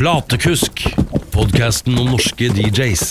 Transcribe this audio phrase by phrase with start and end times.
[0.00, 0.80] Platekusk,
[1.28, 3.02] podkasten om norske DJs.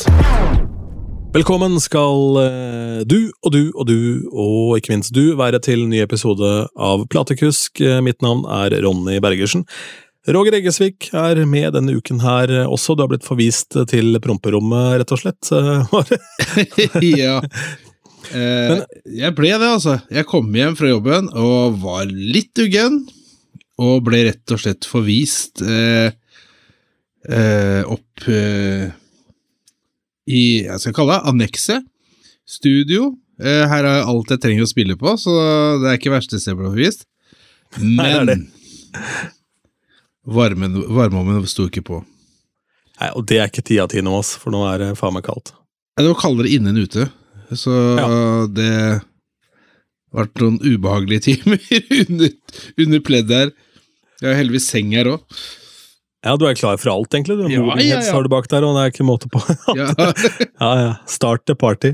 [1.35, 3.99] Velkommen skal eh, du og du og du,
[4.33, 7.77] og ikke minst du, være til ny episode av Platekusk.
[7.85, 9.67] Eh, Mitt navn er Ronny Bergersen.
[10.33, 12.95] Roger Eggesvik er med denne uken her også.
[12.97, 15.51] Du har blitt forvist til promperommet, rett og slett.
[15.53, 17.35] Eh, ja.
[18.33, 18.73] Eh,
[19.21, 19.99] jeg ble det, altså.
[20.09, 23.03] Jeg kom hjem fra jobben og var litt uggen.
[23.77, 26.17] Og ble rett og slett forvist eh,
[27.27, 28.91] eh, opp eh,
[30.29, 31.87] i jeg skal kalle det annekset.
[32.49, 33.11] Studio.
[33.41, 35.33] Eh, her er alt jeg trenger å spille på, så
[35.81, 37.05] det er ikke verste stedet å ble vist.
[37.79, 38.47] Men
[40.25, 42.01] varmen, varmeovnen sto ikke på.
[42.99, 45.15] Nei, og det er ikke tida av ti nå, ass, for nå er det faen
[45.15, 45.53] meg kaldt.
[45.99, 47.05] Det var kaldere inne enn ute,
[47.55, 48.09] så Ja.
[48.47, 48.71] det
[50.09, 51.61] ble vært noen ubehagelige timer
[52.09, 52.33] under,
[52.81, 53.51] under pleddet her.
[54.19, 55.39] Jeg har heldigvis seng her òg.
[56.25, 57.37] Ja, du er klar for alt, egentlig.
[57.39, 57.45] Du.
[57.47, 58.11] Ja, ja, ja.
[58.11, 59.39] har du bak der, og det er ikke måte på.
[59.79, 59.91] Ja.
[60.59, 60.93] Ja, ja.
[61.07, 61.93] Start the party.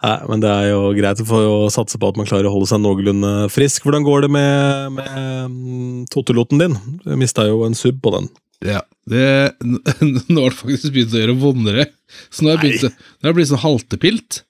[0.00, 2.70] Nei, men det er jo greit å å satse på at man klarer å holde
[2.70, 3.84] seg noenlunde frisk.
[3.84, 6.78] Hvordan går det med, med totteloten toteloten din?
[7.04, 8.30] Du mista jo en sub på den.
[8.64, 8.80] ja.
[9.10, 9.56] Det,
[10.30, 11.86] nå har det faktisk begynt å gjøre vondere.
[12.30, 14.40] Så nå har jeg begynt, nå har jeg blitt sånn haltepilt.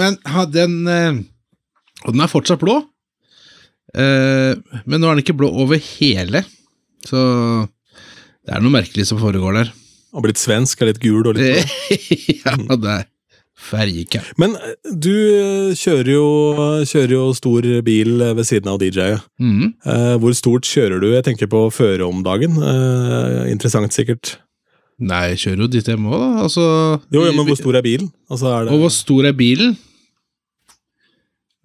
[0.00, 0.18] Men
[0.52, 1.20] den eh,
[2.04, 2.80] Og den er fortsatt blå.
[3.96, 6.44] Eh, Men nå er den ikke blå over hele.
[7.08, 7.18] Så
[8.44, 9.70] det er noe merkelig som foregår der.
[10.14, 11.68] Har blitt svensk, er litt gul og litt
[12.44, 13.06] ja, det er
[13.58, 14.28] ferjecamp.
[14.40, 16.26] Men eh, du eh, kjører jo,
[16.88, 19.16] kjører jo stor bil ved siden av DJ.
[19.42, 19.72] Mhm.
[19.84, 21.08] Eh, hvor stort kjører du?
[21.14, 22.56] Jeg tenker på føre om dagen.
[23.50, 24.36] Interessant, sikkert.
[24.98, 26.28] Nei, jeg kjører jo dit jeg må, da.
[26.42, 26.62] Altså,
[27.14, 28.08] Jo, ja, men hvor stor er bilen?
[28.30, 28.72] Altså, er det...
[28.74, 29.76] Og hvor stor er bilen?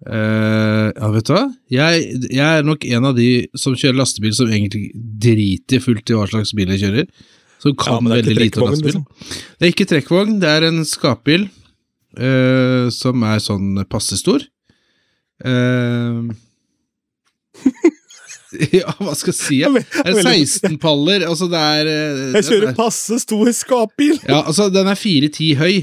[0.04, 1.44] Eh, ja, vet du hva?
[1.72, 4.90] Jeg, jeg er nok en av de som kjører lastebil som egentlig
[5.24, 7.08] driter fullt i hva slags bil jeg kjører.
[7.64, 8.98] Som Ja, kan er veldig lite om lastebil.
[8.98, 9.06] liksom.
[9.58, 11.46] Det er ikke trekkvogn, det er en skapbil
[12.20, 14.44] uh, som er sånn passe stor.
[15.44, 16.28] Uh,
[18.76, 19.56] ja, hva skal jeg si?
[19.62, 19.70] Ja?
[19.72, 21.88] Det er 16 paller, altså det er
[22.36, 24.18] Jeg kjører er- passe stor skapbil!
[24.28, 25.74] Ja, altså den er 410 høy.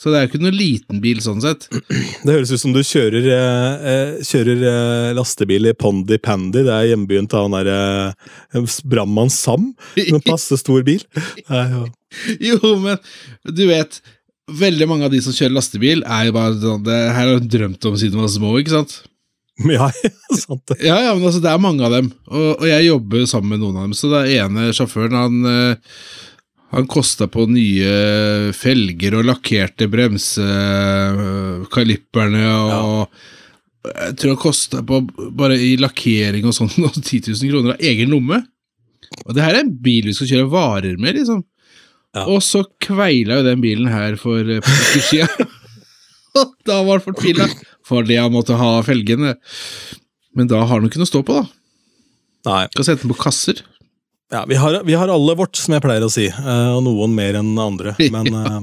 [0.00, 1.68] Så det er jo ikke noen liten bil sånn sett.
[2.26, 6.64] Det høres ut som du kjører, eh, eh, kjører eh, lastebil i Pondi Pandy.
[6.66, 7.78] Det er hjembyen til han derre
[8.12, 9.70] eh, brannmann Sam.
[10.04, 11.04] En passe stor bil.
[11.50, 11.86] Nei, ja.
[12.40, 13.00] Jo, men
[13.52, 14.00] du vet
[14.46, 17.48] Veldig mange av de som kjører lastebil, er jo bare sånn det her har de
[17.50, 18.92] drømt om siden de var små, ikke sant?
[19.74, 19.88] ja,
[20.36, 20.76] sant det.
[20.84, 23.64] Ja, ja, men altså, det er mange av dem, og, og jeg jobber sammen med
[23.64, 23.96] noen av dem.
[23.96, 25.98] Så det ene sjåføren, han eh,
[26.74, 33.08] Han kosta på nye felger og lakkerte bremsekalipperne og
[33.86, 34.98] Jeg tror han kosta på
[35.38, 36.80] bare i lakkering og sånn 10
[37.30, 38.38] 000 kroner av egen lomme.
[39.22, 41.40] Og det her er en bil vi skal kjøre varer med, liksom.
[42.16, 42.22] Ja.
[42.32, 45.28] Og så kveila jo den bilen her for et par siden.
[46.40, 47.46] Og da var han fortvila
[47.86, 49.36] fordi han måtte ha felgene.
[50.36, 51.44] Men da har han ikke noe å stå på, da.
[52.46, 52.64] Nei.
[52.74, 53.56] Skal sette den på kasser.
[54.32, 57.14] Ja, vi har, vi har alle vårt, som jeg pleier å si, eh, og noen
[57.14, 57.94] mer enn andre.
[58.14, 58.58] Men, eh,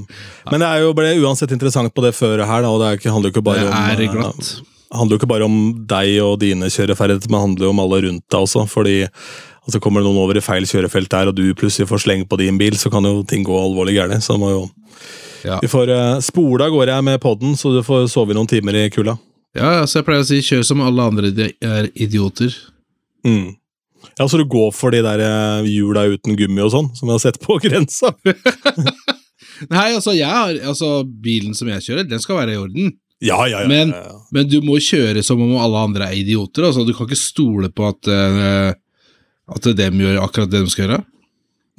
[0.51, 3.13] men det er jo ble uansett interessant på det føret her, og det er ikke,
[3.15, 5.57] handler jo ikke bare Det om eh, handler jo ikke bare om
[5.89, 8.65] deg og dine kjøreferdigheter, men handler jo om alle rundt deg også.
[8.69, 8.97] fordi
[9.63, 12.39] altså Kommer det noen over i feil kjørefelt der, og du plutselig får sleng på
[12.41, 14.25] din bil, så kan jo ting gå alvorlig gærent.
[14.25, 14.65] Så må jo
[15.43, 15.57] Ja.
[15.59, 18.89] Vi får uh, spole av gårde med podden, så du får sove noen timer i
[18.89, 19.17] kulda.
[19.53, 22.53] Ja, altså jeg pleier å si kjør som alle andre de er idioter.
[23.27, 23.51] Mm.
[24.19, 27.15] Ja, så du går for de der eh, hjula uten gummi og sånn, som vi
[27.15, 28.11] har sett på grensa?
[29.69, 32.93] Nei, altså, jeg har, altså bilen som jeg kjører, den skal være i orden.
[33.23, 33.69] Ja, ja, ja.
[33.71, 33.93] Men-.
[34.35, 36.65] Men du må kjøre som om alle andre er idioter.
[36.67, 38.73] Altså, du kan ikke stole på at, uh,
[39.55, 41.03] at dem gjør akkurat det de skal gjøre.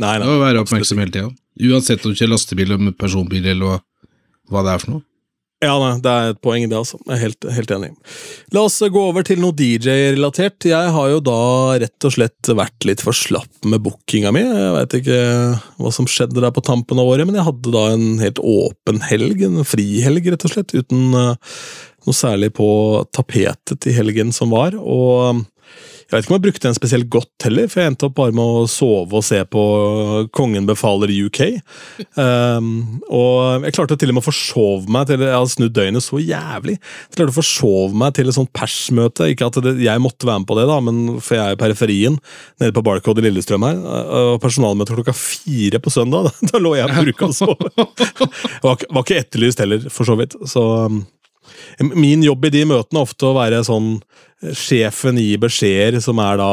[0.01, 0.31] Nei, Du nei.
[0.33, 1.29] må være oppmerksom hele tida.
[1.69, 3.83] Uansett om du kjører lastebil eller personbil eller
[4.51, 5.05] hva det er for noe.
[5.65, 6.99] Ja, det er et poeng, i det, altså.
[7.07, 7.91] Jeg er helt, helt enig.
[8.55, 10.67] La oss gå over til noe DJ-relatert.
[10.69, 11.39] Jeg har jo da
[11.83, 14.45] rett og slett vært litt for slapp med bookinga mi.
[14.45, 15.23] Jeg veit ikke
[15.81, 19.03] hva som skjedde der på tampen av året, men jeg hadde da en helt åpen
[19.09, 21.57] helg, en frihelg, rett og slett, uten eh,
[22.05, 22.69] noe særlig på
[23.15, 24.77] tapetet i helgen som var.
[24.77, 25.45] Og
[26.05, 28.35] jeg vet ikke om jeg brukte den spesielt godt heller, for jeg endte opp bare
[28.37, 29.63] med å sove og se på
[30.37, 31.41] Kongen befaler UK.
[32.19, 36.05] Um, og jeg klarte til og med å forsove meg til Jeg hadde snudd døgnet
[36.05, 36.77] så jævlig.
[36.77, 39.31] Jeg klarte å forsove meg til et sånt persmøte.
[39.33, 41.63] Ikke at det, jeg måtte være med på det, da, men for jeg er i
[41.65, 42.21] periferien,
[42.63, 43.81] nede på Barcode i Lillestrøm her.
[44.21, 46.29] Og personalmøte klokka fire på søndag.
[46.29, 47.57] Da, da lå jeg på bruka og sov.
[48.65, 50.35] Jeg var ikke etterlyst heller, for så vidt.
[50.49, 51.03] Så um,
[51.81, 53.97] Min jobb i de møtene er ofte å være sånn
[54.53, 56.49] Sjefen gir beskjeder som er da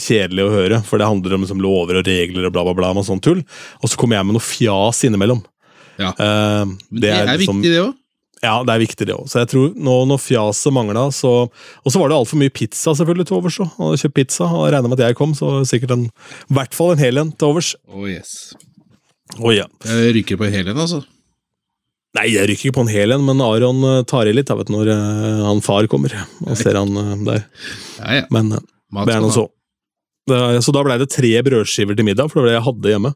[0.00, 2.92] kjedelig å høre, for det handler om liksom, lover og regler og bla, bla, bla.
[2.96, 3.42] Og sånn tull.
[3.82, 5.42] Og så kommer jeg med noe fjas innimellom.
[6.00, 6.14] Ja.
[6.16, 7.92] Uh, Det er, liksom- viktig, det òg.
[8.40, 9.26] Ja, det er viktig, det òg.
[9.28, 11.50] Så jeg tror nå når fjaset mangla, så
[11.84, 13.60] Og så var det altfor mye pizza selvfølgelig til overs.
[13.60, 16.04] Og kjøpt pizza, og regna med at jeg kom, så sikkert en,
[16.48, 17.74] i hvert fall en hel en til overs.
[17.90, 18.54] Oh, yes.
[19.38, 19.66] Oh, ja.
[19.84, 21.04] Jeg ryker på en hel en, altså.
[22.18, 24.58] Nei, jeg rykker ikke på en hel en, men Aron eh, tar i litt jeg
[24.58, 26.16] vet når eh, han far kommer.
[26.42, 27.44] Og ser han eh, der.
[28.00, 28.24] Ja, ja.
[28.34, 29.46] Men det er nå så.
[30.28, 33.12] Så da blei det tre brødskiver til middag, for det var det jeg hadde hjemme.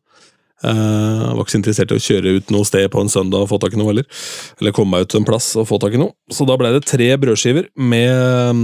[0.63, 3.51] Jeg var ikke så interessert i å kjøre ut noe sted på en søndag og
[3.51, 4.07] få tak i noe heller.
[4.63, 6.15] Eller komme meg ut en plass og få tak i noe.
[6.33, 8.63] Så da blei det tre brødskiver med mm,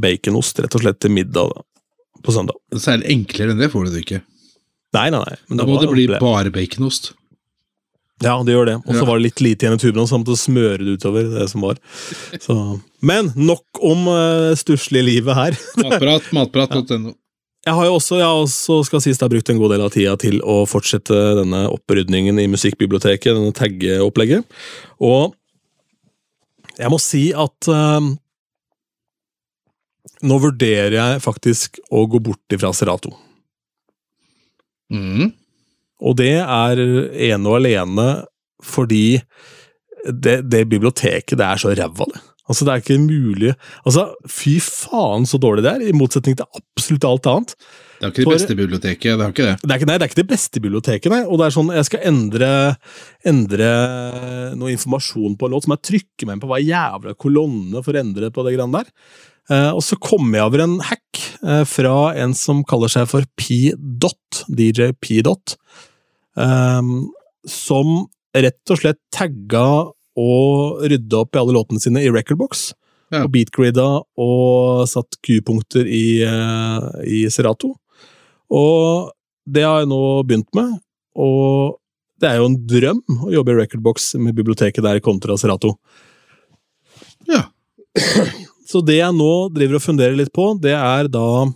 [0.00, 1.62] baconost rett og slett til middag da,
[2.24, 2.58] på søndag.
[2.74, 4.22] Særlig enklere enn det får du det ikke.
[4.96, 5.38] Nei, nei, nei.
[5.50, 7.12] men Da må det, det bli bare baconost.
[8.24, 8.76] Ja, det gjør det.
[8.82, 11.28] Og så var det litt lite igjen i tuben, så han måtte smøre det utover.
[11.36, 11.78] det som var.
[12.42, 12.56] Så.
[12.98, 15.58] Men nok om uh, stusslige livet her.
[15.84, 17.14] Matprat, matprat.no.
[17.66, 19.90] Jeg har jo også, jeg har også skal sies, har brukt en god del av
[19.92, 24.46] tida til å fortsette denne opprydningen i musikkbiblioteket, denne taggeopplegget.
[25.04, 25.34] Og
[26.78, 28.08] jeg må si at uh,
[30.26, 33.12] nå vurderer jeg faktisk å gå bort ifra Serato.
[34.90, 35.30] Mm.
[36.02, 36.82] Og det er
[37.32, 38.08] ene og alene
[38.64, 39.20] fordi
[40.08, 42.20] det, det biblioteket, det er så ræva, det.
[42.48, 43.50] Altså, det er ikke mulig
[43.84, 47.52] Altså, fy faen så dårlig det er, i motsetning til absolutt alt annet.
[47.98, 49.18] Det er ikke det For- beste biblioteket.
[49.18, 49.56] det er ikke det.
[49.60, 51.20] Det er ikke, nei, det er ikke det beste biblioteket, nei.
[51.26, 52.50] Og det er sånn, jeg skal endre,
[53.26, 53.70] endre
[54.56, 57.92] noe informasjon på en låt, som jeg trykker meg inn på hver jævla kolonne for
[57.98, 58.88] å endre på det greiene der.
[59.48, 63.24] Eh, og så kom jeg over en hack eh, fra en som kaller seg for
[63.40, 65.56] P-Dot, DJ P-Dot,
[66.36, 66.90] eh,
[67.48, 67.94] som
[68.36, 69.64] rett og slett tagga
[70.18, 72.72] og rydda opp i alle låtene sine i Recordbox.
[73.08, 73.22] Ja.
[73.24, 73.86] Og beatgrida
[74.20, 77.72] og satt Q-punkter i, eh, i Serato.
[78.52, 79.12] Og
[79.48, 80.76] det har jeg nå begynt med,
[81.16, 81.78] og
[82.20, 85.76] det er jo en drøm å jobbe i Recordbox med biblioteket der kontra Serato.
[87.28, 87.46] Ja.
[88.68, 91.48] Så det jeg nå driver og funderer litt på, det er da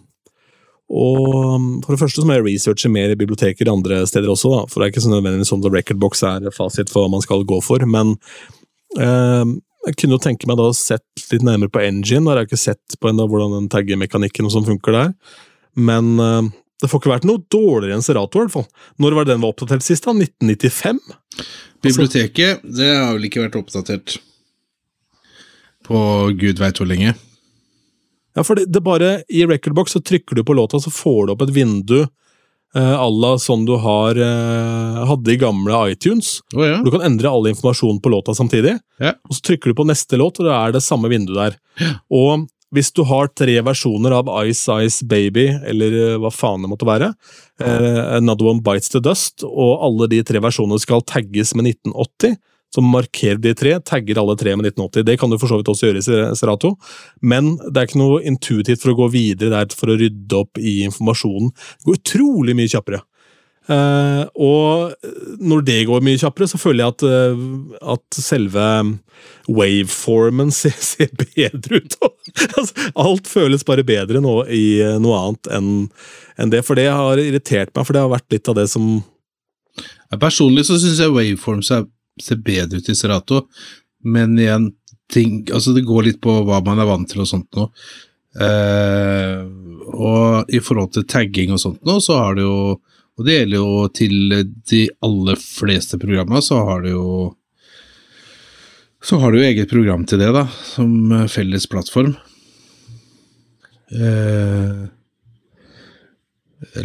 [0.93, 4.63] og For det første så må jeg researche mer i biblioteker andre steder også, da,
[4.69, 7.47] for det er ikke så nødvendigvis sånn at Recordbox er fasit for hva man skal
[7.49, 8.11] gå for, men
[9.01, 9.55] eh,
[9.89, 12.61] jeg kunne jo tenke meg da å sett litt nærmere på Engine, har jeg ikke
[12.61, 15.15] sett på enda hvordan den taggemekanikken og sånn funker der,
[15.81, 16.51] men eh,
[16.83, 18.69] det får ikke vært noe dårligere enn Serato, i hvert fall.
[19.01, 20.05] Når var den var oppdatert sist?
[20.05, 20.13] da?
[20.13, 21.01] 1995?
[21.89, 24.19] Biblioteket det har vel ikke vært oppdatert
[25.87, 25.99] på
[26.39, 27.15] gud veit hvor lenge.
[28.37, 31.33] Ja, for det, det bare I Recordbox så trykker du på låta, så får du
[31.35, 36.39] opp et vindu eh, à la sånn du har, eh, hadde i gamle iTunes.
[36.57, 36.79] Oh, ja.
[36.81, 39.13] Du kan endre all informasjon på låta samtidig, Ja.
[39.29, 41.59] og så trykker du på neste låt, og da er det samme vindu der.
[42.11, 46.71] Og hvis du har tre versjoner av Ice Ice Baby, eller eh, hva faen det
[46.73, 47.13] måtte være,
[47.61, 52.39] eh, Another One Bites the Dust, og alle de tre versjonene skal tagges med 1980,
[52.73, 55.07] så marker de tre, tagger alle tre med 1980.
[55.09, 56.75] Det kan du for så vidt også gjøre i Serato,
[57.21, 60.61] men det er ikke noe intuitivt for å gå videre der for å rydde opp
[60.61, 61.53] i informasjonen.
[61.53, 63.05] Det går utrolig mye kjappere.
[63.71, 68.65] Uh, og når det går mye kjappere, så føler jeg at, uh, at selve
[69.47, 71.97] waveformen ser, ser bedre ut.
[72.59, 75.73] altså, alt føles bare bedre nå i eh, noe annet enn
[76.41, 79.03] en det, for det har irritert meg, for det har vært litt av det som
[80.21, 81.87] Personlig så syns jeg waveforms er,
[82.21, 83.47] ser bedre ut i Serato,
[84.05, 84.73] men igjen
[85.13, 87.67] ting, altså Det går litt på hva man er vant til og sånt nå.
[88.41, 89.43] Eh,
[89.93, 92.79] og i forhold til tagging og sånt nå, så har det jo
[93.21, 94.15] Og det gjelder jo til
[94.73, 97.35] de aller fleste programmer, så har det jo
[99.03, 100.93] så har du jo eget program til det, da, som
[101.27, 102.13] felles plattform.
[103.91, 104.85] Eh,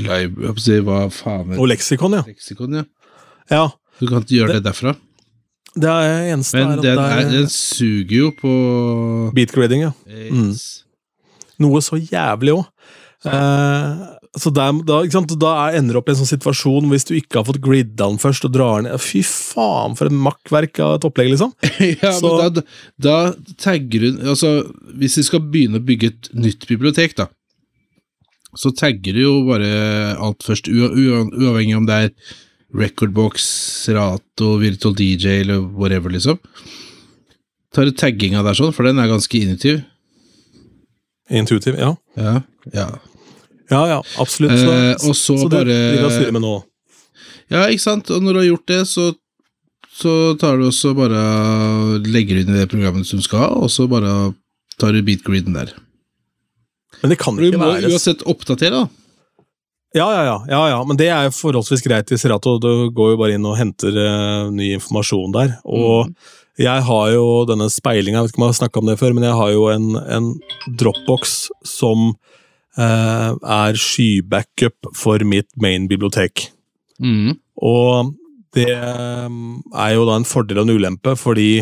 [0.01, 2.23] live, hva faen er Og leksikon, ja.
[2.25, 2.87] Leksikon, ja.
[3.53, 3.67] ja.
[4.01, 4.95] Du kan ikke gjøre det, derfra.
[5.77, 8.51] Det er eneste Men er den, er, er den suger jo på
[9.37, 9.91] beatgrading, ja.
[10.31, 10.53] Mm.
[11.63, 12.65] Noe så jævlig òg.
[13.27, 14.05] Eh,
[14.37, 15.31] så der, da, ikke sant?
[15.41, 18.05] da er, ender du opp i en sånn situasjon hvis du ikke har fått gridda
[18.11, 21.55] den først og drar ned Fy faen, for et makkverk av et opplegg, liksom.
[22.03, 22.63] ja, Så- men da,
[23.01, 23.15] da
[23.57, 24.51] tagger du Altså,
[25.01, 27.25] hvis vi skal begynne å bygge et nytt bibliotek, da,
[28.57, 29.71] så tagger du jo bare
[30.23, 32.13] alt først, ua- ua- uavhengig om det er
[32.75, 36.37] Recordbox, rato, Virtual DJ eller whatever, liksom.
[37.73, 39.83] Tar du tagginga der sånn, for den er ganske intuitiv.
[41.29, 41.93] Intuitiv, ja.
[42.17, 42.41] Ja,
[42.73, 42.87] ja.
[43.69, 44.51] Ja, ja, absolutt.
[44.55, 46.63] Så, Eh, og så så det bare- vi styre med nå.
[47.51, 48.09] Ja, ikke sant?
[48.11, 49.15] Og når du har gjort det, så,
[49.93, 53.49] så tar du også bare legger du inn i det programmet som du skal ha,
[53.55, 54.33] og så bare
[54.79, 55.73] tar du beatgreeden der.
[57.01, 58.87] Men det kan Du ikke må være uansett oppdatere, da.
[59.95, 62.57] Ja, ja, ja, ja, ja, men det er jo forholdsvis greit i Serato.
[62.59, 65.55] Du går jo bare inn og henter uh, ny informasjon der.
[65.63, 66.11] Og
[66.59, 69.15] jeg har jo denne speilinga, jeg vet ikke om jeg har snakka om det før,
[69.15, 70.29] men jeg har jo en, en
[70.81, 76.49] Dropbox som uh, er skybackup for mitt main-bibliotek.
[76.99, 77.37] Mm.
[77.63, 78.13] Og
[78.57, 81.61] det eh, er jo da en fordel og en ulempe, fordi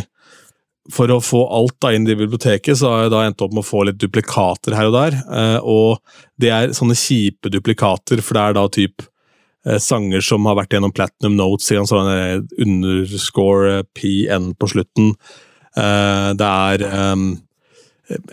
[0.94, 3.64] for å få alt da inn i biblioteket, så har jeg da endt opp med
[3.64, 5.18] å få litt duplikater her og der.
[5.34, 5.98] eh, Og
[6.38, 9.02] det er sånne kjipe duplikater, for det er da typ
[9.66, 15.16] eh, sanger som har vært gjennom Platinum Notes, en sånn underscore eh, PN på slutten.
[15.76, 17.16] Det er eh,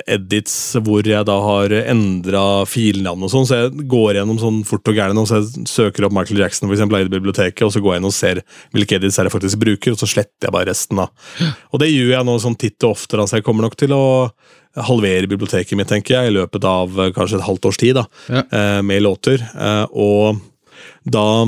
[0.07, 4.91] edits hvor jeg da har endra filnavn og sånn, så jeg går gjennom sånn fort
[4.93, 7.95] og gærent, så jeg søker opp Michael Jackson for eksempel, i biblioteket, og så går
[7.97, 8.43] jeg inn og ser
[8.77, 11.01] hvilke edits jeg faktisk bruker, og så sletter jeg bare resten.
[11.01, 11.09] da.
[11.73, 13.95] Og det gjør jeg nå sånn titt og ofte, altså så jeg kommer nok til
[13.97, 14.05] å
[14.77, 18.07] halvere biblioteket mitt, tenker jeg, i løpet av eh, kanskje et halvt års tid, da,
[18.29, 18.43] Ja.
[18.53, 19.41] eh, med låter.
[19.41, 20.41] Eh, Og
[21.05, 21.47] da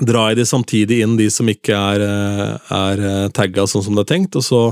[0.00, 2.04] drar jeg de samtidig inn, de som ikke er,
[2.70, 4.62] er tagga sånn som det er tenkt, og så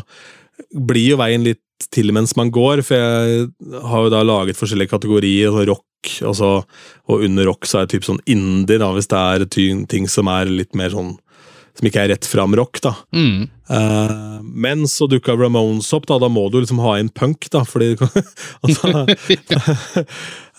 [0.73, 1.61] blir jo veien litt
[1.95, 3.49] til mens man går, for jeg
[3.91, 6.51] har jo da laget forskjellige kategorier, altså rock, altså,
[7.09, 9.49] og under rock så er det typ sånn indie, da, hvis det er
[9.91, 11.17] ting som er litt mer sånn
[11.81, 12.93] som ikke er rett fram rock, da.
[13.15, 13.47] Mm.
[13.71, 16.19] Uh, men så dukka Ramones opp, da.
[16.21, 17.95] Da må du liksom ha inn punk, da, fordi
[18.67, 19.07] altså,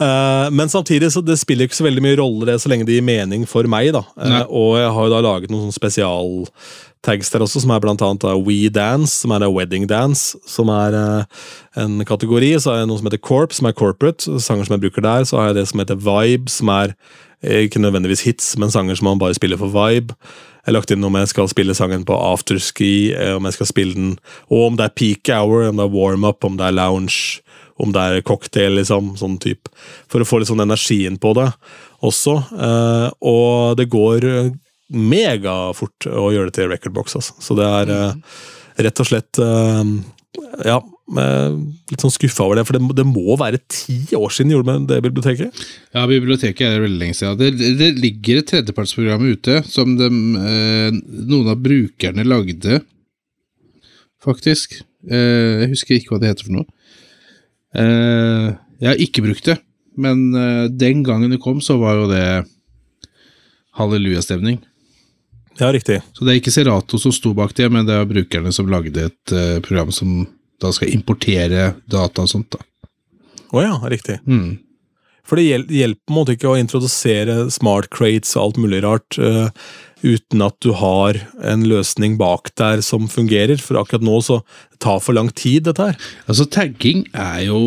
[0.02, 2.98] uh, Men samtidig så det spiller ikke så veldig mye rolle det, så lenge det
[2.98, 3.92] gir mening for meg.
[3.94, 4.06] da.
[4.18, 5.78] Uh, og jeg har jo da laget noen sånne
[7.02, 10.94] spesialtags der også, som er blant annet We Dance, som er Wedding Dance, som er
[10.94, 11.26] eh,
[11.76, 12.60] en kategori.
[12.60, 15.26] Så har jeg noe som heter Corp, som er corporate, sanger som jeg bruker der.
[15.26, 16.94] Så har jeg det som heter Vibe, som er
[17.42, 20.14] eh, ikke nødvendigvis hits, men sanger som man bare spiller for vibe.
[20.62, 23.72] Jeg har lagt inn om jeg skal spille sangen på afterski, eh, om jeg skal
[23.72, 24.18] spille den
[24.50, 27.42] Og om det er peak hour, om det er warm-up, om det er lounge,
[27.80, 29.16] om det er cocktail, liksom.
[29.18, 29.74] Sånn type.
[30.08, 31.50] For å få litt sånn energien på det
[32.06, 32.36] også.
[33.26, 34.54] Og det går
[34.92, 37.36] megafort å gjøre det til recordbox, altså.
[37.44, 38.42] Så det er eh,
[38.88, 39.94] rett og slett eh,
[40.68, 41.56] Ja, eh,
[41.92, 44.90] litt sånn skuffa over det, for det, det må være ti år siden gjorde med
[44.92, 45.64] det biblioteket.
[45.96, 47.40] Ja, biblioteket er veldig lenge siden.
[47.40, 52.82] Det, det ligger et tredjepartsprogram ute som de, noen av brukerne lagde,
[54.24, 54.82] faktisk.
[55.08, 56.68] Jeg husker ikke hva det heter for noe.
[57.72, 59.56] Jeg har ikke brukt det,
[59.98, 60.28] men
[60.78, 62.26] den gangen det kom, så var jo det
[63.80, 64.60] hallelujastemning.
[65.60, 66.00] Ja, riktig.
[66.16, 69.10] Så det er ikke Serato som sto bak det, men det er brukerne som lagde
[69.10, 70.24] et uh, program som
[70.62, 72.54] da skal importere data og sånt.
[72.56, 72.62] da.
[73.52, 74.20] Å ja, riktig.
[74.26, 74.60] Mm.
[75.28, 78.80] For det hjel- hjelper på en måte ikke å introdusere smart crates og alt mulig
[78.86, 79.52] rart uh,
[80.02, 83.60] uten at du har en løsning bak der som fungerer.
[83.62, 84.40] For akkurat nå så
[84.82, 86.00] tar for lang tid, dette her.
[86.26, 87.62] Altså, tagging er jo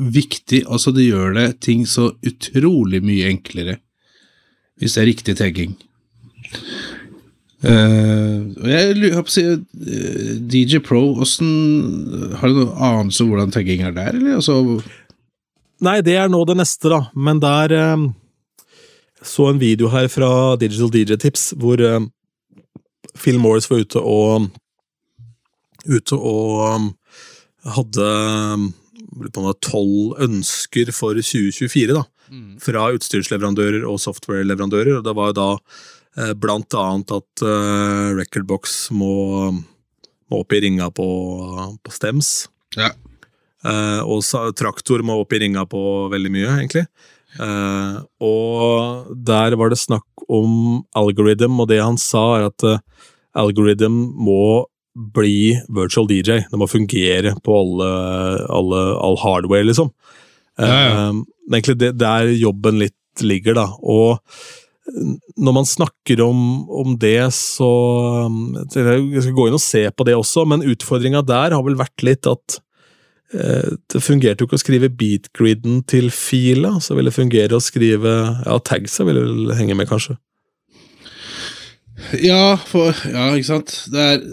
[0.00, 0.64] viktig.
[0.66, 3.78] Altså, det gjør det ting så utrolig mye enklere
[4.82, 5.76] hvis det er riktig tagging.
[7.62, 13.30] Uh, jeg lurer på å si eh, DJ Pro, åssen Har du noen anelse om
[13.30, 14.40] hvordan tagging er der, eller?
[14.40, 14.80] Altså,
[15.82, 17.04] Nei, det er nå det neste, da.
[17.14, 18.08] Men der eh,
[19.22, 22.02] så en video her fra Digital DJ Tips hvor eh,
[23.18, 24.50] Phil Morris var ute og
[25.82, 26.84] Ute og um,
[27.74, 28.04] hadde
[28.54, 28.68] um,
[29.58, 32.04] tolv ønsker for 2024, da.
[32.62, 34.98] Fra utstyrsleverandører og softwareleverandører.
[34.98, 35.48] Og det var jo da
[36.18, 39.14] eh, blant annet at eh, Recordbox må,
[39.52, 41.08] må opp i ringa på,
[41.82, 42.34] på Stems.
[42.78, 42.92] ja.
[43.62, 44.24] Eh, og
[44.58, 46.86] traktor må opp i ringa på veldig mye, egentlig.
[47.38, 52.66] Eh, og der var det snakk om algorithm, og det han sa, er at
[53.38, 56.42] algorithm må bli virtual DJ.
[56.50, 57.92] Det må fungere på alle,
[58.52, 59.92] alle, all hardware, liksom.
[60.60, 60.90] Ja, ja.
[60.90, 63.68] Eh, men egentlig det der jobben litt ligger, da.
[63.82, 64.18] Og
[65.38, 67.68] når man snakker om, om det, så
[68.74, 72.02] Jeg skal gå inn og se på det også, men utfordringa der har vel vært
[72.02, 72.58] litt at
[73.34, 77.62] eh, det fungerte jo ikke å skrive beatgriden til fila, så ville det fungere å
[77.62, 80.18] skrive Ja, tagsa vil vel henge med, kanskje.
[82.18, 83.76] Ja, for, ja, ikke sant.
[83.92, 84.24] Det er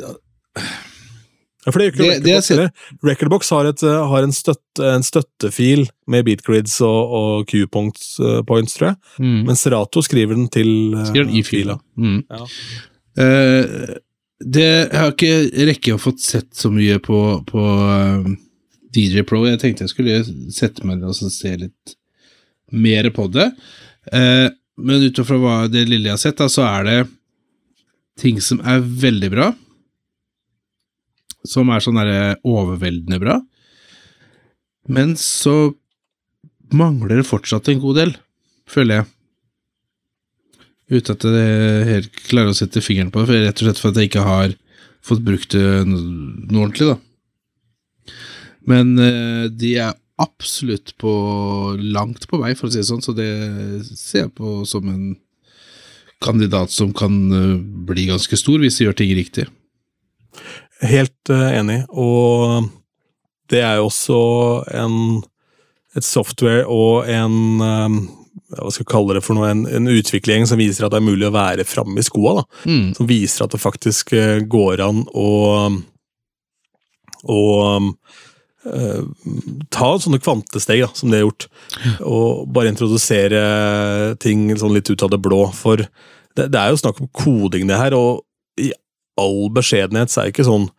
[1.66, 2.70] Ja, for det gjør ikke Det- det Recordbox heller.
[3.04, 8.42] Recordbox har, et, eh, har en, støtte, en støttefil med beatgrids og, og Q-points, eh,
[8.48, 8.98] points, tror jeg.
[9.20, 9.46] mm.
[9.46, 11.80] Men Serato skriver den til eh, Skriver den i fila.
[11.98, 12.24] Mm.
[12.30, 12.46] Ja.
[13.20, 13.96] Uh,
[14.40, 18.24] det, jeg har ikke rekke å fått sett så mye på, på uh,
[18.96, 19.42] DJ Pro.
[19.50, 20.22] Jeg tenkte jeg skulle
[20.56, 21.96] sette meg ned og se litt
[22.72, 23.50] mer på det.
[24.14, 24.48] Uh,
[24.80, 27.00] men ut ifra det lille jeg har sett, da, så er det
[28.22, 29.50] ting som er veldig bra.
[31.48, 33.38] Som er sånn derre overveldende bra.
[34.90, 35.74] Men så
[36.74, 38.16] mangler det fortsatt en god del,
[38.70, 39.10] føler jeg.
[40.90, 44.00] Uten at jeg helt klarer å sette fingeren på det, rett og slett for at
[44.02, 44.56] jeg ikke har
[45.06, 48.16] fått brukt det noe ordentlig, da.
[48.70, 51.12] Men eh, de er absolutt på
[51.80, 53.30] langt på vei, for å si det sånn, så det
[53.88, 55.14] ser jeg på som en
[56.24, 57.56] kandidat som kan eh,
[57.90, 59.48] bli ganske stor hvis de gjør ting riktig.
[60.86, 62.70] Helt uh, enig, og
[63.52, 64.20] det er jo også
[64.80, 64.96] en,
[65.98, 68.00] et software og en um,
[68.50, 71.06] hva skal jeg kalle det for noe, en, en, utvikling som viser at det er
[71.06, 72.42] mulig å være framme i skoa.
[72.66, 72.96] Mm.
[72.98, 75.30] Som viser at det faktisk uh, går an å,
[77.30, 77.42] å
[77.78, 79.04] uh,
[79.70, 81.50] ta sånne kvantesteg da, som det er gjort.
[82.08, 83.44] Og bare introdusere
[84.24, 85.44] ting sånn litt ut av det blå.
[85.54, 87.98] For det, det er jo snakk om koding, det her.
[87.98, 88.26] og
[89.20, 90.70] all beskjedenhet så er det ikke sånn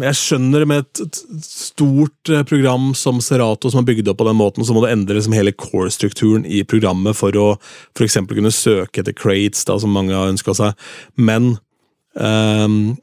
[0.00, 4.26] jeg skjønner det med et, stort eh, program som Serato som er bygd opp på
[4.30, 7.48] den måten, så må det endre liksom hele core-strukturen i programmet for å
[7.92, 8.16] f.eks.
[8.30, 10.86] kunne søke etter crates, da, som mange har ønska seg.
[11.20, 11.58] Men
[12.16, 12.94] um,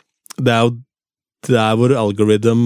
[0.41, 0.79] det er jo
[1.51, 2.63] der hvor algorithm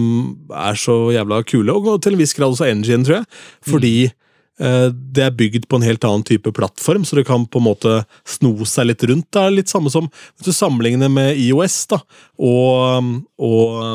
[0.52, 3.30] er så jævla kule, og til en viss grad også engine, tror jeg.
[3.68, 4.16] Fordi mm.
[4.56, 7.68] Eh, det er bygd på en helt annen type plattform, så det kan på en
[7.68, 7.96] måte
[8.28, 9.28] sno seg litt rundt.
[9.34, 12.00] Det er litt samme som hvis du sammenligner med IOS da,
[12.40, 13.88] og, og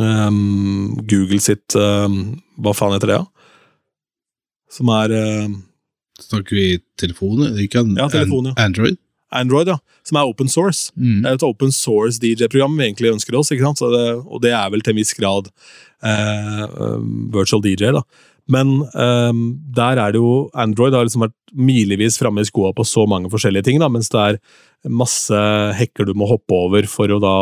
[0.00, 3.52] um, Google sitt um, Hva faen heter det, da?
[4.70, 5.14] Som er
[5.46, 5.60] um,
[6.20, 6.66] Snakker vi
[7.00, 7.54] telefoner?
[7.62, 8.56] Ikke an ja, telefon, ja.
[8.60, 8.98] Android?
[9.30, 9.78] Android, ja.
[10.04, 10.90] Som er open source.
[10.98, 11.22] Mm.
[11.22, 13.52] Det er et open source DJ-program vi egentlig ønsker oss?
[13.54, 15.48] Det, og det er vel til en viss grad
[16.02, 16.64] eh,
[17.32, 17.92] virtual DJ.
[17.94, 18.02] da.
[18.50, 19.44] Men um,
[19.76, 23.30] der er det jo Android har liksom vært milevis framme i skoa på så mange
[23.32, 24.40] forskjellige ting, da, mens det er
[24.90, 25.36] masse
[25.76, 27.34] hekker du må hoppe over for å da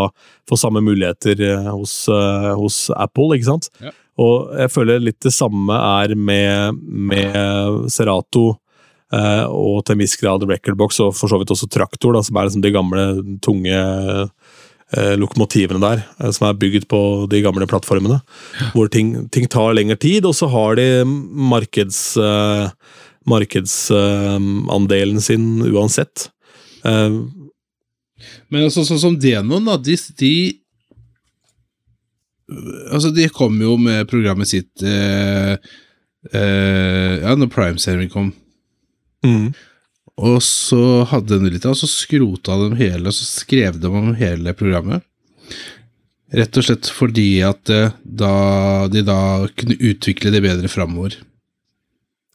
[0.49, 3.69] få samme muligheter eh, hos, uh, hos Apple, ikke sant?
[3.85, 3.93] Ja.
[4.19, 8.57] Og jeg føler litt det samme er med, med Serato.
[9.09, 12.37] Uh, og til en viss grad Recordbox, og for så vidt også Traktor, da, som
[12.37, 13.04] er liksom de gamle,
[13.45, 13.78] tunge
[15.21, 18.21] lokomotivene der, eh, som er bygd på de gamle plattformene.
[18.61, 18.71] Ja.
[18.75, 22.71] Hvor ting, ting, tar lengre tid, og så har de markeds, uh,
[23.29, 26.31] markedsandelen sin uansett.
[26.85, 27.29] Uh,
[28.49, 30.35] Men altså, sånn som Denon, da, de, de
[32.89, 35.59] Altså, de kom jo med programmet sitt eh,
[36.33, 38.33] eh, Ja, når Prime-serien kom.
[39.27, 39.53] Mm.
[40.19, 44.11] Og så hadde de litt, og så skrota de hele, og så skrev de om
[44.19, 45.04] hele programmet.
[46.35, 48.33] Rett og slett fordi at eh, da,
[48.93, 49.21] de da
[49.57, 51.15] kunne utvikle det bedre framover.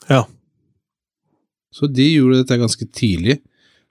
[0.07, 0.23] Ja.
[1.73, 3.41] Så de gjorde dette ganske tidlig.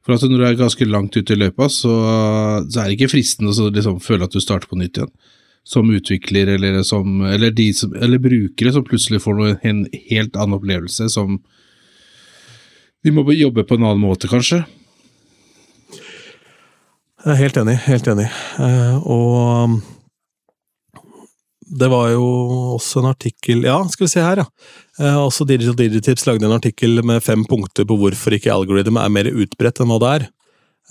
[0.02, 1.92] For at når du er ganske langt ute i løypa, så,
[2.66, 5.12] så er det ikke fristende å liksom føle at du starter på nytt igjen.
[5.62, 10.56] Som utvikler, eller, som, eller, som, eller brukere som plutselig får noe, en helt annen
[10.58, 11.38] opplevelse som
[13.02, 14.62] de må jobbe på en annen måte, kanskje?
[17.22, 17.76] Jeg er helt enig.
[17.86, 18.28] Helt enig.
[18.62, 19.78] Eh, og
[21.72, 22.24] det var jo
[22.74, 24.46] også en artikkel Ja, skal vi se her, ja.
[25.00, 29.12] Eh, også Digital Digitips lagde en artikkel med fem punkter på hvorfor ikke algorithm er
[29.14, 30.26] mer utbredt enn hva det er.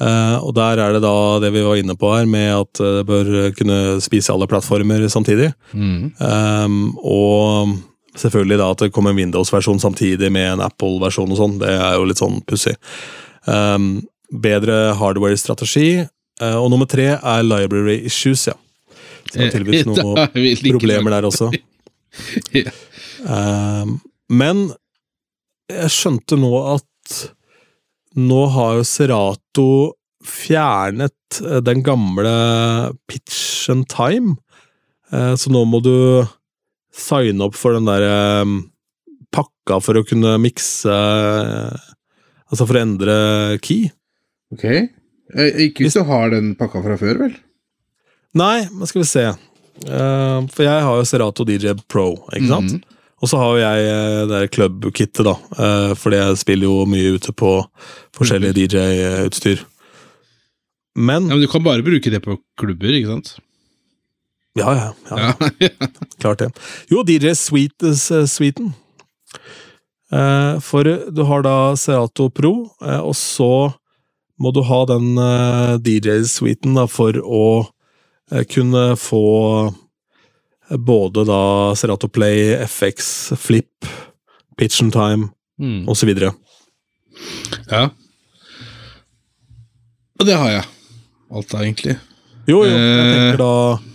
[0.01, 3.05] Eh, og der er det da det vi var inne på her, med at det
[3.09, 5.51] bør kunne spise alle plattformer samtidig.
[5.75, 6.13] Mm.
[6.17, 7.75] Um, og
[8.19, 11.95] Selvfølgelig da at det kommer en Windows-versjon samtidig med en Apple-versjon og sånn, det er
[11.95, 12.75] jo litt sånn pussig.
[13.47, 16.03] Um, bedre hardware-strategi.
[16.41, 18.57] Uh, og nummer tre er library issues, ja.
[19.31, 20.27] Så det er tydeligvis noen
[20.73, 21.51] problemer der også.
[22.57, 22.73] ja.
[23.23, 23.99] um,
[24.31, 24.67] men
[25.71, 27.17] jeg skjønte nå at
[28.19, 29.69] nå har jo Serato
[30.27, 32.33] fjernet eh, den gamle
[33.09, 34.35] pitch and time,
[35.13, 35.95] uh, så nå må du
[36.95, 38.05] signe opp for den der
[38.43, 38.59] um,
[39.31, 40.91] pakka for å kunne mikse
[42.51, 43.13] Altså for å endre
[43.63, 43.85] key.
[44.51, 44.65] Ok.
[44.67, 47.37] Eh, ikke hvis du har den pakka fra før, vel?
[48.35, 49.23] Nei, men skal vi se.
[49.87, 52.75] Uh, for jeg har jo Serato DJ Pro, ikke sant?
[52.75, 52.99] Mm.
[53.21, 55.35] Og så har jo jeg uh, det der klubbkittet, da.
[55.55, 57.53] Uh, fordi jeg spiller jo mye ute på
[58.17, 58.59] forskjellige mm.
[58.59, 59.63] DJ-utstyr.
[60.99, 63.35] Men Ja, Men du kan bare bruke det på klubber, ikke sant?
[64.53, 64.93] Ja, ja.
[65.09, 65.33] ja.
[65.59, 65.69] ja.
[66.19, 66.51] Klart det.
[66.87, 68.73] Jo, DJ Sweet, uh, Sweeten.
[70.11, 73.71] Uh, for du har da Serato Pro, uh, og så
[74.41, 75.13] må du ha den
[75.85, 77.43] DJ-suiten for å
[78.49, 79.25] kunne få
[80.81, 81.41] både da
[81.77, 83.85] Serato Play, FX, Flip,
[84.57, 85.29] Pitch and Time
[85.61, 85.85] mm.
[85.93, 86.09] osv.
[87.69, 87.83] Ja.
[90.17, 90.65] Og det har jeg.
[91.29, 91.99] alt da, egentlig.
[92.49, 93.51] Jo, jo, jeg Eh, tenker da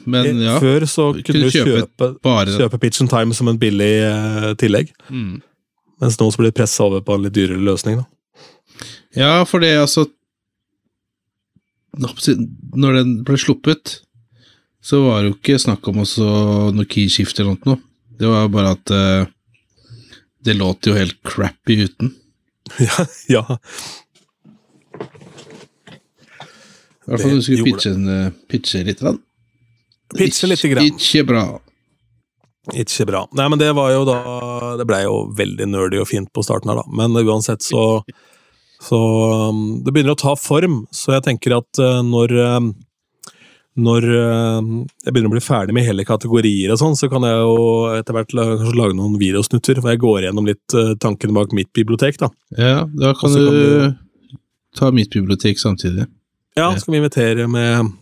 [0.06, 0.58] Men ja.
[0.62, 4.50] Før så kunne du kjøpe kjøpe, bare kjøpe Pitch and Time som en billig eh,
[4.60, 4.92] tillegg.
[5.10, 5.40] Mm.
[6.02, 8.02] Mens nå så blir det pressa over på en litt dyrere løsning.
[8.02, 8.06] da.
[9.16, 10.06] Ja, for det altså
[11.96, 14.00] Når den ble sluppet,
[14.84, 16.26] så var det jo ikke snakk om også
[16.76, 17.78] noe keyskifte eller noe.
[18.20, 19.30] Det var bare at eh,
[20.44, 22.12] det låt jo helt crappy uten.
[22.86, 23.42] ja, ja.
[27.06, 29.00] I hvert fall du skulle pitche, en, eh, pitche litt.
[29.00, 29.20] Grann.
[30.14, 30.86] Pitche lite grann.
[30.86, 31.44] Ikke bra.
[32.74, 33.26] Ikke bra.
[33.38, 34.16] Nei, men det var jo da
[34.74, 36.96] Det blei jo veldig nerdy og fint på starten her, da.
[36.98, 38.02] Men uansett så
[38.82, 42.74] Så um, Det begynner å ta form, så jeg tenker at uh, når um,
[43.76, 44.68] når um,
[45.04, 47.56] jeg begynner å bli ferdig med hele kategorier og sånn, så kan jeg jo
[47.92, 51.68] etter hvert kanskje lage noen videosnutter, hvor jeg går gjennom litt uh, tankene bak mitt
[51.76, 52.30] bibliotek, da.
[52.56, 54.46] Ja, da kan du, kan du
[54.80, 56.06] ta mitt bibliotek samtidig.
[56.56, 57.92] Ja, så skal vi invitere med,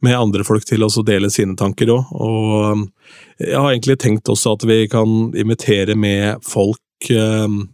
[0.00, 2.14] med andre folk til å dele sine tanker òg.
[2.16, 2.86] Og um,
[3.38, 7.66] jeg har egentlig tenkt også at vi kan invitere med folk um,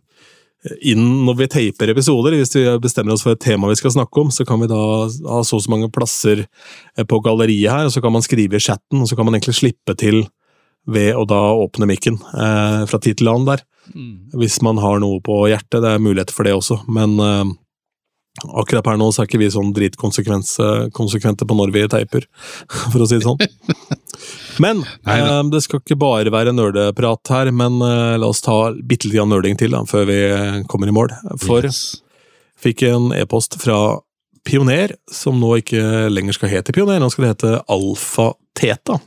[0.83, 2.37] inn når vi taper episoder.
[2.39, 4.81] Hvis vi bestemmer oss for et tema vi skal snakke om, så kan vi da
[5.07, 8.59] ha så og så mange plasser eh, på galleriet her, og så kan man skrive
[8.59, 10.25] i chatten, og så kan man egentlig slippe til
[10.87, 13.65] ved å da åpne mikken eh, fra tid til annen der.
[14.35, 15.79] Hvis man har noe på hjertet.
[15.83, 17.55] Det er muligheter for det også, men eh,
[18.44, 22.27] akkurat per nå så er ikke vi sånn dritkonsekvente på når vi teiper,
[22.92, 23.40] for å si det sånn.
[24.62, 28.72] Men Nei, eh, det skal ikke bare være nerdeprat her, men eh, la oss ta
[28.77, 30.18] bitte litt nerding til da, før vi
[30.70, 31.14] kommer i mål.
[31.42, 32.01] For Yes.
[32.61, 33.99] fikk en e-post fra
[34.46, 39.01] Pioner, som nå ikke lenger skal hete Pioner, nå skal det hete Alfa Teta.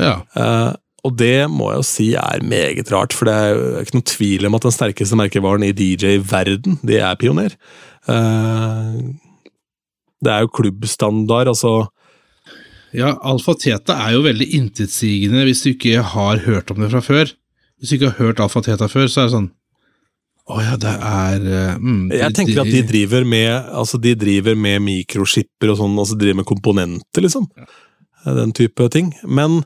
[0.00, 0.20] Ja.
[0.34, 0.70] Eh,
[1.06, 4.08] og det må jeg jo si er meget rart, for det er jo ikke noen
[4.10, 7.54] tvil om at den sterkeste merkevaren i DJ-verden, det er Pioner.
[8.08, 9.00] Eh,
[10.20, 11.88] det er jo klubbstandard, altså
[12.96, 17.02] ja, Alfa Teta er jo veldig intetsigende hvis du ikke har hørt om det fra
[17.04, 17.30] før.
[17.78, 19.50] Hvis du ikke har hørt Alfa Teta før, så er det sånn
[20.50, 21.44] Å ja, det er
[21.78, 25.94] mm, de, Jeg tenker at de driver med altså de driver med mikroskipper og sånn,
[26.02, 27.46] altså driver med komponenter, liksom.
[28.26, 29.14] Den type ting.
[29.24, 29.62] Men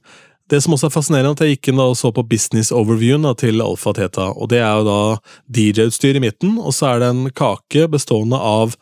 [0.52, 3.24] det som også er fascinerende, er at jeg gikk inn og så på business overviewen
[3.24, 4.98] da, til Alfa Teta, og det er jo da
[5.56, 8.74] DJ-utstyr i midten, og så er det en kake bestående av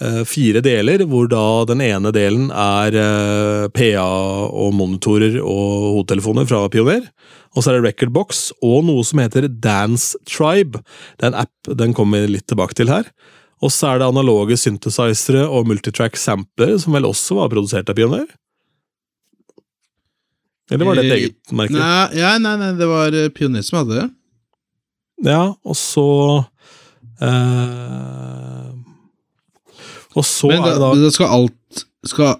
[0.00, 4.08] eh, fire deler, hvor da den ene delen er eh, PA
[4.48, 7.04] og monitorer og hodetelefoner fra Pioner.
[7.52, 10.80] Og så er det Recordbox og noe som heter Dance Tribe.
[11.20, 13.10] Det er en app, den kommer litt tilbake til her.
[13.62, 18.00] Og så er det analoge synthesizere og multitrack samplere, som vel også var produsert av
[18.00, 18.24] Pioner?
[20.70, 21.74] Eller var det et Eh, eget merke?
[21.74, 24.08] Nei, ja, nei, nei, det var eh, Pioner som hadde det.
[25.26, 26.06] Ja, og så
[27.20, 28.70] eh,
[30.16, 32.34] Og så Men er da, det da da skal alt Skal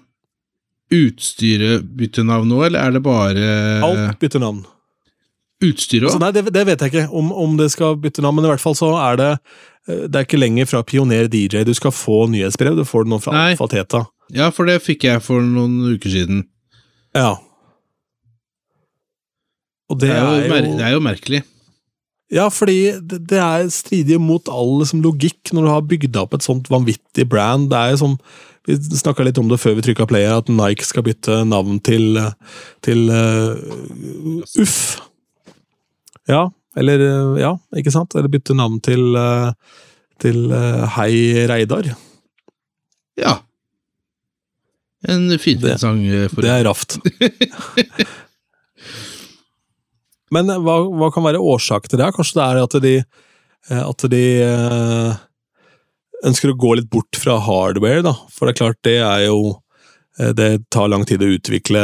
[0.93, 3.45] utstyret bytte navn nå, eller er det bare
[3.87, 4.63] Alt bytter navn.
[5.63, 8.45] utstyret Altså, nei, det, det vet jeg ikke om, om det skal bytte navn, men
[8.45, 11.73] i hvert fall så er det eh, Det er ikke lenger fra Pioner DJ du
[11.77, 13.53] skal få nyhetsbrev, du får det nå fra Nei.
[14.33, 16.45] Ja, for det fikk jeg for noen uker siden.
[17.15, 17.35] Ja.
[19.91, 21.41] Og det, Det er jo, er jo det er jo merkelig.
[22.33, 26.33] Ja, fordi det, det er stridig mot all liksom, logikk når du har bygd opp
[26.33, 27.69] et sånt vanvittig brand.
[27.71, 28.17] Det er jo som
[28.63, 32.15] Vi snakka litt om det før vi trykka play, at Nike skal bytte navn til,
[32.79, 33.59] til uh,
[34.63, 34.77] Uff.
[36.31, 36.45] Ja,
[36.79, 37.03] eller
[37.41, 38.15] Ja, ikke sant?
[38.15, 39.51] Eller bytte navn til, uh,
[40.23, 41.91] til uh, Hei Reidar.
[43.19, 43.41] Ja.
[45.11, 46.95] En finfin sang eh, for Det er raft.
[50.33, 52.11] Men eh, hva, hva kan være årsaken til det?
[52.15, 52.93] Kanskje det er at de,
[53.69, 55.21] eh, at de eh,
[56.29, 58.15] ønsker å gå litt bort fra hardware, da.
[58.31, 59.59] For det er klart, det er jo
[60.13, 61.79] Det tar lang tid å utvikle,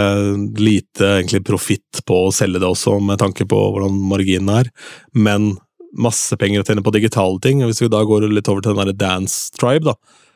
[0.61, 4.69] lite egentlig profitt på å selge det også, med tanke på hvordan marginen er.
[5.17, 5.55] Men
[5.97, 7.63] masse penger å tjene på digitale ting.
[7.63, 9.95] og Hvis vi da går litt over til den der Dance Tribe, da.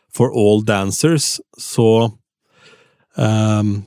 [0.09, 2.09] For all dancers, så
[3.17, 3.83] Ehm,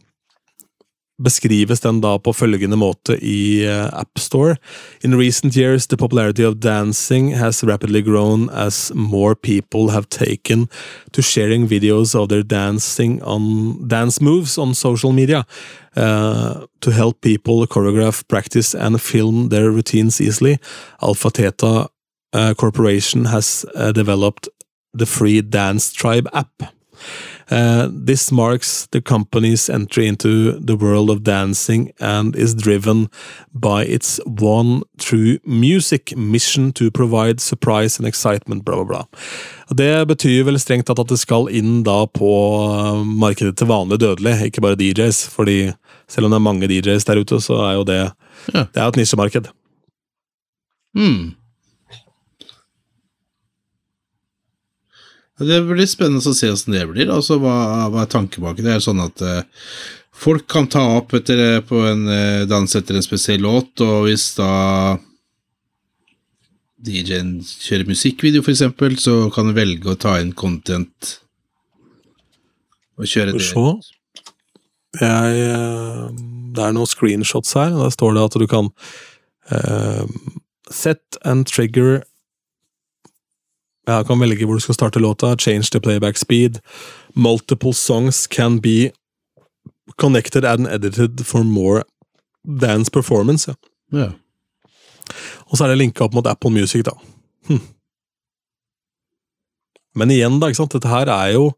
[1.23, 4.57] beskrives den da på følgende måte i uh, App Store.
[5.03, 10.69] In recent years, the popularity of dancing has rapidly grown as more people have taken
[11.13, 15.47] to sharing videos of their dancing on dance moves on social media
[15.97, 20.59] uh, to help people choreograph, practice, and film their routines easily.
[21.03, 21.89] Alpha Theta
[22.33, 24.49] uh, Corporation has developed
[24.93, 26.63] the free Dance Tribe app.
[27.49, 33.09] Uh, this marks the company's entry into the world of dancing and is driven
[33.55, 39.05] by its one true music mission to provide surprise and excitement, bla, bla, bla.
[39.71, 42.33] Det betyr vel strengt tatt at det skal inn da på
[42.67, 45.29] uh, markedet til vanlige dødelige, ikke bare DJs.
[45.31, 45.73] fordi
[46.09, 48.01] selv om det er mange DJs der ute, så er jo det,
[48.55, 48.67] Ja.
[48.75, 49.47] det er et nisjemarked.
[50.95, 51.35] Hmm.
[55.37, 57.11] Det blir spennende å se hvordan det blir.
[57.13, 57.57] Altså, hva,
[57.93, 58.73] hva er tanken bak det?
[58.73, 59.43] Er sånn at uh,
[60.17, 64.31] folk kan ta opp etter, på en uh, dans etter en spesiell låt, og hvis
[64.39, 64.49] da
[66.87, 71.17] DJ-en kjører musikkvideo, eksempel, så kan du velge å ta inn content
[72.97, 73.45] og kjøre det.
[73.45, 73.65] se.
[74.97, 76.05] Jeg, eh,
[76.57, 77.75] det er noen screenshots her.
[77.77, 78.71] Der står det at du kan
[79.53, 80.05] uh,
[80.73, 82.01] set and trigger
[83.87, 85.37] Jeg kan velge hvor du skal starte låta.
[85.39, 86.59] Change the playback speed.
[87.15, 88.91] Multiple songs can be
[90.01, 91.85] connected and edited for more
[92.45, 93.47] dance performance.
[93.47, 93.55] Ja.
[93.99, 94.11] Ja.
[95.47, 96.97] Og så er det linka opp mot Apple Music, da.
[97.47, 97.63] Hm.
[99.97, 100.75] Men igjen, da, ikke sant?
[100.75, 101.51] dette her er jo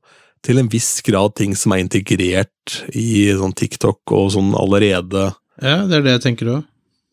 [0.44, 5.80] til en viss grad ting som er integrert i sånn TikTok og sånn allerede, ja,
[5.88, 6.66] det er det jeg tenker òg.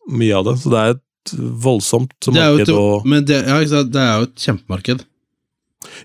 [0.06, 0.54] mye av det.
[0.62, 1.02] Så det er et
[1.34, 5.04] voldsomt jo marked et, og men det, ja, det er jo et kjempemarked.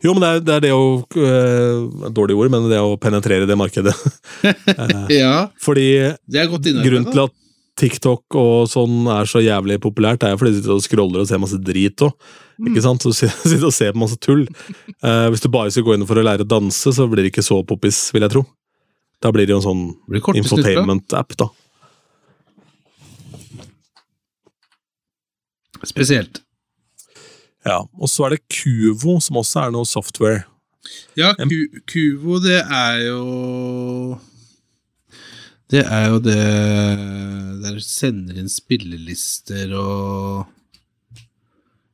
[0.03, 3.47] Jo, men det er det, er det å øh, Dårlig ord, men det å penetrere
[3.49, 3.95] det markedet.
[5.21, 5.87] Ja, Fordi
[6.43, 7.37] er grunnen til at
[7.81, 11.41] TikTok og sånn er så jævlig populært, er fordi de sitter og scroller og ser
[11.41, 12.13] masse drit òg.
[12.67, 13.01] Ikke sant?
[13.01, 13.13] Så
[13.49, 14.43] sitter og ser på masse tull.
[15.01, 17.33] Uh, hvis du bare skal gå inn for å lære å danse, så blir det
[17.33, 18.43] ikke så poppis, vil jeg tro.
[19.21, 19.83] Da blir det jo en sånn
[20.41, 21.49] infotainment-app, da.
[25.85, 26.41] Spesielt.
[27.65, 30.43] Ja, Og så er det Kuvo, som også er noe software.
[31.17, 34.19] Ja, Ku- Kuvo, det er jo
[35.71, 36.37] Det er jo det
[37.61, 40.47] Der sender inn spillelister og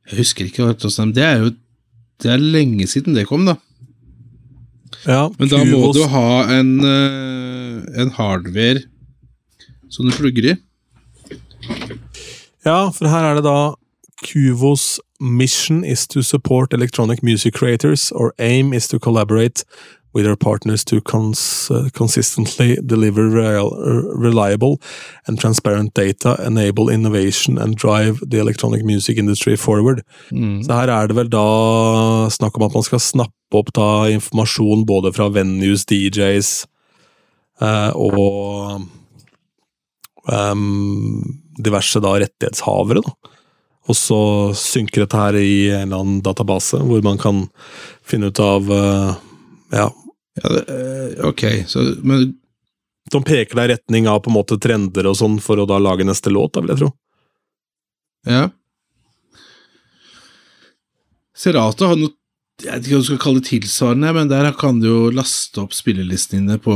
[0.08, 1.12] Jeg husker ikke det er.
[1.12, 1.50] Det er jo
[2.22, 3.54] Det er lenge siden det kom, da.
[5.06, 8.80] Ja, Men da må du ha en, eh, en hardware
[9.88, 10.56] som du plugger i.
[12.64, 13.74] Ja, for her er det da
[14.24, 18.10] Kuvos mission is to support electronic music creators.
[18.12, 19.64] or aim is to collaborate
[20.14, 23.70] with our partners to cons uh, consistently deliver real,
[24.14, 24.80] reliable
[25.26, 30.02] and transparent data, enable innovation and drive the electronic music industry forward.
[30.64, 34.86] Så her er det vel da snakk om at man skal snappe opp da informasjon
[34.86, 36.66] både fra venues, DJs
[37.62, 38.82] eh, og
[40.32, 41.22] ehm,
[41.58, 43.02] diverse da rettighetshavere.
[43.04, 43.34] da.
[43.88, 44.20] Og så
[44.58, 47.46] synker dette her i en eller annen database, hvor man kan
[48.06, 49.16] finne ut av eh,
[49.78, 49.88] Ja,
[50.38, 52.36] Ja, det, eh, ok, så Men
[53.12, 55.78] som peker deg i retning av på en måte trender og sånn, for å da
[55.80, 56.90] lage neste låt, da vil jeg tro.
[58.28, 58.42] Ja.
[61.38, 62.14] Serato har noe
[62.58, 65.60] Jeg vet ikke hva du skal kalle det tilsvarende, men der kan du jo laste
[65.62, 66.74] opp spillelistene dine på,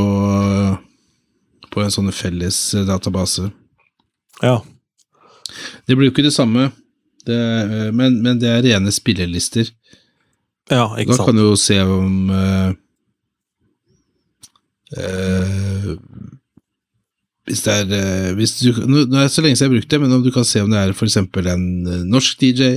[1.75, 3.49] på en sånn felles eh, database.
[4.39, 4.61] Ja.
[5.87, 6.71] Det blir jo ikke det samme,
[7.27, 9.71] det, eh, men, men det er rene spillelister.
[10.71, 11.29] ja, ikke Da sant.
[11.29, 12.73] kan du jo se om uh,
[14.97, 15.93] uh,
[17.47, 20.01] Hvis det er hvis du, nå, er det så lenge siden jeg har brukt det,
[20.01, 21.65] men om du kan se om det er for eksempel en
[22.09, 22.77] norsk DJ,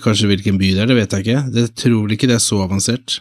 [0.00, 1.40] kanskje hvilken by det er, det vet jeg ikke.
[1.52, 3.18] Det tror vel ikke det er så avansert.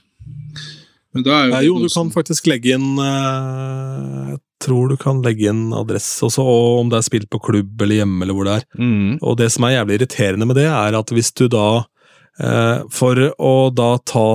[1.11, 5.21] Men da er jo, Nei, jo, du kan faktisk legge inn Jeg tror du kan
[5.21, 8.47] legge inn adresse også, og om det er spilt på klubb eller hjemme, eller hvor
[8.49, 8.65] det er.
[8.79, 9.19] Mm.
[9.21, 11.65] Og det som er jævlig irriterende med det, er at hvis du da
[12.39, 14.25] eh, For å da ta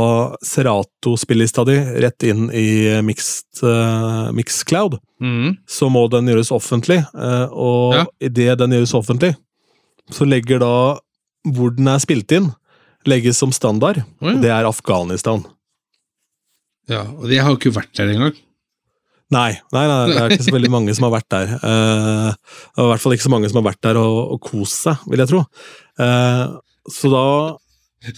[0.42, 2.66] Serato-spillelista di rett inn i
[3.06, 5.56] Mixed, eh, Mixcloud, mm.
[5.70, 6.98] så må den gjøres offentlig.
[7.14, 8.04] eh, og Ja.
[8.20, 9.34] idet den gjøres offentlig,
[10.10, 10.74] så legger da
[11.46, 12.52] hvor den er spilt inn,
[13.06, 14.02] legges som standard.
[14.20, 14.34] Oh, ja.
[14.36, 15.44] Og det er Afghanistan.
[16.88, 18.34] ja, og jeg har jo ikke vært der engang.
[19.32, 21.54] Nei, nei, nei, det er ikke så veldig mange som har vært der.
[21.56, 21.72] Det
[22.76, 25.02] og I hvert fall ikke så mange som har vært der og, og kost seg,
[25.08, 25.42] vil jeg tro.
[26.00, 26.58] Uh,
[26.90, 27.26] så da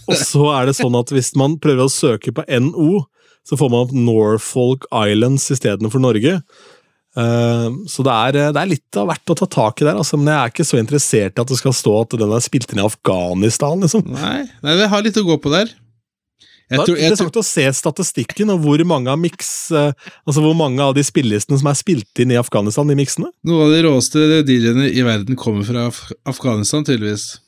[0.09, 3.05] Og så er det sånn at hvis man prøver å søke på NO,
[3.45, 6.39] så får man opp Norfolk Islands istedenfor Norge.
[7.15, 10.19] Uh, så det er, det er litt av hvert å ta tak i der, altså,
[10.19, 12.73] men jeg er ikke så interessert i at det skal stå at den er spilt
[12.73, 14.09] inn i Afghanistan, liksom.
[14.17, 15.71] Nei, nei, det har litt å gå på der.
[16.71, 19.93] Jeg Det er interessant å se statistikken, og hvor mange av mix, eh,
[20.25, 23.29] altså hvor mange av de spillelistene som er spilt inn i Afghanistan, de miksene.
[23.45, 27.39] noen av de råeste DJ-ene i verden kommer fra Af Afghanistan, tydeligvis.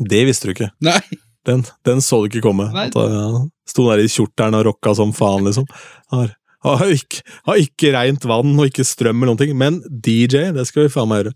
[0.00, 0.70] Det visste du ikke.
[0.80, 1.00] Nei!
[1.44, 2.68] Den, den så du ikke komme.
[2.72, 2.86] Nei.
[2.86, 5.66] At, ja, sto der i kjortelen og rocka som faen, liksom.
[6.14, 6.32] Har,
[6.62, 9.56] Har ikke, har ikke rent vann og ikke strøm eller noen ting.
[9.58, 11.32] Men DJ, det skal vi faen meg gjøre.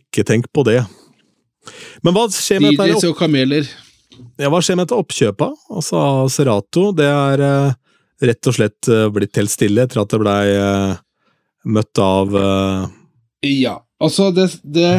[0.00, 0.80] Ikke tenk på det.
[2.02, 3.68] Men hva skjer med dette, DJs og kameler.
[4.40, 5.64] Ja, hva skjer med dette oppkjøpet?
[5.72, 6.00] Altså,
[6.32, 7.76] Serato, det er eh,
[8.28, 10.96] rett og slett eh, blitt helt stille etter at det blei eh,
[11.76, 12.86] møtt av eh,
[13.50, 14.92] Ja, altså det, det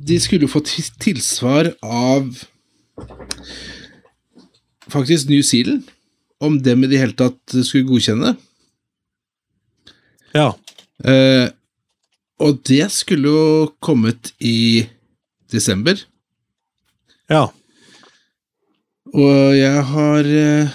[0.00, 0.62] De skulle jo få
[1.02, 2.30] tilsvar av
[4.92, 5.82] faktisk New Zealand.
[6.40, 8.34] Om dem i det hele tatt skulle godkjenne.
[10.36, 10.50] Ja.
[11.04, 11.48] Eh,
[12.44, 14.84] og det skulle jo kommet i
[15.52, 15.96] desember.
[17.32, 17.48] Ja.
[19.16, 20.74] Og jeg har eh,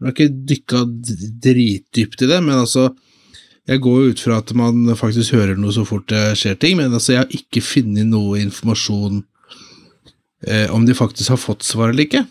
[0.00, 0.82] Jeg har ikke dykka
[1.44, 2.90] dritdypt i det, men altså
[3.68, 6.76] Jeg går jo ut fra at man faktisk hører noe så fort det skjer ting,
[6.80, 9.20] men altså jeg har ikke funnet noe informasjon
[10.48, 12.24] eh, om de faktisk har fått svar eller ikke.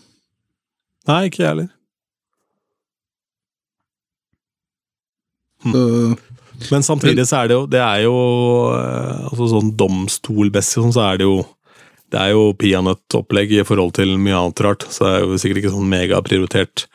[1.08, 1.70] Nei, ikke jeg heller.
[5.64, 6.18] Hm.
[6.72, 8.18] Men samtidig så er det jo Det er jo
[8.76, 11.40] eh, altså sånn domstolmessig sånn, så er det jo
[12.10, 15.62] Det er jo peanøttopplegg i forhold til mye annet rart, så det er jo sikkert
[15.62, 16.86] ikke sånn megaprioritert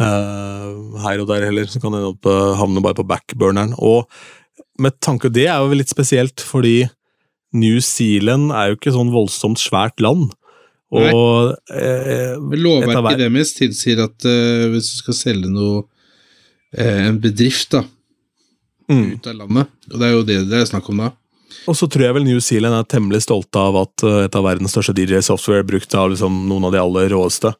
[0.00, 1.68] uh, her og der heller.
[1.68, 3.74] Så kan det det havne bare på backburneren.
[3.76, 4.08] Og
[4.80, 6.86] med tanke Det er jo litt spesielt, fordi
[7.56, 10.32] New Zealand er jo ikke sånn voldsomt svært land.
[10.96, 17.74] Og eh, lovverket deres tilsier at uh, hvis du skal selge noe uh, En bedrift
[17.74, 17.82] da,
[18.92, 19.06] mm.
[19.16, 21.10] ut av landet, og det er jo det det er snakk om da
[21.66, 24.44] Og så tror jeg vel New Zealand er temmelig stolte av at uh, et av
[24.46, 27.52] verdens største DJ-software, brukt av liksom noen av de aller råeste,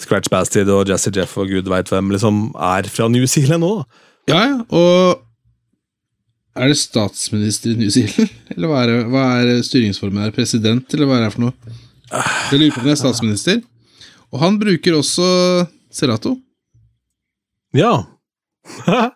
[0.00, 3.76] Scratch Bastid og Jazzy Jeff og gud veit hvem, liksom er fra New Zealand nå.
[4.30, 5.22] Ja, ja, og
[6.54, 8.30] Er det statsminister i New Zealand?
[8.54, 10.34] Eller hva er, det, hva er styringsformen her?
[10.36, 11.76] President, eller hva er det for noe?
[12.52, 13.62] Jeg lurer på om det er statsminister.
[14.30, 15.26] Og han bruker også
[15.94, 16.36] Serato.
[17.74, 18.04] Ja.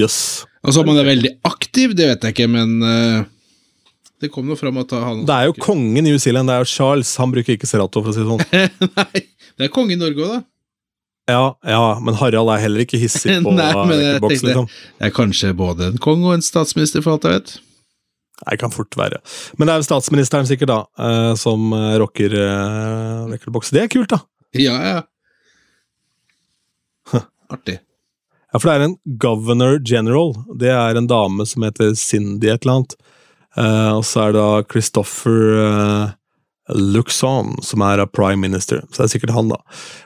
[0.00, 0.20] Jøss.
[0.60, 3.22] Altså om han er veldig aktiv, det vet jeg ikke, men uh,
[4.20, 6.64] det kom nå fram at han Det er jo kongen i New Zealand, det er
[6.66, 7.14] jo Charles.
[7.22, 8.90] Han bruker ikke Serato, for å si det sånn.
[9.00, 9.22] Nei,
[9.56, 10.42] det er konge i Norge òg, da.
[11.30, 14.70] Ja, ja, men Harald er heller ikke hissig på Nei, men jeg Rekordbox, liksom.
[14.98, 17.54] Det er kanskje både en konge og en statsminister, for alt jeg vet.
[18.40, 19.20] Nei, kan fort være.
[19.56, 23.30] Men det er jo statsministeren sikkert, da, eh, som eh, rocker uh.
[23.30, 24.20] Det er kult, da.
[24.56, 25.00] Ja, ja.
[27.50, 27.80] Artig.
[28.50, 30.34] Ja, for det er en governor general.
[30.58, 32.96] Det er en dame som heter Cindy et eller annet.
[33.56, 36.10] Eh, og så er det da Christopher uh,
[36.74, 38.82] Luxon, som er prime minister.
[38.90, 39.60] Så det er sikkert han, da.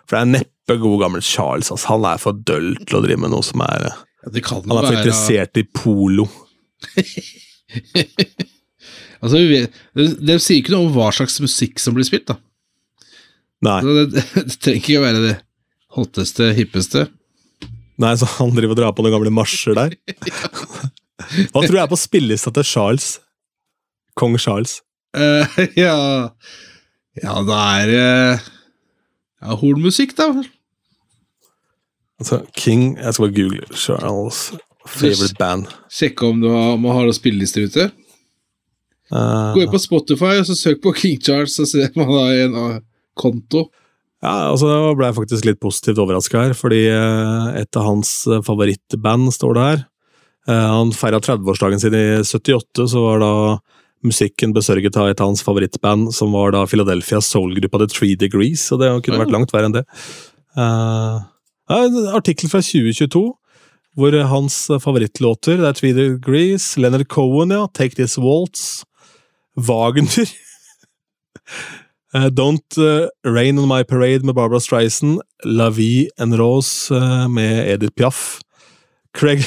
[0.05, 1.73] For det er neppe god gammel Charles.
[1.73, 3.95] Altså, han er for døll til å drive med noe som er Ja,
[4.41, 6.29] kan Han er for være interessert i polo.
[9.25, 12.27] Altså, vi vet, det, de, sier ikke noe om hva slags musikk som blir spilt,
[12.29, 12.35] da.
[13.65, 15.35] Nei, Det, det, det trenger ikke å være det
[15.97, 17.07] hotteste, hippeste.
[18.03, 19.95] Nei, så han driver og drar på noen gamle marsjer der.
[21.53, 23.15] Hva tror du er på spillelista til Charles?
[24.19, 24.81] Kong Charles.
[25.15, 25.47] Uh,
[25.79, 25.95] ja
[27.23, 28.47] Ja, det er uh,
[29.45, 30.33] ja, hornmusikk, da.
[32.19, 34.41] Altså, King Jeg skal bare google Charles
[34.87, 35.69] favorite band.
[35.93, 37.89] Sjekke om du har, om man har noen spillelister ute.
[39.13, 42.25] Uh, Gå inn på Spotify og så søk på King Charles, så ser man da
[42.43, 42.83] en uh,
[43.17, 43.69] konto.
[44.25, 48.13] Ja, altså jeg ble jeg faktisk litt positivt overraska her, fordi eh, et av hans
[48.31, 49.83] eh, favorittband står det her.
[50.49, 53.35] Eh, Han feira 30-årsdagen sin i 78, så var da
[54.05, 58.65] musikken besørget av et av hans favorittband, som var da Philadelphias soul-gruppa The Three Degrees,
[58.73, 59.85] og det kunne vært langt verre enn det.
[60.57, 61.21] Uh,
[61.73, 63.25] en artikkel fra 2022,
[63.97, 68.85] hvor hans favorittlåter det er Three Degrees, Leonard Cohen, ja, Take This Waltz,
[69.57, 70.29] Wagner
[72.15, 77.29] Eh, Don't uh, Rain On My Parade med Barbara Streisand, La Vie en Rose uh,
[77.29, 78.39] med Edith Piaf,
[79.19, 79.43] Craig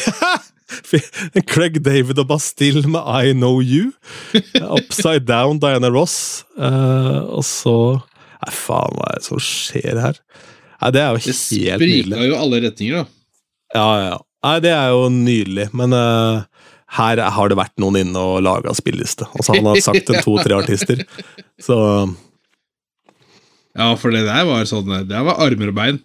[1.47, 3.93] Craig David og Bastille med I Know You,
[4.77, 7.77] Upside Down Diana Ross, og så
[8.37, 10.19] Nei, faen, hva er det som skjer her?
[10.83, 12.03] Nei, Det er jo Det helt nydelig.
[12.11, 13.07] Det sprika jo alle retninger, da.
[13.73, 14.19] Ja, ja.
[14.45, 19.25] Nei, det er jo nydelig, men her har det vært noen inne og laga spilleliste.
[19.33, 21.01] Altså, han har sagt en to-tre artister,
[21.63, 21.79] så
[23.77, 25.99] Ja, for det der var sånn Det var armer og bein.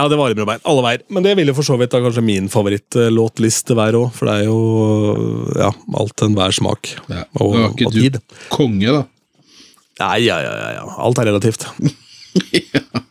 [0.00, 0.62] Ja, det var armer og bein.
[0.68, 1.02] Alle veier.
[1.12, 4.48] Men det ville for så vidt da kanskje min favorittlåtliste være òg, for det er
[4.48, 4.60] jo
[5.60, 5.68] ja,
[6.00, 6.94] alt enhver smak.
[7.12, 9.04] Ja, Og, det var ikke og du konge, da.
[10.00, 10.86] Nei, ja, ja, ja, ja.
[11.04, 11.68] Alt er relativt.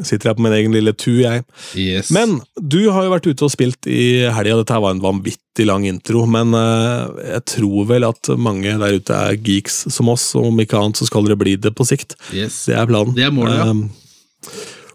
[0.00, 1.44] Sitter jeg på min egen lille tu, jeg.
[1.76, 2.10] Yes.
[2.14, 4.56] Men du har jo vært ute og spilt i helga.
[4.62, 8.98] Dette her var en vanvittig lang intro, men eh, jeg tror vel at mange der
[8.98, 11.86] ute er geeks som oss, og om ikke annet så skal dere bli det på
[11.88, 12.16] sikt.
[12.32, 12.64] yes.
[12.70, 13.16] Det er planen.
[13.18, 13.68] Det er målet, ja.
[13.68, 13.84] Um,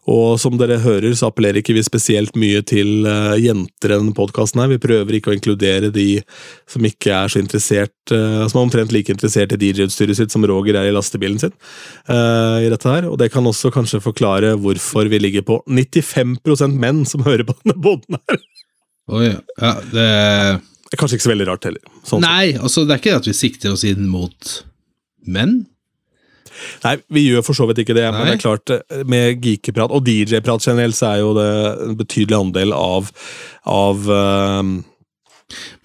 [0.07, 4.15] Og som dere hører, så appellerer ikke vi spesielt mye til uh, jenter i denne
[4.15, 4.69] podkasten her.
[4.71, 6.21] Vi prøver ikke å inkludere de
[6.69, 10.47] som ikke er så interessert, uh, som er omtrent like interessert i DJ-utstyret sitt som
[10.47, 11.51] Roger er i lastebilen sin.
[12.07, 13.09] Uh, i dette her.
[13.11, 17.57] Og det kan også kanskje forklare hvorfor vi ligger på 95% menn som hører på
[17.59, 18.43] denne båten her.
[19.11, 20.07] Oi, ja, det...
[20.87, 21.83] det er kanskje ikke så veldig rart heller.
[22.07, 24.55] Sånn Nei, altså det er ikke at vi sikter oss inn mot
[25.27, 25.65] menn.
[26.83, 28.13] Nei, vi gjør for så vidt ikke det, Nei.
[28.15, 31.49] men det er klart, eh, med geekeprat og DJ-prat generelt, så er jo det
[31.85, 33.11] en betydelig andel av,
[33.67, 34.73] av um,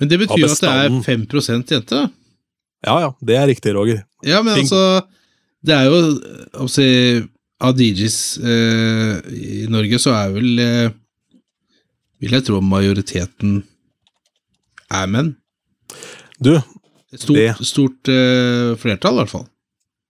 [0.01, 2.07] Men det betyr jo at det er 5 jenter, da?
[2.83, 4.03] Ja ja, det er riktig, Roger.
[4.27, 4.67] Ja, men Ting.
[4.67, 5.07] altså
[5.63, 6.87] Det er jo si,
[7.63, 10.95] Av DJs eh, i Norge så er vel eh,
[12.23, 13.61] Vil jeg tro majoriteten
[14.93, 15.31] er menn.
[16.43, 16.57] Du,
[17.13, 19.47] Stort, det, stort uh, flertall, i hvert fall.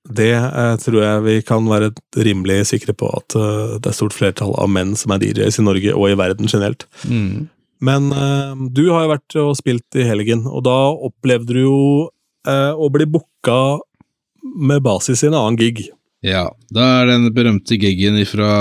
[0.03, 1.93] Det uh, tror jeg vi kan være
[2.27, 5.67] rimelig sikre på at uh, det er stort flertall av menn som er DJs i
[5.67, 6.89] Norge og i verden generelt.
[7.07, 7.49] Mm.
[7.83, 8.13] Men
[8.71, 11.79] du har jo vært og spilt i helgen, og da opplevde du jo
[12.47, 13.57] å bli booka
[14.55, 15.89] med basis i en annen gig.
[16.23, 18.53] Ja, da er den berømte gigen fra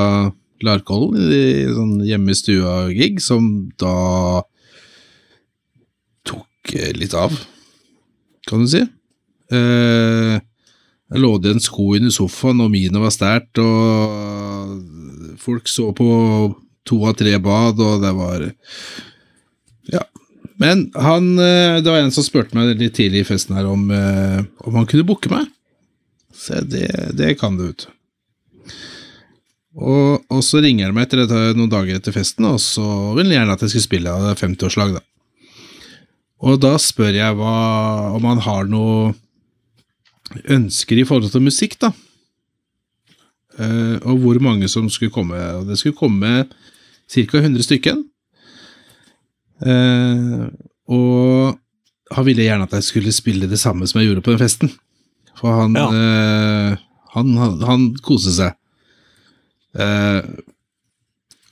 [0.66, 1.22] Larkollen,
[1.78, 4.42] sånn hjemme i stua-gig, som da
[6.26, 7.38] tok litt av
[8.48, 8.82] kan du si.
[9.52, 10.36] Eh,
[11.12, 16.07] jeg lå det en sko under sofaen, og mine var stært, og folk så på
[16.88, 18.49] to av tre bad, og det var
[19.91, 20.05] Ja.
[20.62, 23.89] Men han eh, Det var en som spurte meg litt tidlig i festen her om,
[23.91, 25.47] eh, om han kunne booke meg.
[26.32, 26.88] Så det,
[27.18, 27.88] det kan du, vet.
[29.76, 32.84] Og, og, så ringer han meg etter dette, noen dager etter festen, og så
[33.16, 35.03] vil han gjerne at jeg skal spille av 50-årslag, da.
[36.41, 37.55] Og da spør jeg hva,
[38.16, 39.12] om han har noe
[40.49, 41.91] ønsker i forhold til musikk, da.
[43.59, 45.38] Uh, og hvor mange som skulle komme.
[45.59, 46.45] Og det skulle komme
[47.11, 47.38] ca.
[47.38, 48.05] 100 stykken.
[49.61, 50.47] Uh,
[50.88, 51.57] og
[52.11, 54.71] han ville gjerne at jeg skulle spille det samme som jeg gjorde på den festen.
[55.39, 55.89] For han, ja.
[55.91, 58.57] uh, han, han, han koste seg.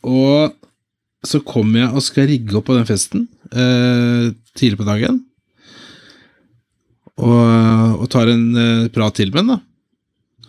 [0.03, 0.55] og
[1.25, 5.23] så kommer jeg og skal rigge opp på den festen eh, tidlig på dagen.
[7.19, 9.65] Og, og tar en uh, prat til med ham.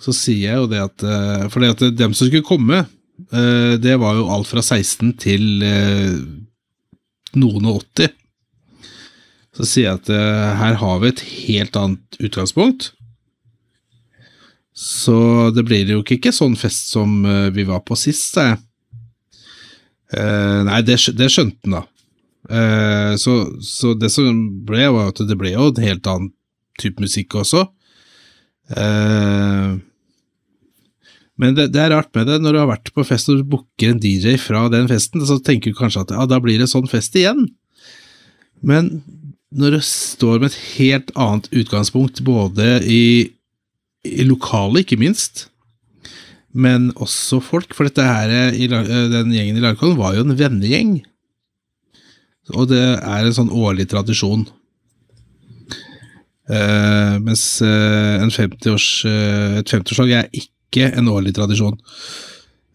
[0.00, 2.84] Så sier jeg jo det at uh, For det at dem som skulle komme,
[3.34, 6.16] uh, det var jo alt fra 16 til eh,
[7.38, 8.16] noen og 80.
[9.58, 12.92] Så sier jeg at eh, her har vi et helt annet utgangspunkt.
[14.72, 17.18] Så det blir jo ikke sånn fest som
[17.52, 18.60] vi var på sist, sa jeg.
[20.70, 23.18] Nei, det, det, skjønte han, da.
[23.20, 23.34] Så,
[23.66, 26.30] så, det som ble, var at det ble jo en helt annen
[26.80, 27.66] type musikk også.
[28.76, 29.78] Eh,
[31.40, 33.94] men det, det, er rart med det, når du har vært på fest og booker
[33.94, 36.90] en DJ fra den festen, så tenker du kanskje at ja, da blir det sånn
[36.90, 37.46] fest igjen.
[38.60, 38.98] Men
[39.50, 43.30] når du står med et helt annet utgangspunkt, både i,
[44.06, 45.48] i lokalet, ikke minst,
[46.52, 47.74] men også folk.
[47.76, 50.98] For dette her, den gjengen i Larkollen var jo en vennegjeng.
[52.52, 54.44] Og det er en sånn årlig tradisjon.
[56.50, 61.78] Uh, mens uh, 50 uh, et 50-årslag er ikke en årlig tradisjon.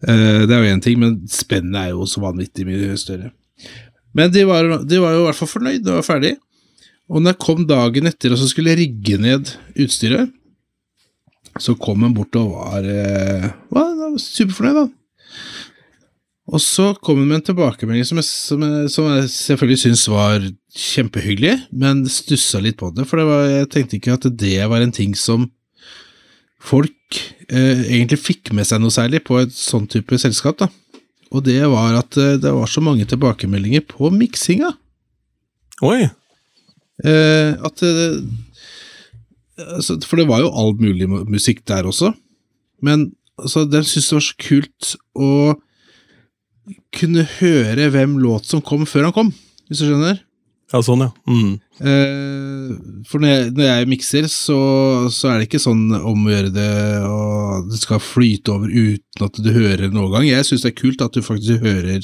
[0.06, 3.30] Det er jo én ting, men spennet er jo så vanvittig mye større.
[4.16, 6.34] Men de var, de var jo i hvert fall fornøyd, det var ferdig.
[7.08, 9.52] Og når jeg kom dagen etter og så skulle jeg rigge ned
[9.82, 10.32] utstyret,
[11.62, 14.86] så kom han bort og var, eh, var superfornøyd, da.
[16.46, 20.04] Og så kom hun med en tilbakemelding som jeg, som jeg, som jeg selvfølgelig syntes
[20.12, 20.44] var
[20.76, 24.84] kjempehyggelig, men stussa litt på det, for det var, jeg tenkte ikke at det var
[24.84, 25.48] en ting som
[26.62, 27.18] folk
[27.50, 30.62] eh, egentlig fikk med seg noe særlig på et sånn type selskap.
[30.62, 30.70] da.
[31.34, 34.72] Og det var at eh, det var så mange tilbakemeldinger på miksinga.
[35.86, 36.06] Oi!
[37.04, 38.22] Eh, at eh,
[39.76, 42.14] altså, For det var jo all mulig musikk der også.
[42.82, 45.30] Men altså, den syntes det var så kult å
[46.96, 49.34] kunne høre hvem låt som kom før han kom,
[49.68, 50.22] hvis du skjønner?
[50.74, 51.12] Ja, sånn, ja.
[51.30, 51.52] Mm.
[51.78, 54.58] Eh, for når jeg, når jeg mikser, så,
[55.14, 56.72] så, er det ikke sånn om å gjøre det,
[57.06, 60.26] og det skal flyte over uten at du hører en overgang.
[60.26, 62.02] Jeg syns det er kult at du faktisk hører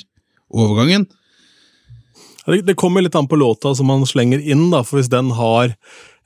[0.52, 1.08] overgangen.
[2.46, 5.34] Det, det kommer litt an på låta som man slenger inn, da, for hvis den
[5.34, 5.74] har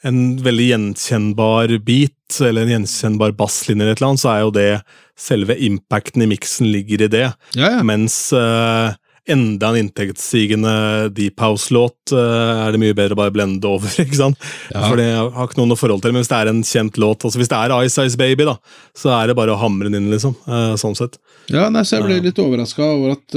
[0.05, 4.55] en veldig gjenkjennbar beat, eller en gjenkjennbar basslinje, eller et eller annet, så er jo
[4.55, 4.71] det
[5.17, 7.27] selve impacten i miksen ligger i det.
[7.57, 7.83] Ja, ja.
[7.87, 8.93] Mens uh,
[9.27, 10.75] enda en inntektsstigende
[11.17, 13.89] Deep House-låt uh, er det mye bedre å bare blende over.
[14.05, 14.49] ikke sant?
[14.75, 14.85] Ja.
[14.85, 17.25] For det har ikke noen noe forhold til Men hvis det er en kjent låt,
[17.25, 18.59] altså hvis det er Ice Ice Baby, da,
[18.97, 20.37] så er det bare å hamre den inn, liksom.
[20.45, 21.17] Uh, sånn sett.
[21.53, 23.35] Ja, nei, så jeg ble litt overraska over at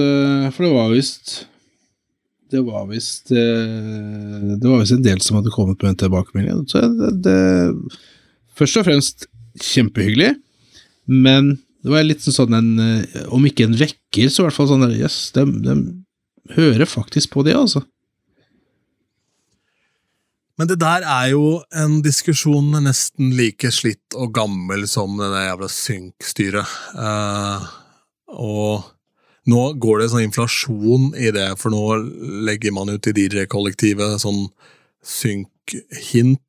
[0.56, 1.44] For det var visst
[2.50, 6.64] det var visst Det var visst en del som hadde kommet med en tilbakemelding.
[6.72, 7.38] Så det, det,
[8.58, 9.28] først og fremst
[9.60, 10.34] kjempehyggelig,
[11.10, 12.72] men det var litt sånn en
[13.30, 15.78] Om ikke en vekker, så i hvert fall sånn Jøss, yes, de, de,
[16.58, 17.84] hører faktisk på det, altså.
[20.60, 25.70] Men det der er jo en diskusjon nesten like slitt og gammel som det jævla
[25.72, 26.74] synk-styret.
[26.98, 27.70] Uh,
[28.36, 28.90] og
[29.50, 31.84] nå går det sånn inflasjon i det, for nå
[32.48, 34.46] legger man ut i DJ-kollektivet sånn
[35.06, 36.44] synk-hint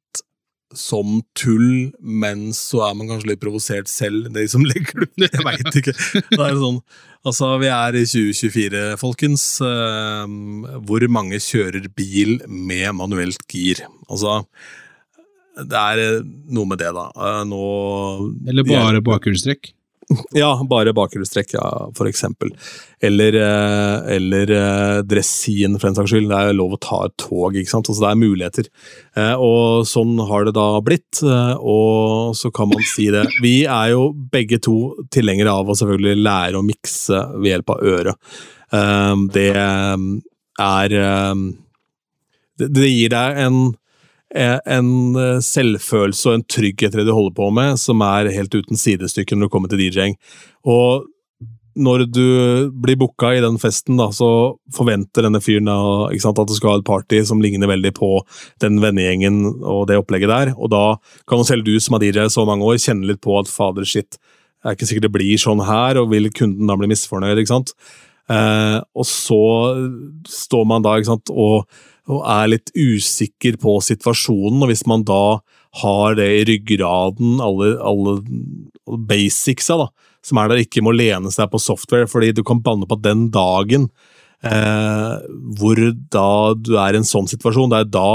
[0.77, 5.25] som tull, men så er man kanskje litt provosert selv, de som legger det ut.
[5.27, 5.95] Jeg veit ikke.
[6.31, 6.79] Det er sånn,
[7.27, 9.47] altså, vi er i 2024, folkens.
[9.67, 13.83] Ehm, hvor mange kjører bil med manuelt gir?
[14.09, 14.41] Altså,
[15.59, 16.23] det er
[16.55, 17.09] noe med det, da.
[17.11, 17.65] Eh, nå
[18.49, 19.73] Eller bare bakhjulstrekk?
[20.35, 22.51] Ja, bare bakhjulstrekk, ja, for eksempel.
[23.03, 26.29] Eller, eh, eller eh, dressin, for den saks skyld.
[26.31, 27.91] Det er lov å ta et tog, ikke sant.
[27.91, 28.71] Altså, det er muligheter.
[29.15, 33.25] Eh, og sånn har det da blitt, og så kan man si det.
[33.45, 34.77] Vi er jo begge to
[35.15, 38.33] tilhengere av å selvfølgelig lære å mikse ved hjelp av øret.
[39.35, 40.95] Det er
[42.61, 43.57] Det gir deg en
[44.31, 48.55] en eh, selvfølelse og en trygghet i det du holder på med, som er helt
[48.55, 50.15] uten sidestykke når du kommer til DJ-ing.
[50.69, 51.09] Og
[51.81, 52.27] når du
[52.83, 55.77] blir booka i den festen, da, så forventer denne fyren da,
[56.23, 58.11] sant, at du skal ha et party som ligner veldig på
[58.63, 60.53] den vennegjengen og det opplegget der.
[60.59, 60.85] Og da
[61.31, 64.19] kan selv du som har DJ så mange år, kjenne litt på at fader, shit,
[64.61, 67.39] det er ikke sikkert det blir sånn her, og vil kunden da bli misfornøyd?
[67.41, 67.75] ikke sant?
[68.31, 69.45] Eh, og så
[70.29, 71.67] står man da sant, og
[72.11, 74.63] og er litt usikker på situasjonen.
[74.65, 75.41] Og hvis man da
[75.83, 78.17] har det i ryggraden, alle, alle
[79.11, 79.89] basicsa, da,
[80.27, 83.07] som er der ikke må lene seg på software, fordi du kan banne på at
[83.07, 83.89] den dagen
[84.41, 85.81] hvor
[86.13, 88.13] da du er i en sånn situasjon, det er da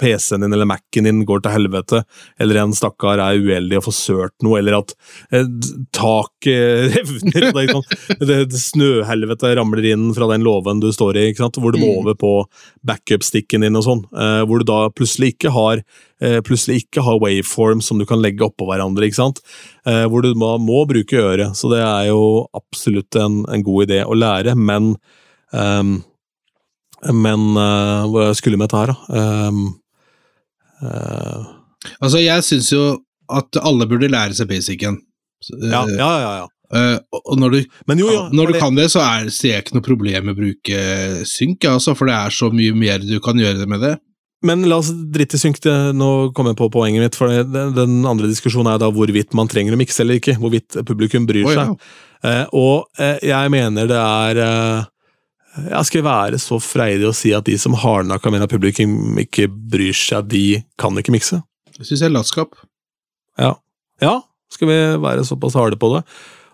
[0.00, 2.02] PC-en din eller Mac-en din går til helvete,
[2.40, 4.94] eller en stakkar er uheldig og får sørt noe, eller at
[5.34, 5.48] eh,
[5.96, 11.74] taket revner, det, det, det snøhelvete ramler inn fra den låven du står i, hvor
[11.74, 11.98] du må mm.
[12.00, 12.32] over på
[12.86, 15.84] backup-stikken din og sånn, eh, hvor du da plutselig ikke har
[16.24, 19.44] eh, plutselig ikke har waveforms som du kan legge oppå hverandre, ikke sant?
[19.88, 21.56] Eh, hvor du må, må, bruke øret.
[21.58, 24.94] Så det er jo absolutt en, en god idé å lære, men
[25.52, 26.00] Um,
[27.08, 29.62] men uh, hvor jeg skulle med dette her, da um,
[30.84, 31.56] uh,
[31.96, 32.82] Altså, jeg syns jo
[33.32, 34.98] at alle burde lære seg basicen.
[35.62, 36.32] Ja, ja, ja.
[36.42, 36.48] ja.
[36.70, 37.56] Uh, og når du,
[37.98, 38.60] jo, ja, når du det...
[38.60, 40.82] kan det, så er, ser jeg ikke noe problem med å bruke
[41.26, 43.94] synk, altså, for det er så mye mer du kan gjøre med det.
[44.46, 45.58] Men la oss drite i synk.
[45.96, 47.16] Nå kommer jeg på poenget mitt.
[47.18, 50.38] for det, Den andre diskusjonen er da hvorvidt man trenger å mikse eller ikke.
[50.40, 51.90] Hvorvidt publikum bryr oh, seg.
[52.24, 54.40] Uh, og uh, jeg mener det er
[55.58, 59.48] jeg skal være så freidig å si at de som hardnakka mener at publikum ikke
[59.50, 61.40] bryr seg, de kan ikke mikse.
[61.74, 62.54] Det syns jeg er latskap.
[63.40, 63.54] Ja.
[64.02, 64.20] ja,
[64.52, 66.04] skal vi være såpass harde på det?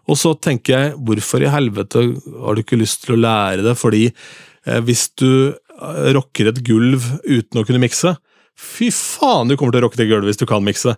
[0.07, 2.05] Og så tenker jeg, hvorfor i helvete
[2.44, 3.74] har du ikke lyst til å lære det?
[3.76, 8.14] Fordi eh, hvis du eh, rocker et gulv uten å kunne mikse,
[8.57, 10.94] fy faen, du kommer til å rocke det gulvet hvis du kan mikse.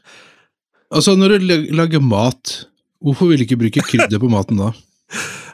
[0.92, 2.68] Altså, når du lager mat,
[3.03, 4.70] hvorfor vil du ikke bruke krydder på maten da?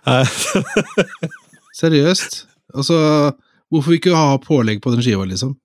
[1.75, 2.45] Seriøst.
[2.75, 2.99] Altså,
[3.73, 5.57] hvorfor ikke ha pålegg på den skiva, liksom?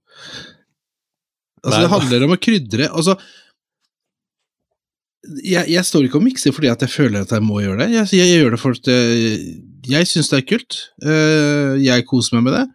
[1.63, 1.83] Altså, Nei.
[1.83, 2.89] Det handler om å krydre.
[2.89, 3.15] Altså,
[5.43, 7.89] jeg, jeg, står ikke og mikser fordi at jeg føler at jeg må gjøre det.
[7.93, 9.39] Jeg, jeg, jeg gjør det for at jeg,
[9.89, 10.79] jeg syns det er kult.
[11.03, 12.65] Uh, jeg koser meg med det.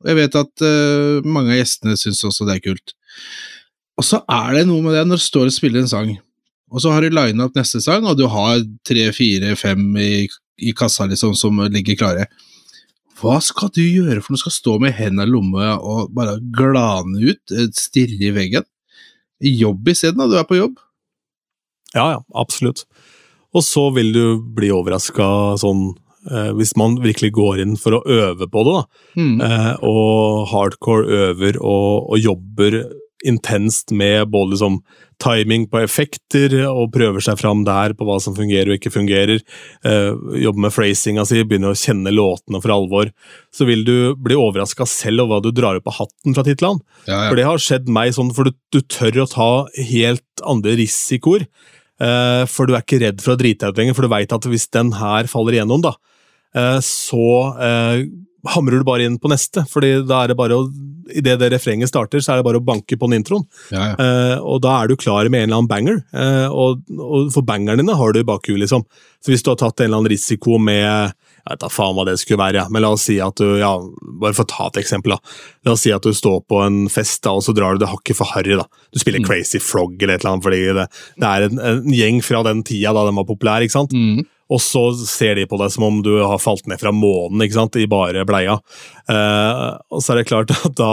[0.00, 2.96] Og jeg vet at uh, mange av gjestene syns også det er kult.
[4.00, 6.12] Og så er det noe med det når du står og spiller en sang,
[6.70, 10.24] og så har du lina opp neste sang, og du har tre, fire, fem i,
[10.62, 12.28] i kassa liksom som ligger klare.
[13.20, 14.40] Hva skal du gjøre for noe?
[14.40, 18.66] Skal stå med hendene i lomma og bare glane ut, eh, stirre i veggen?
[19.40, 20.28] Jobb isteden, da.
[20.28, 20.78] Du er på jobb.
[21.94, 22.84] Ja, ja, absolutt.
[23.56, 25.90] Og så vil du bli overraska sånn
[26.30, 29.04] eh, hvis man virkelig går inn for å øve på det, da.
[29.18, 29.40] Mm.
[29.46, 32.78] Eh, og hardcore øver og, og jobber
[33.26, 34.80] intenst med både liksom
[35.20, 39.42] timing på effekter, og prøver seg fram der på hva som fungerer og ikke fungerer.
[39.86, 40.12] Eh,
[40.44, 43.10] jobber med phrasinga si, begynner å kjenne låtene for alvor.
[43.54, 46.80] Så vil du bli overraska selv over hva du drar opp av hatten fra titlene.
[47.04, 47.26] Ja, ja.
[47.28, 49.50] For det har skjedd meg sånn, for du, du tør å ta
[49.90, 51.44] helt andre risikoer.
[52.00, 54.32] Eh, for du er ikke redd for å drite deg ut lenger, for du veit
[54.36, 55.94] at hvis den her faller igjennom, da,
[56.56, 57.28] eh, så
[58.48, 60.68] hamrer du bare inn på neste, fordi da er det bare å
[61.16, 63.46] Idet det refrenget starter, så er det bare å banke på den introen.
[63.72, 63.94] Ja, ja.
[63.96, 67.46] Eh, og da er du klar med en eller annen banger, eh, og, og for
[67.46, 68.86] bangerne dine har du i bakhuet, liksom.
[69.20, 72.04] Så hvis du har tatt en eller annen risiko med jeg vet da faen hva
[72.04, 72.66] det skulle være, ja.
[72.68, 73.70] men la oss si at du ja,
[74.20, 75.14] Bare for å ta et eksempel.
[75.16, 75.36] da.
[75.66, 77.88] La oss si at du står på en fest, da, og så drar du det
[77.90, 78.58] hakket for harry.
[78.60, 78.66] da.
[78.92, 80.84] Du spiller Crazy Frog eller et eller annet, fordi det,
[81.16, 83.64] det er en, en gjeng fra den tida da den var populær.
[83.64, 83.96] ikke sant?
[83.96, 84.26] Mm.
[84.50, 87.58] Og så ser de på deg som om du har falt ned fra månen ikke
[87.60, 87.78] sant?
[87.78, 88.58] i bare bleia.
[89.10, 90.92] Eh, og så er det klart at da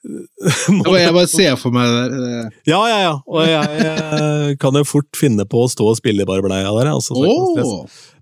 [0.72, 2.28] må jeg bare ser for meg det der.
[2.46, 3.16] eh, Ja, ja, ja.
[3.28, 6.70] Og jeg jeg kan jo fort finne på å stå og spille i bare bleia
[6.72, 6.92] der.
[6.94, 7.16] Altså!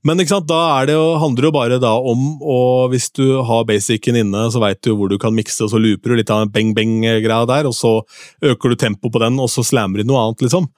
[0.07, 3.41] Men ikke sant, da det jo, handler det jo bare da om og Hvis du
[3.47, 6.31] har basicen inne, så veit du hvor du kan mikse, og så looper du litt
[6.35, 7.99] av en beng-beng-greia der, og så
[8.43, 10.71] øker du tempoet på den, og så slammer du noe annet, liksom.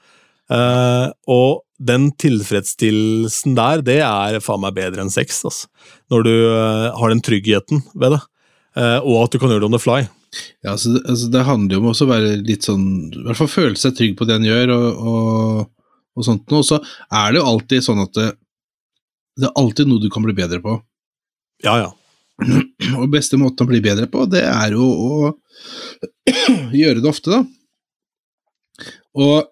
[0.51, 5.69] Eh, og den tilfredsstillelsen der, det er faen meg bedre enn sex, altså.
[6.13, 8.21] Når du uh, har den tryggheten ved det.
[8.77, 10.01] uh, og at du kan gjøre det on the fly.
[10.61, 13.81] Ja, altså, altså, det handler jo om å være litt sånn I hvert fall føle
[13.81, 16.53] seg trygg på det en gjør, og, og, og sånt.
[16.59, 18.27] Og så er det jo alltid sånn at det,
[19.41, 20.77] det er alltid noe du kan bli bedre på.
[21.65, 21.89] Ja, ja.
[23.01, 25.33] Og beste måten å bli bedre på, det er jo å
[26.81, 28.87] gjøre det ofte, da.
[29.21, 29.51] Og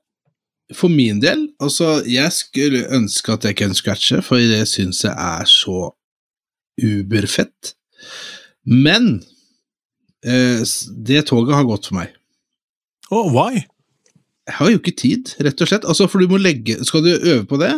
[0.76, 5.14] for min del, altså, jeg skulle ønske at jeg kunne scratche, for det syns jeg
[5.14, 5.92] er så
[6.78, 7.74] uberfett.
[8.68, 9.22] Men
[10.24, 10.60] eh,
[11.08, 12.12] det toget har gått for meg.
[13.08, 13.64] Oh, why?
[14.48, 15.88] Jeg har jo ikke tid, rett og slett.
[15.88, 17.74] Altså, for du må legge Skal du øve på det,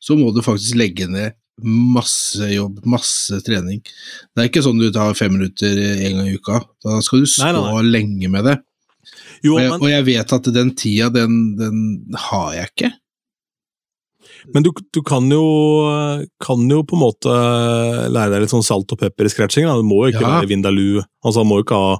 [0.00, 3.82] så må du faktisk legge ned masse jobb, masse trening.
[4.32, 6.62] Det er ikke sånn du tar fem minutter en gang i uka.
[6.84, 8.56] Da skal du stå Nei, nei, lenge med det.
[9.44, 11.78] Jo, Og jeg, men, og jeg vet at den tida, den, den
[12.28, 12.90] har jeg ikke.
[14.54, 15.44] men du, du kan, jo,
[16.44, 17.32] kan jo på en måte
[18.12, 19.66] lære deg litt sånn salt og pepper i scratching.
[19.68, 19.76] Da.
[19.80, 20.34] Du må jo ikke Ja.
[20.40, 21.04] være Vindaloo.
[21.24, 21.94] Altså, han må jo ikke ha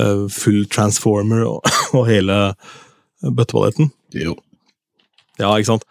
[0.00, 1.62] uh, full transformer og,
[1.96, 2.40] og hele
[3.22, 3.90] bøtteballetten.
[4.14, 4.36] Jo.
[5.40, 5.86] Ja, ikke sant?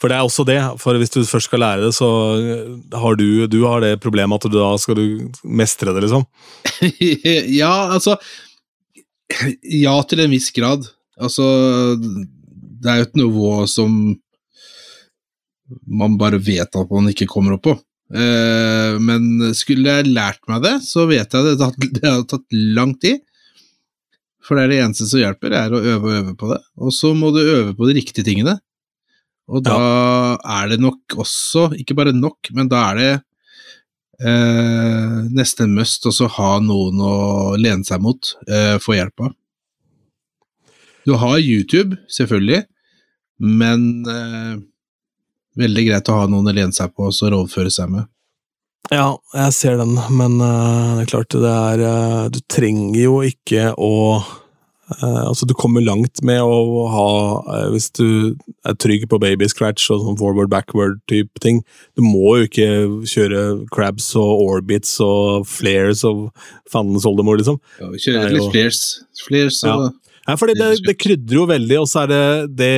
[0.00, 0.58] For det er også det.
[0.80, 2.06] For hvis du først skal lære det, så
[2.96, 5.04] har du, du har det problemet at du da skal du
[5.44, 6.24] mestre det, liksom.
[7.60, 8.16] ja, altså
[9.62, 10.86] Ja, til en viss grad.
[11.20, 11.44] Altså,
[12.00, 13.94] det er jo et nivå som
[15.86, 17.74] man bare vet at man ikke kommer opp på.
[18.10, 22.24] Eh, men skulle jeg lært meg det, så vet jeg det, det har- det har
[22.26, 22.46] tatt
[22.78, 23.20] lang tid.
[24.42, 26.58] For det er det eneste som hjelper, er å øve og øve på det.
[26.80, 28.56] Og så må du øve på de riktige tingene.
[29.50, 29.76] Og da
[30.42, 33.12] er det nok også, ikke bare nok, men da er det
[34.20, 37.14] eh, nesten en must også ha noen å
[37.60, 39.36] lene seg mot, eh, få hjelp av.
[41.08, 42.64] Du har YouTube, selvfølgelig,
[43.40, 44.56] men eh,
[45.60, 48.08] veldig greit å ha noen å lene seg på og rådføre seg med.
[48.90, 53.18] Ja, jeg ser den, men eh, det er klart det er eh, Du trenger jo
[53.26, 53.92] ikke å
[54.98, 57.10] Altså, du kommer langt med å ha
[57.54, 58.34] eh, Hvis du
[58.66, 61.60] er trygg på baby scratch og sånn forward-backward-type ting
[61.94, 62.68] Du må jo ikke
[63.06, 66.28] kjøre crabs og orbits og flares og
[66.70, 67.60] fandens oldemor, liksom.
[67.78, 68.84] Ja, vi kjører er litt flares,
[69.26, 69.90] flares og
[70.28, 72.24] Nei, fordi det, det krydrer jo veldig, og så er det,
[72.60, 72.74] det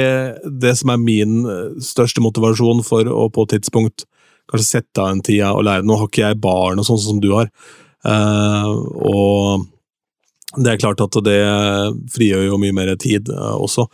[0.63, 4.07] det som er min eh, største motivasjon for å på et tidspunkt
[4.51, 5.85] kanskje sette av en tida og lære.
[5.87, 7.51] Nå har ikke jeg barn og sånn som du har,
[8.09, 9.67] uh, og
[10.59, 11.41] det er klart at det
[12.13, 13.87] frigjør jo mye mer tid eh, også.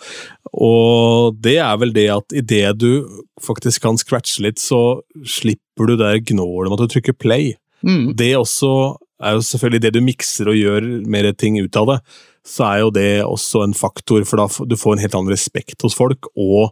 [0.59, 5.97] Og det er vel det at idet du faktisk kan scratche litt, så slipper du
[6.01, 7.53] der gnålet med at du trykker play.
[7.83, 8.17] mm.
[8.19, 11.99] Det også er jo selvfølgelig det du mikser og gjør mer ting ut av det,
[12.47, 15.83] så er jo det også en faktor, for da du får en helt annen respekt
[15.85, 16.71] hos folk, og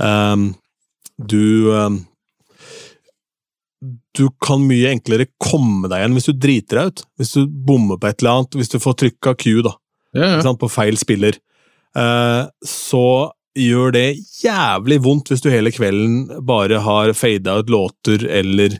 [0.00, 0.50] um,
[1.16, 2.02] du ehm,
[4.16, 7.02] Du kan mye enklere komme deg igjen hvis du driter deg ut.
[7.20, 9.74] Hvis du bommer på et eller annet, hvis du får trykka Q da,
[10.16, 10.30] Ja, ja.
[10.36, 11.36] ikke sant, på feil spiller,
[11.96, 13.06] eh, så
[13.56, 14.06] gjør det
[14.42, 18.76] jævlig vondt hvis du hele kvelden bare har fada ut låter, eller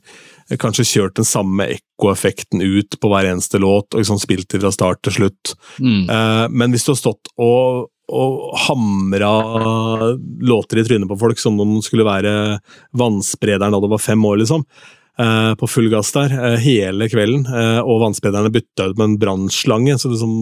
[0.61, 4.73] kanskje kjørt den samme ekkoeffekten ut på hver eneste låt, og liksom spilt det fra
[4.75, 5.55] start til slutt.
[5.81, 6.05] Mm.
[6.13, 9.31] Eh, men hvis du har stått og, og hamra
[10.41, 12.35] låter i trynet på folk som om de skulle være
[12.97, 14.63] vannsprederen da du var fem år, liksom,
[15.19, 19.19] eh, på full gass der, eh, hele kvelden, eh, og vannsprederne bytta ut med en
[19.19, 20.37] brannslange, så liksom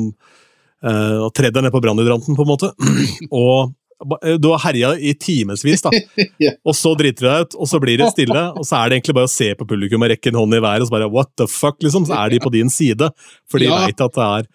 [0.85, 2.73] eh, tredde ned på brannhydranten, på en måte,
[3.33, 3.73] og
[4.23, 5.91] eh, du har herja i timevis, da.
[6.69, 8.99] Og så driter du deg ut, og så blir det stille, og så er det
[9.01, 11.11] egentlig bare å se på publikum og rekke en hånd i været, og så bare
[11.13, 13.09] what the fuck, liksom, så er de på din side,
[13.49, 13.87] for de Ja.
[13.87, 14.49] vet at det er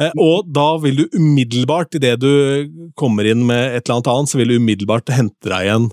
[0.00, 4.40] Og da vil du umiddelbart, idet du kommer inn med et eller annet annet, så
[4.40, 5.90] vil du umiddelbart hente deg igjen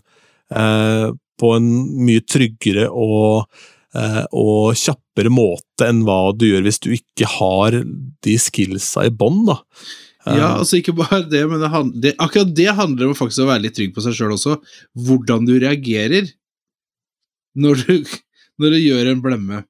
[0.55, 1.67] eh, på en
[2.07, 3.49] mye tryggere og
[3.95, 7.79] eh, og kjappere måte enn hva du gjør hvis du ikke har
[8.25, 9.43] de skillsa i bånn.
[9.49, 9.59] da.
[10.27, 11.69] Ja, altså ikke bare det, men det,
[12.03, 14.59] det, akkurat det handler om faktisk å være litt trygg på seg sjøl også.
[15.07, 16.29] Hvordan du reagerer
[17.59, 17.93] når du,
[18.61, 19.63] når du gjør en blemme.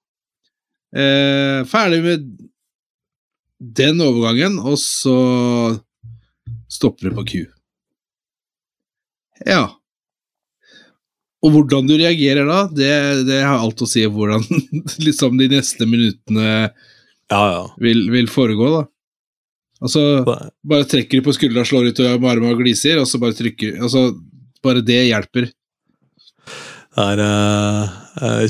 [0.90, 2.26] Eh, ferdig med
[3.60, 5.16] den overgangen, og så
[6.72, 7.34] stopper det på Q.
[9.48, 9.66] Ja.
[11.40, 12.92] Og hvordan du reagerer da, det,
[13.30, 14.44] det har alt å si hvordan
[15.08, 16.48] liksom de neste minuttene
[17.30, 17.62] Ja, ja.
[17.80, 18.88] vil, vil foregå, da.
[19.80, 23.38] Altså bare trekker du på skuldra, slår ut med armen og gliser, og så bare
[23.38, 24.10] trykker Altså,
[24.66, 25.48] bare det hjelper.
[26.90, 27.99] Det er eh,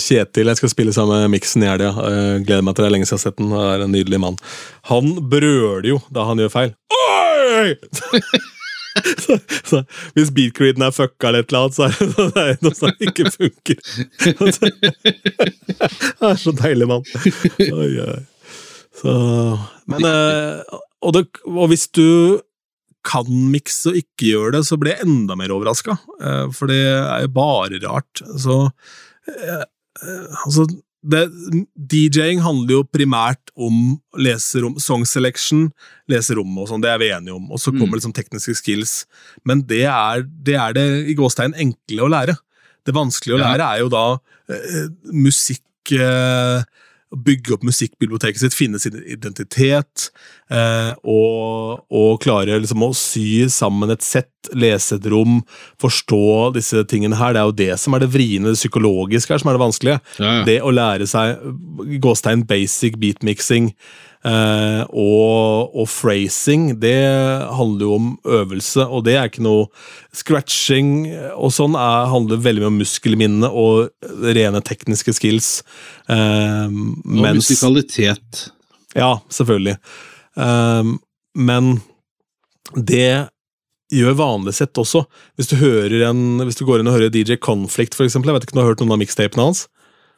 [0.02, 1.92] Kjetil jeg skal spille sammen med Miksen i helga.
[1.96, 3.52] Uh, gleder meg til det lenge siden jeg har sett den.
[3.54, 4.40] Han er en nydelig mann.
[4.90, 6.74] Han brøler jo da han gjør feil.
[7.00, 7.76] Oi!
[9.24, 9.84] så, så,
[10.18, 11.92] hvis beatcreeden er fucka eller et eller annet, så er
[12.36, 13.78] det, noe som ikke funker.
[16.20, 17.06] det er så deilig mann.
[17.70, 18.20] Oi, oi.
[19.00, 19.12] Så,
[19.90, 20.56] men eh,
[21.00, 22.10] og, det, og hvis du
[23.08, 25.94] kan mikse og ikke gjør det, så blir jeg enda mer overraska.
[26.56, 28.16] For det er jo bare rart.
[28.20, 28.72] Så eh, eh,
[30.46, 30.66] Altså,
[31.90, 35.70] DJ-ing handler jo primært om leserom, song selection,
[36.12, 37.48] leserommet og sånn, det er vi enige om.
[37.52, 37.80] Og så Mm.
[37.80, 39.06] kommer liksom tekniske skills.
[39.46, 42.38] Men det er det, er det i gåstegn enkle å lære.
[42.86, 44.20] Det vanskelige å lære er jo da
[44.50, 46.64] eh, musikk eh,
[47.10, 50.10] Bygge opp musikkbiblioteket sitt, finne sin identitet,
[50.54, 55.40] eh, og, og klare liksom å sy sammen et sett, lese et rom,
[55.82, 57.34] forstå disse tingene her.
[57.34, 60.04] Det er jo det som er det vriene, det psykologiske her, som er det vanskelige.
[60.20, 60.46] Ja, ja.
[60.48, 63.74] Det å lære seg gåstegn basic beatmixing
[64.26, 66.96] eh, og, og phrasing, det
[67.56, 69.68] handler jo om øvelse, og det er ikke noe
[70.16, 70.92] Scratching
[71.38, 73.90] og sånn er, handler veldig mye om muskelminne og
[74.36, 75.52] rene tekniske skills.
[76.10, 78.50] Eh, Og mens musikalitet.
[78.98, 79.78] ja, selvfølgelig.
[80.40, 80.98] Ehm,
[81.38, 81.78] men
[82.76, 83.30] det
[83.94, 85.06] gjør vanlig sett også.
[85.40, 85.56] Hvis du,
[86.06, 88.60] en, hvis du går inn og hører DJ Conflict, for eksempel, jeg vet ikke om
[88.60, 89.64] du har hørt noen av mixtapene hans?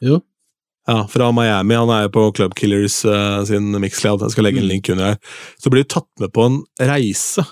[0.03, 0.19] Jo.
[0.89, 1.75] Ja, Fra Miami.
[1.77, 4.23] Han er jo på Club Killers uh, sin mixcloud.
[4.25, 4.71] Jeg skal legge en Mm.
[4.73, 5.17] link under her.
[5.61, 7.45] Så blir du tatt med på en reise.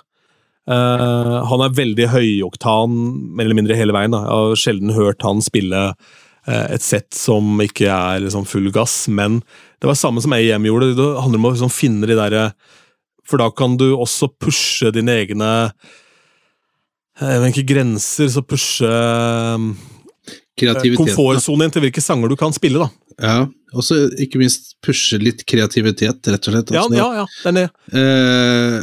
[0.69, 2.95] Uh, han er veldig høyoktan,
[3.35, 4.11] mer eller mindre hele veien.
[4.11, 4.23] Da.
[4.25, 9.07] Jeg har sjelden hørt han spille uh, et sett som ikke er liksom full gass,
[9.07, 9.39] men
[9.81, 10.95] det var samme som AIM gjorde.
[10.97, 12.51] Det handler om å liksom finne de derre
[13.29, 15.49] For da kan du også pushe dine egne
[17.21, 18.89] Jeg vet ikke grenser, så pushe.
[20.97, 23.15] Komfortsonen til hvilke sanger du kan spille, da.
[23.19, 23.39] Ja,
[23.75, 26.71] og så ikke minst pushe litt kreativitet, rett og slett.
[26.71, 28.77] Altså, ja, ja, det er eh,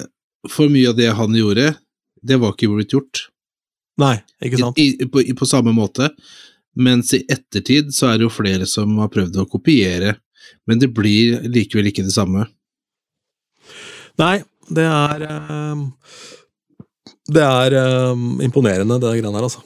[0.53, 1.73] for mye av det han gjorde,
[2.27, 3.27] det var ikke blitt gjort
[4.01, 4.79] Nei, ikke sant?
[4.81, 6.11] I, i, på, i, på samme måte.
[6.77, 10.19] Mens i ettertid så er det jo flere som har prøvd å kopiere,
[10.69, 12.45] men det blir likevel ikke det samme.
[14.21, 14.37] Nei,
[14.69, 15.81] det er eh,
[17.33, 19.65] Det er eh, imponerende, det greiene her, altså.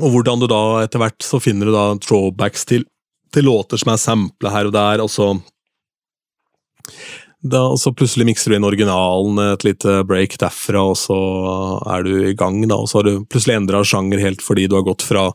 [0.00, 2.84] Og hvordan du da etter hvert så finner du da throwbacks til,
[3.32, 5.30] til låter som er sampla her og der, og så
[7.46, 11.16] da, og så plutselig mikser du inn originalen, et lite break derfra, og så
[11.94, 14.74] er du i gang, da, og så har du plutselig endra sjanger helt fordi du
[14.78, 15.28] har gått fra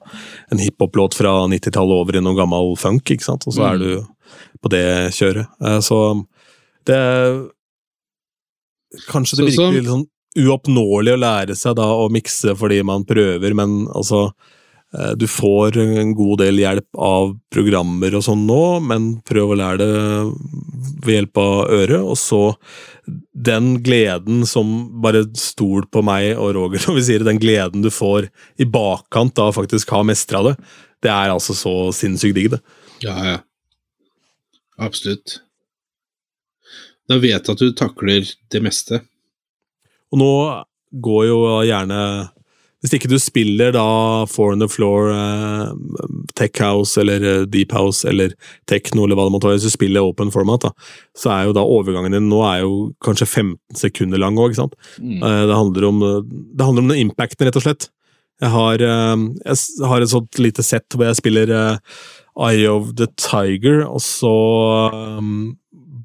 [0.51, 3.85] en hiphop-låt fra 90-tallet over i noe gammel funk, ikke sant, og så er Mm.
[3.85, 4.85] du på det
[5.15, 5.47] kjøret.
[5.61, 6.25] Eh, Så
[6.85, 7.51] det
[9.07, 10.07] Kanskje det virker litt sånn
[10.39, 14.29] uoppnåelig å lære seg da å mikse fordi man prøver, men altså
[14.95, 19.59] eh, du får en god del hjelp av programmer og sånn nå, men prøv å
[19.59, 19.91] lære det
[21.01, 22.41] ved hjelp av øret, og så
[23.33, 24.73] den gleden som
[25.03, 28.29] bare stol på meg og Roger når vi sier den gleden du får
[28.61, 30.57] i bakkant da faktisk ha mestra det,
[31.01, 32.61] det er altså så sinnssykt digg, det.
[33.01, 33.39] Ja, ja.
[34.81, 35.41] Absolutt.
[37.09, 39.01] Da vet du at du takler det meste.
[40.11, 40.31] Og nå
[41.01, 41.99] går jo gjerne
[42.81, 43.83] Hvis ikke du spiller da
[44.27, 45.69] Four on the Floor, eh,
[46.35, 48.33] Tech House eller eh, Deep House eller
[48.67, 50.71] Techno eller hva det måtte være, hvis du spiller open format, da,
[51.13, 52.71] så er jo da overgangen din nå er jo
[53.05, 54.73] kanskje 15 sekunder lang òg, ikke sant?
[54.97, 55.19] Mm.
[55.21, 57.87] Eh, Det handler om, det handler om den impacten, rett og slett.
[58.41, 61.77] Jeg har, eh, jeg har et sånt lite sett hvor jeg spiller eh,
[62.41, 64.33] Eye of the Tiger, og så
[64.89, 65.29] eh,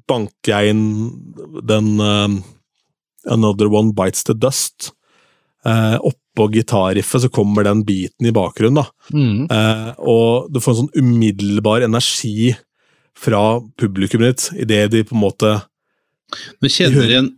[0.07, 0.85] banker jeg inn
[1.65, 2.37] den eh,
[3.27, 4.91] Another One Bites the Dust.
[5.65, 8.85] Eh, oppå gitarriffet så kommer den biten i bakgrunnen, da.
[9.13, 9.47] Mm.
[9.51, 12.53] Eh, og du får en sånn umiddelbar energi
[13.17, 15.53] fra publikummet ditt idet de på en måte
[16.61, 17.31] Du kjenner igjen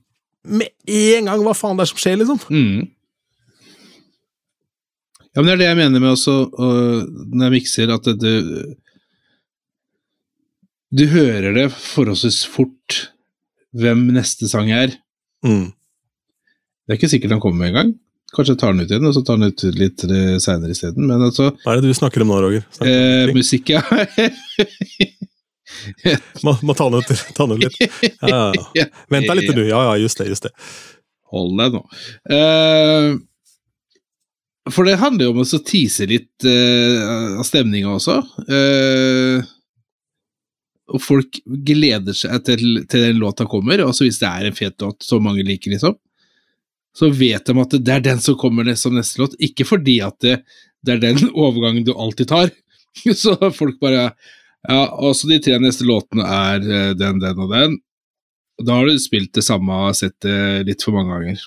[0.43, 2.41] Med en gang hva faen det er som skjer, liksom!
[2.51, 2.87] mm.
[5.29, 8.31] Ja, men det er det jeg mener med også, og når jeg mikser, at det,
[10.89, 12.97] Du hører det forholdsvis fort
[13.77, 14.95] hvem neste sang er.
[15.45, 15.69] Mm.
[16.89, 17.89] Det er ikke sikkert han kommer med en gang.
[18.33, 20.01] Kanskje tar den ut igjen, og så tar den ut litt
[20.41, 21.05] seinere isteden.
[21.05, 22.63] Men altså Hva er det du snakker om nå, Roger?
[22.81, 23.69] Eh, musikk?
[23.75, 23.83] Ja.
[26.45, 27.77] må, må ta den ut, ta den ut litt.
[28.25, 28.87] Ja, ja.
[29.13, 29.61] Vent deg litt, du.
[29.67, 30.31] Ja, ja, just det.
[30.33, 30.53] just det.
[31.29, 31.83] Hold deg nå.
[32.33, 33.13] Eh,
[34.73, 38.17] for det handler jo om å tise tease litt eh, av stemninga også.
[38.49, 39.37] Eh,
[40.89, 44.57] og folk gleder seg til, til den låta kommer, og så hvis det er en
[44.57, 45.93] fet låt som mange liker, liksom,
[46.97, 49.37] så vet de at det er den som kommer som neste låt.
[49.39, 50.39] Ikke fordi at det,
[50.85, 52.51] det er den overgangen du alltid tar.
[53.15, 54.11] Så folk bare
[54.67, 57.77] Ja, også de tre neste låtene er eh, den, den og den.
[58.59, 61.45] Da har du spilt det samme settet litt for mange ganger.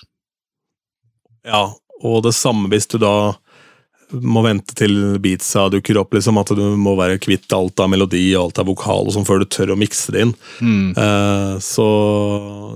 [1.45, 1.67] Ja,
[2.01, 3.35] og det samme hvis du da
[4.21, 8.25] må vente til beatsa dukker opp, liksom, at du må være kvitt alt av melodi
[8.35, 10.35] og alt av vokal og sånn før du tør å mikse det inn.
[10.61, 10.91] Mm.
[10.97, 11.87] Uh, så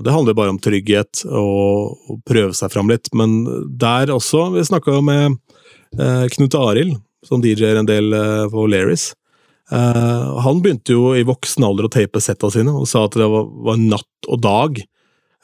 [0.04, 3.12] det handler bare om trygghet og, og prøve seg fram litt.
[3.16, 3.40] Men
[3.78, 5.38] der også Vi snakka jo med
[6.00, 9.12] uh, Knut Arild, som DJ-er en del uh, på Lerris.
[9.70, 13.26] Eh, han begynte jo i voksen alder å tape setta sine og sa at det
[13.28, 14.80] var, var natt og dag.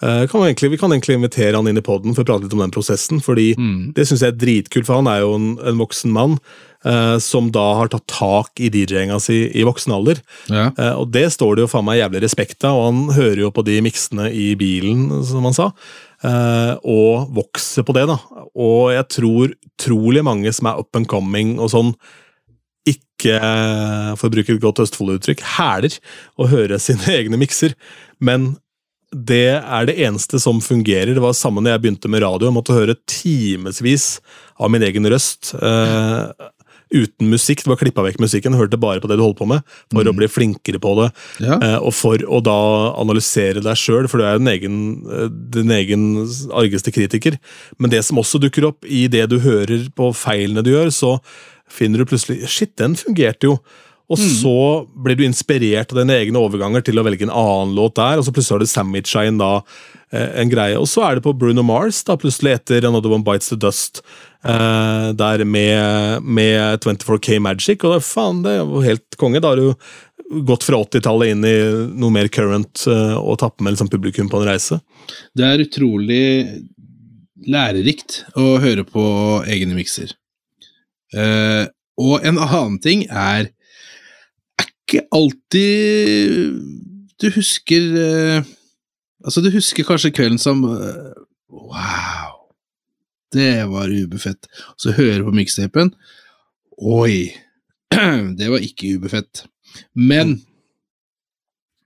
[0.04, 2.44] Eh, kan vi, egentlig, vi kan egentlig invitere han inn i poden for å prate
[2.44, 3.92] litt om den prosessen, fordi Mm.
[3.96, 6.34] det syns jeg er dritkult, for han er jo en, en voksen mann
[6.84, 10.20] eh, som da har tatt tak i DJ-inga si i voksen alder.
[10.52, 10.66] Ja.
[10.76, 13.50] Eh, og det står det jo faen meg jævlig respekt av, og han hører jo
[13.56, 15.70] på de miksene i bilen, som han sa,
[16.22, 18.18] eh, og vokser på det, da.
[18.54, 21.94] Og jeg tror trolig mange som er up and coming og sånn,
[22.84, 23.38] ikke,
[24.20, 25.94] for å bruke et godt Østfold-uttrykk, hæler
[26.36, 27.72] å høre sine egne mikser,
[28.20, 28.58] men
[29.14, 31.14] det er det eneste som fungerer.
[31.14, 32.48] Det var samme når jeg begynte med radio.
[32.48, 34.18] Jeg måtte høre timevis
[34.58, 35.54] av min egen røst.
[35.54, 36.34] Uh,
[36.94, 37.62] uten musikk.
[37.64, 39.62] Det var klippa vekk musikken, hørte bare på det du holdt på med,
[39.92, 41.08] for å bli flinkere på det.
[41.46, 41.58] Ja.
[41.62, 42.58] Uh, og for å da
[43.00, 46.04] analysere deg sjøl, for du er jo din egen, eh, din egen
[46.50, 47.38] argeste kritiker.
[47.78, 51.16] Men det som også dukker opp i det du hører på feilene du gjør, så
[51.70, 53.58] finner du plutselig Shit, den fungerte jo.
[54.12, 54.56] Og så
[55.00, 58.26] blir du inspirert av dine egne overganger til å velge en annen låt der, og
[58.26, 59.52] så plutselig har du Sammy inn da
[60.12, 60.76] eh, en greie.
[60.76, 64.02] Og så er det på Bruno Mars, da plutselig etter Another One Bites the Dust,
[64.44, 69.40] eh, der med, med 24K Magic, og da, faen, det er jo helt konge.
[69.40, 69.72] Da har du
[70.44, 71.56] gått fra 80-tallet inn i
[71.96, 74.82] noe mer current eh, og tappe med liksom, publikum på en reise.
[75.32, 76.24] Det er utrolig
[77.48, 79.04] lærerikt å høre på
[79.48, 80.12] egne mikser.
[81.16, 81.64] Eh,
[82.00, 83.48] og en annen ting er
[84.94, 86.60] ikke alltid
[87.20, 88.52] du husker eh,
[89.24, 91.12] Altså, du husker kanskje kvelden som eh,
[91.48, 92.34] Wow!
[93.34, 94.46] Det var ubefett.
[94.76, 95.94] Så høre på mikstapen.
[96.76, 97.32] Oi!
[98.38, 99.46] Det var ikke ubefett.
[99.94, 100.36] Men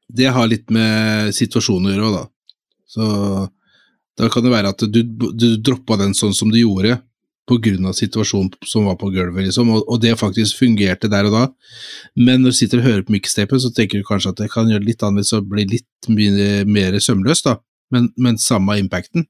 [0.09, 2.23] det har litt med situasjonen å gjøre òg, da.
[2.89, 3.07] Så
[4.19, 6.99] da kan det være at du, du droppa den sånn som du gjorde,
[7.49, 11.45] av situasjonen som var på gulvet, liksom, og, og det faktisk fungerte der og da.
[12.17, 14.69] Men når du sitter og hører på mikstapen, så tenker du kanskje at det kan
[14.69, 16.11] gjøre det litt annerledes og bli litt
[16.69, 17.59] mer sømløst, da,
[17.95, 19.27] men, men samme impacten.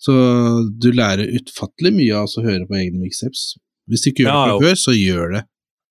[0.00, 0.14] Så
[0.80, 3.58] du lærer utfattelig mye av å høre på egne mixtapes.
[3.90, 5.42] Hvis du ikke gjør det før, så gjør det.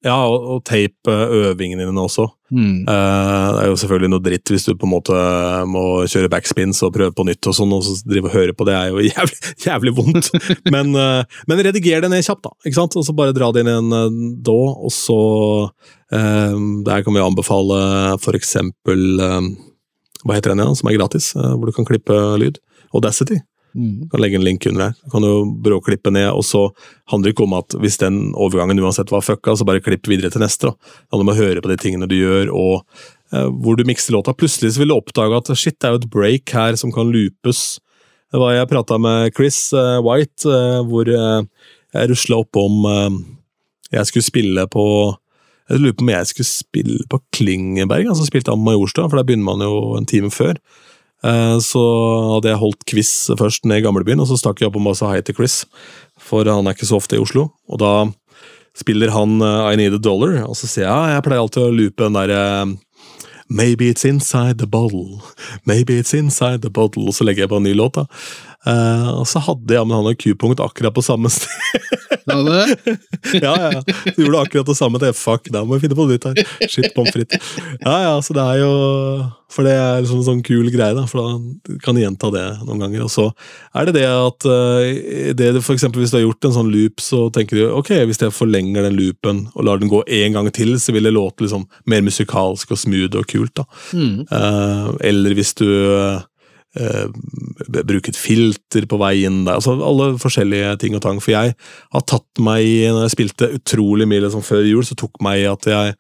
[0.06, 2.30] Ja, og, og tape eh, øvingene dine også.
[2.56, 2.86] Mm.
[2.88, 5.16] Eh, det er jo selvfølgelig noe dritt hvis du på en måte
[5.68, 8.68] må kjøre backspins og prøve på nytt og sånn, og så drive og høre på
[8.70, 10.32] det er jo jævlig, jævlig vondt.
[10.76, 12.56] men, eh, men rediger det ned kjapt, da.
[12.64, 12.95] ikke sant?
[12.95, 15.20] Og så bare dra det inn i en eh, då, og så
[16.16, 16.56] eh,
[16.88, 17.82] Der kan vi anbefale
[18.24, 19.52] for eksempel eh,
[20.24, 22.64] Hva heter den igjen, som er gratis, eh, hvor du kan klippe lyd?
[22.95, 23.43] Audacity.
[23.76, 24.01] Mm.
[24.01, 24.95] Du kan legge en link under her.
[25.03, 26.65] Du kan jo bråklippe ned, og så
[27.11, 30.34] handler det ikke om at hvis den overgangen uansett var fucka, så bare klipp videre
[30.34, 30.72] til neste.
[30.72, 30.74] da.
[30.74, 32.82] Det handler om å høre på de tingene du gjør, og
[33.34, 34.36] eh, hvor du mikser låta.
[34.38, 37.11] Plutselig så vil du oppdage at shit, det er jo et break her som kan
[37.13, 37.80] loopes.
[38.30, 41.41] Det var Jeg prata med Chris eh, White, eh, hvor eh,
[41.97, 43.09] jeg rusla opp om eh,
[43.89, 44.86] jeg skulle spille på
[45.70, 49.26] Jeg lurer på om jeg skulle spille på Klingeberg, altså spilte han Majorstua, for der
[49.26, 50.57] begynner man jo en time før.
[51.24, 51.84] Eh, Så
[52.36, 55.11] hadde jeg holdt quiz først ned i gamlebyen, og så stakk jeg opp og sa
[55.11, 55.65] hei til Chris.
[56.20, 57.49] For han er ikke så ofte i Oslo.
[57.70, 57.93] Og da
[58.78, 61.74] spiller han eh, I Need a Dollar, og så sier jeg jeg pleier alltid å
[61.74, 62.78] loope den derre
[63.49, 65.24] Maybe it's inside the bottle,
[65.65, 67.95] maybe it's inside the bottle, og så legger jeg på en ny låt.
[67.97, 68.03] da.
[68.70, 71.49] Eh, og så hadde jeg med han et Q-punkt akkurat på samme sted.
[72.30, 72.97] Ja, det.
[73.45, 73.82] ja, ja.
[73.82, 74.99] Så gjorde akkurat det samme.
[75.01, 76.70] til Fuck, da må vi finne på noe nytt her.
[76.70, 77.41] Shit, pommes frites.
[77.82, 78.72] Ja, ja, så det er jo
[79.49, 82.45] For det er liksom en sånn kul greie, da, for da kan du gjenta det
[82.67, 83.07] noen ganger.
[83.07, 83.30] Og så
[83.74, 87.01] er det det at uh, det, for eksempel Hvis du har gjort en sånn loop,
[87.01, 90.51] så tenker du ok, hvis jeg forlenger den loopen og lar den gå en gang
[90.53, 93.55] til, så vil det låte liksom mer musikalsk og smooth og kult.
[93.57, 93.65] da.
[93.97, 94.28] Mm.
[94.30, 96.22] Uh, eller hvis du uh,
[96.78, 99.57] bruker et filter på vei inn der.
[99.57, 101.20] altså Alle forskjellige ting og tang.
[101.24, 101.55] For jeg
[101.93, 105.41] har tatt meg i, når jeg spilte utrolig mye liksom, før jul, så tok meg
[105.43, 105.95] i at jeg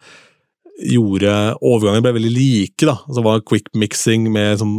[0.93, 2.85] gjorde Overgangene ble veldig like.
[2.87, 4.77] da, altså Det var quick mixing med sånn,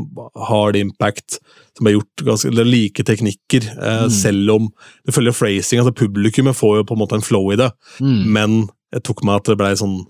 [0.49, 1.37] hard impact,
[1.77, 4.11] som ble gjort ganske det er like teknikker, eh, Mm.
[4.11, 4.69] selv om
[5.05, 5.79] det følger phrasing.
[5.81, 7.71] altså Publikummet får jo på en måte en flow i det,
[8.01, 8.25] Mm.
[8.33, 10.07] men jeg tok meg at det blei sånn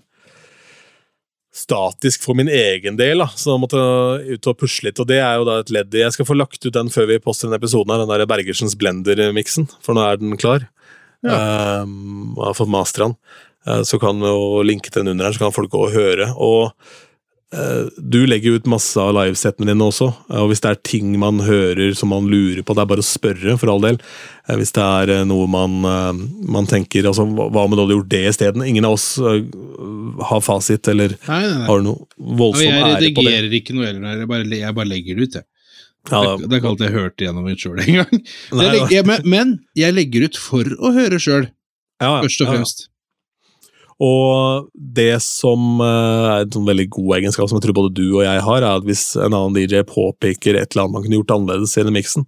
[1.51, 3.81] statisk for min egen del, da, så jeg måtte
[4.23, 5.01] ut og pusle litt.
[5.03, 7.09] Og det er jo da et ledd i Jeg skal få lagt ut den før
[7.09, 10.69] vi poster denne episoden, her, den der Bergersens Blender-miksen, for nå er den klar.
[11.21, 13.17] Um, jeg har fått mastra den.
[13.67, 15.95] Uh, Så kan vi jo linke til den under her, så kan folk gå og
[15.95, 16.31] høre.
[16.39, 17.01] Og eh,
[17.51, 21.91] du legger ut masse av livesettene dine også, og hvis det er ting man hører
[21.99, 23.97] som man lurer på, det er bare å spørre, for all del.
[24.47, 27.97] Eh, Hvis det er eh, noe man, eh, man tenker altså, hva om du hadde
[27.97, 28.63] gjort det isteden?
[28.63, 29.43] Ingen av oss eh,
[30.31, 31.67] har fasit, eller Nei, nei, nei.
[31.67, 32.07] har noe
[32.39, 33.33] voldsom jeg ære på det.
[33.35, 35.47] redigerer ikke noe heller, jeg bare, jeg bare legger det ut, jeg.
[36.09, 38.23] Ja, det, det er ikke alt jeg hørte gjennom mitt sjøl engang.
[38.89, 41.49] Jeg- Men, jeg legger ut for å høre sjøl,
[42.01, 42.87] ja, ja, først og fremst.
[44.01, 48.05] Og det som eh, er en sånn veldig god egenskap som jeg tror både du
[48.07, 51.19] og jeg har, er at hvis en annen DJ påpeker et eller annet man kunne
[51.19, 52.25] gjort annerledes i den miksen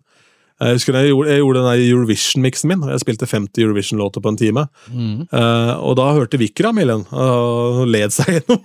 [0.61, 4.31] Jeg husker jeg gjorde, jeg gjorde den Eurovision-miksen min, og jeg spilte 50 Eurovision-låter på
[4.31, 4.63] en time.
[4.93, 5.25] Mm.
[5.33, 8.61] Uh, og da hørte Vikram den, og led seg gjennom.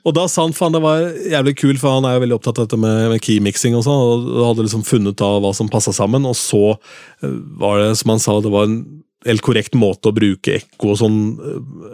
[0.00, 2.62] og da sa han faen det var jævlig kult, for han er jo veldig opptatt
[2.62, 5.94] av dette med, med key-mixing og sånn, og hadde liksom funnet av hva som passa
[5.94, 8.80] sammen, og så uh, var det, som han sa, det var en
[9.26, 11.16] helt korrekt måte å bruke ekko og sånn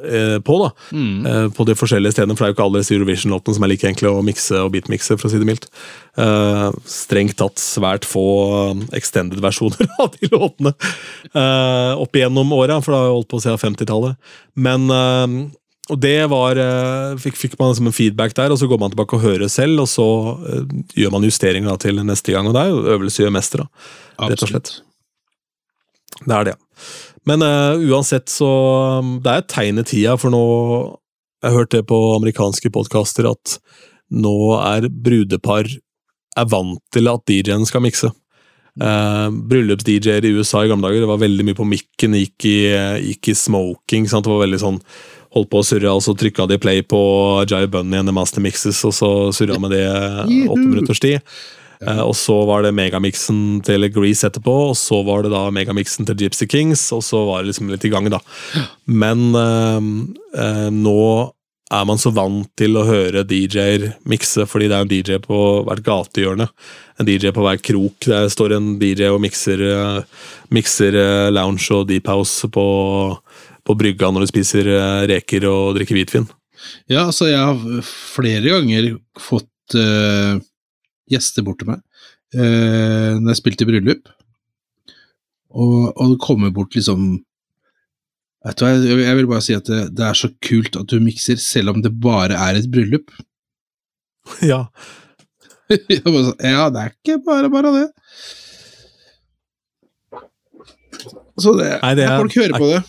[0.05, 0.68] eh, på, da.
[0.93, 1.27] Mm.
[1.31, 3.72] Eh, på de forskjellige stedene, for det er jo ikke alle disse Eurovision-låtene som er
[3.72, 5.70] like enkle å mikse og beatmikse, for å si det mildt.
[6.20, 8.27] Eh, strengt tatt svært få
[8.61, 13.62] eh, extended-versjoner av de låtene eh, opp igjennom åra, for det har holdt på siden
[13.62, 14.35] 50-tallet.
[14.61, 15.39] Men eh,
[15.93, 16.57] og det var
[17.20, 19.83] fikk, fikk man liksom en feedback der, og så går man tilbake og hører selv,
[19.83, 20.07] og så
[20.97, 22.49] gjør man justeringer da, til neste gang.
[22.49, 23.91] Og det er jo øvelse gjør mester, da.
[24.31, 24.72] Rett og slett.
[26.25, 26.55] Det er det.
[27.29, 28.51] Men uh, uansett så
[29.01, 30.45] um, Det er et tegn i tida, for nå
[31.43, 33.59] Jeg har hørt det på amerikanske podkaster at
[34.14, 35.66] nå er brudepar
[36.35, 38.09] er vant til at DJ-en skal mikse.
[38.75, 42.57] Uh, Bryllups-DJ-er i USA i gamle dager det var veldig mye på mikken, gikk i,
[43.09, 44.09] gikk i smoking.
[44.11, 44.27] Sant?
[44.27, 44.81] Det var veldig sånn
[45.35, 46.99] Holdt på å surre, og så trykka de play på
[47.51, 51.25] Jive Bunny and the Master Mixes, og så surra med det åtte minutters tid.
[51.87, 56.09] Eh, og så var det megamixen til Grease etterpå, og så var det da megamixen
[56.09, 58.20] til Gypsy Kings, og så var det liksom litt i gang, da.
[58.89, 59.89] Men eh,
[60.41, 61.01] eh, nå
[61.74, 65.39] er man så vant til å høre DJ-er mikse, fordi det er en DJ på
[65.66, 66.47] hvert gatehjørne.
[67.01, 67.97] En DJ på hver krok.
[68.07, 70.99] Der står en DJ og mikser, eh, mikser
[71.35, 72.66] lounge og deep house på,
[73.64, 74.70] på brygga når du spiser
[75.11, 76.28] reker og drikker hvitvin.
[76.91, 80.39] Ja, altså, jeg har flere ganger fått eh,
[81.11, 81.80] gjester bort til meg
[82.34, 84.09] eh, når jeg spilte i bryllup,
[85.55, 87.22] og, og det kommer bort liksom
[88.44, 90.98] Vet du hva, jeg, vil bare si at det, det er så kult at du
[91.00, 93.09] mikser, selv om det bare er et bryllup.
[94.52, 94.66] ja.
[95.72, 97.86] Ja, det er ikke bare bare det.
[101.40, 102.82] Så det, Nei, det er- folk hører på det.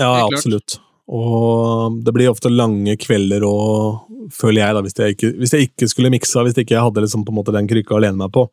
[0.00, 0.80] Ja, absolutt.
[1.10, 5.68] Og det blir ofte lange kvelder og føler jeg, da, hvis jeg ikke, hvis jeg
[5.70, 8.20] ikke skulle miksa, hvis ikke jeg hadde liksom på en måte den krykka å lene
[8.20, 8.46] meg på,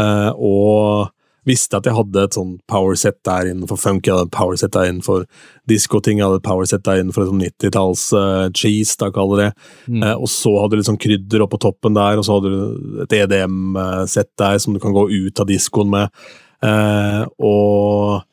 [0.00, 1.12] eh, og
[1.48, 4.90] visste at jeg hadde et sånn powerset der innenfor funk, jeg hadde et powerset der
[4.90, 5.24] innenfor
[5.70, 9.50] diskoting, jeg hadde et powerset der innenfor sånn 90-talls eh, cheese, da kaller det.
[9.86, 10.02] Mm.
[10.02, 13.16] Eh, og så hadde du sånn krydder oppå toppen der, og så hadde du et
[13.20, 16.24] EDM-sett der som du kan gå ut av diskoen med.
[16.64, 18.24] Eh, og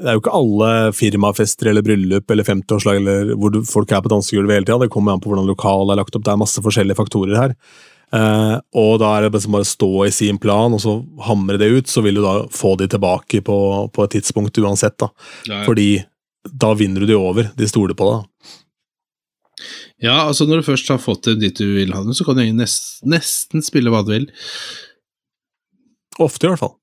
[0.00, 4.02] det er jo ikke alle firmafester eller bryllup eller 50-årslag eller hvor du, folk er
[4.04, 4.78] på dansegulvet hele tida.
[4.82, 6.24] Det kommer an på hvordan lokalet er lagt opp.
[6.24, 7.56] Det er masse forskjellige faktorer her.
[8.16, 10.96] Eh, og da er det liksom bare å stå i sin plan og så
[11.28, 13.58] hamre det ut, så vil du da få de tilbake på,
[13.94, 14.96] på et tidspunkt uansett.
[15.02, 15.10] da.
[15.50, 15.90] Ja, Fordi
[16.48, 17.52] da vinner du de over.
[17.56, 18.54] De stoler på deg.
[20.00, 22.38] Ja, altså når du først har fått det dit du vil ha det, så kan
[22.40, 24.30] du nest, nesten spille hva du vil.
[26.20, 26.78] Ofte, i hvert fall.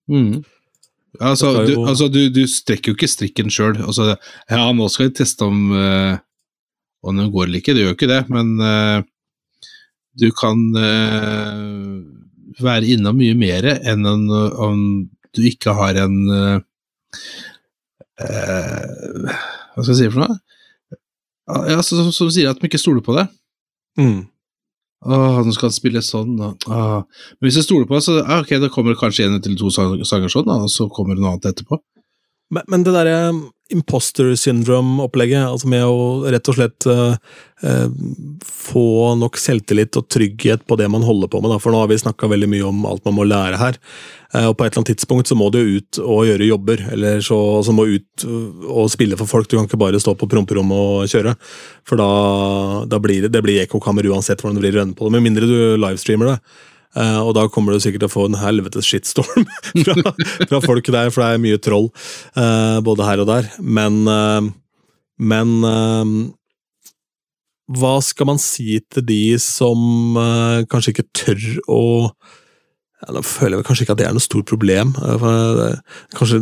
[1.19, 3.77] Altså, er du, altså du, du strekker jo ikke strikken sjøl.
[3.83, 4.15] Altså,
[4.51, 6.17] ja, nå skal vi teste om, uh,
[7.05, 8.99] om den går eller ikke, det gjør jo ikke det, men uh,
[10.17, 11.97] du kan uh,
[12.63, 14.79] være innom mye mer enn en, om
[15.37, 16.15] du ikke har en
[18.17, 20.39] Hva skal jeg si for noe?
[21.69, 23.27] Ja, så som, som sier at de ikke stoler på det.
[24.01, 24.25] Mm.
[25.05, 26.53] Åh, nå skal han spille sånn, da.
[26.73, 27.27] Åh.
[27.37, 29.69] Men hvis jeg stoler på så ah, ok, da kommer det kanskje en eller to
[29.69, 31.79] sanger sånn, da, og så kommer det noe annet etterpå.
[32.55, 33.19] Men, men det derre
[33.73, 37.15] imposter syndrome-opplegget, altså med å rett og slett eh,
[37.67, 37.87] eh,
[38.47, 38.85] få
[39.19, 42.29] nok selvtillit og trygghet på det man holder på med, for nå har vi snakka
[42.31, 43.79] veldig mye om alt man må lære her.
[44.33, 47.19] Eh, og på et eller annet tidspunkt så må du ut og gjøre jobber, eller
[47.25, 48.27] så, så må du ut
[48.67, 49.49] og spille for folk.
[49.49, 51.35] Du kan ikke bare stå på promperommet og kjøre,
[51.87, 52.09] for da,
[52.87, 55.49] da blir det, det blir ekkokammer uansett hvordan det blir rønne på det, med mindre
[55.49, 56.39] du livestreamer det.
[56.95, 59.45] Eh, og da kommer du sikkert til å få en helvetes shitstorm
[59.85, 60.15] fra,
[60.47, 61.89] fra folk der, for det er mye troll
[62.39, 63.51] uh, både her og der.
[63.59, 64.47] Men, uh,
[65.17, 65.53] men
[67.77, 70.15] hva skal man si til de som
[70.71, 74.47] kanskje ikke tør å ja, Da føler jeg kanskje ikke at det er noe stort
[74.49, 74.93] problem.
[76.15, 76.39] Kanskje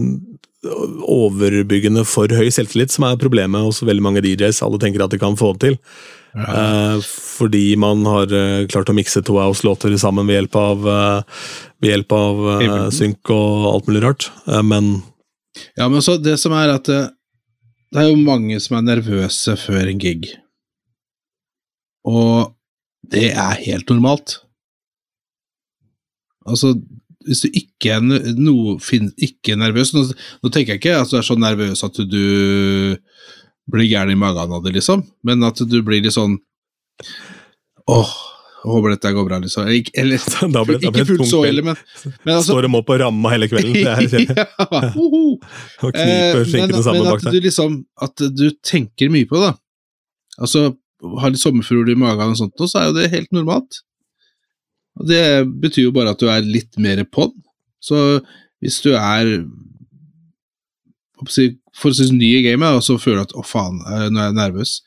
[0.65, 4.61] overbyggende for høy selvtillit som er problemet hos veldig mange DJs.
[4.65, 5.79] Alle tenker at de kan få det til.
[6.35, 7.01] Eh,
[7.37, 11.43] fordi man har eh, klart å mikse to house-låter sammen ved hjelp av, eh,
[11.79, 12.41] ved hjelp av
[12.91, 14.31] synk og alt mulig rart.
[14.63, 14.97] Men
[15.77, 17.13] Ja, men så det som er at det,
[17.93, 20.27] det er jo mange som er nervøse før en gig.
[22.03, 22.51] Og
[23.07, 24.41] det er helt normalt.
[26.45, 26.73] Altså,
[27.25, 28.03] hvis du ikke er
[28.83, 30.03] fin, ikke er nervøs nå,
[30.43, 32.97] nå tenker jeg ikke at du er så nervøs at du
[33.71, 36.37] blir gæren i magen av det, liksom, men at du blir litt sånn
[37.91, 38.11] Åh,
[38.65, 39.67] håper dette går bra, liksom.
[39.69, 41.77] Eller, eller ble, ikke det fullt så ille, men,
[42.25, 43.75] men altså Står dem opp og ramma hele kvelden.
[43.85, 45.35] Ja, hoho.
[45.85, 47.35] Og Eh, kniper men, skinkene sammen men bak at der.
[47.37, 47.75] du liksom
[48.07, 49.51] At du tenker mye på det.
[49.51, 49.53] da.
[50.41, 50.63] Altså,
[51.21, 53.81] har litt sommerfugl i magen og sånt, så er jo det helt normalt.
[54.97, 55.21] Og Det
[55.61, 57.43] betyr jo bare at du er litt mer på den.
[57.83, 57.99] Så
[58.63, 59.35] hvis du er
[61.29, 64.29] si, forholdsvis ny i gamet, og så føler du at 'å, faen, eh, nå er
[64.29, 64.79] jeg nervøs',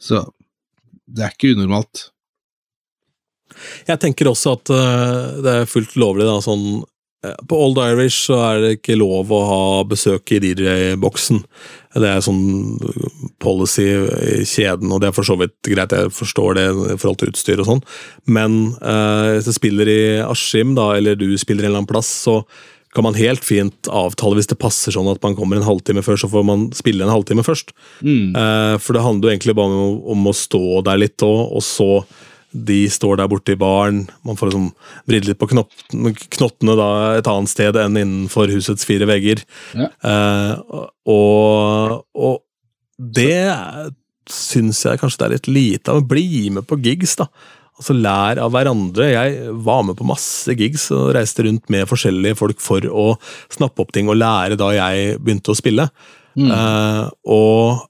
[0.00, 0.24] så
[1.10, 2.10] det er ikke unormalt.
[3.88, 6.84] Jeg tenker også at uh, det er fullt lovlig, da, sånn
[7.26, 11.42] eh, På Old Irish så er det ikke lov å ha besøk i DJ-boksen.
[11.98, 12.78] Det er sånn
[13.42, 17.20] policy i kjeden, og det er for så vidt greit, jeg forstår det i forhold
[17.20, 17.84] til utstyr og sånn,
[18.30, 22.12] men eh, hvis du spiller i Askim, da, eller du spiller en eller annen plass,
[22.28, 22.44] så
[22.94, 26.18] kan man helt fint avtale hvis det passer sånn at man kommer en halvtime før,
[26.18, 27.70] så får man spille en halvtime først.
[28.02, 28.34] Mm.
[28.34, 31.64] Eh, for det handler jo egentlig bare om, om å stå der litt òg, og
[31.66, 31.90] så
[32.50, 34.02] de står der borte i baren.
[34.26, 34.70] Man får liksom
[35.06, 35.70] vridd litt på knott,
[36.34, 39.44] knottene da et annet sted enn innenfor husets fire vegger.
[39.78, 39.86] Ja.
[40.10, 40.82] Eh,
[41.14, 42.40] og, og
[42.98, 43.46] det
[44.30, 46.02] syns jeg kanskje det er litt lite av.
[46.10, 47.30] Bli med på gigs, da.
[47.80, 49.06] Altså Lær av hverandre.
[49.08, 53.14] Jeg var med på masse gigs og reiste rundt med forskjellige folk for å
[53.48, 55.86] snappe opp ting og lære da jeg begynte å spille.
[56.36, 56.50] Mm.
[56.52, 57.86] Eh, og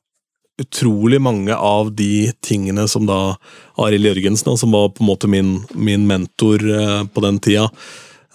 [0.61, 3.35] utrolig mange av de tingene som da
[3.81, 7.67] Arild Jørgensen, som var på en måte min, min mentor eh, på den tida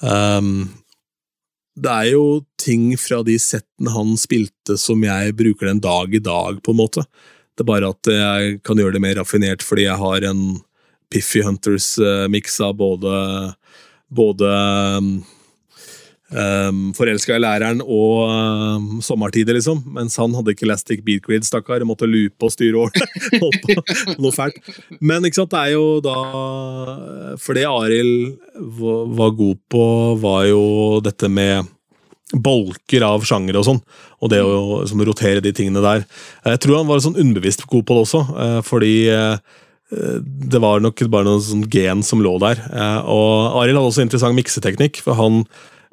[0.02, 0.68] um,
[1.78, 2.26] Det er jo
[2.60, 6.82] ting fra de settene han spilte som jeg bruker den dag i dag, på en
[6.82, 7.06] måte.
[7.56, 10.48] Det er bare at jeg kan gjøre det mer raffinert fordi jeg har en
[11.16, 13.16] Piffy Hunters-miks av både
[14.08, 14.46] både
[14.98, 15.24] um,
[16.30, 19.82] um, Forelska i læreren og um, sommertider, liksom.
[19.96, 21.86] Mens han hadde ikke Elastic Beat Grid, stakkar.
[21.88, 22.88] Måtte loope og styre
[23.42, 23.78] på
[24.22, 24.60] noe fælt.
[25.02, 26.18] Men ikke sant, det er jo da
[27.42, 28.36] For det Arild
[29.20, 29.86] var god på,
[30.24, 30.66] var jo
[31.06, 31.72] dette med
[32.36, 33.80] bolker av sjanger og sånn,
[34.26, 36.02] og det å liksom, rotere de tingene der.
[36.50, 39.38] Jeg tror han var sånn underbevisst god på det også, eh, fordi eh,
[40.52, 42.60] det var nok bare noe sånn gen som lå der.
[42.72, 45.44] Eh, Og Arild hadde også interessant mikseteknikk, for han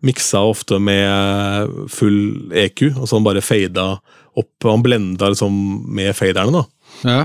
[0.03, 3.85] miksa ofte med full EQ, og så han bare fada
[4.35, 4.51] opp.
[4.67, 5.55] Han blenda liksom
[5.95, 6.65] med faderne, da.
[7.07, 7.21] Ja.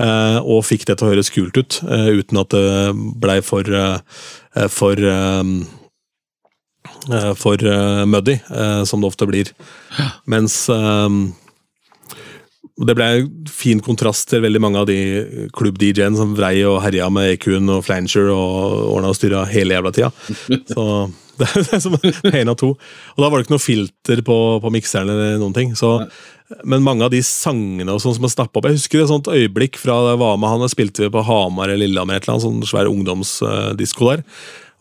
[0.00, 3.68] Eh, og fikk det til å høres kult ut, eh, uten at det blei for
[3.68, 3.98] eh,
[4.72, 5.44] for eh,
[7.12, 9.52] eh, for eh, muddy, eh, som det ofte blir.
[10.26, 11.08] Mens eh,
[12.80, 14.96] det ble en fin kontrast til veldig mange av de
[15.52, 19.92] klubb-DJ-ene som vrei og herja med EQ-en og flanger og ordna og styra hele jævla
[19.92, 20.12] tida.
[20.72, 20.86] Så
[21.40, 22.74] det er, som en av to.
[23.16, 25.72] Og da var det ikke noe filter på, på mikseren eller noen ting.
[25.78, 25.94] Så,
[26.68, 29.30] men mange av de sangene og sånn som er snappa opp Jeg husker et sånt
[29.32, 32.26] øyeblikk fra da jeg var med han og spilte vi på Hamar eller Lillehammer, et
[32.28, 34.26] eller annet, sånn svær ungdomsdisko der.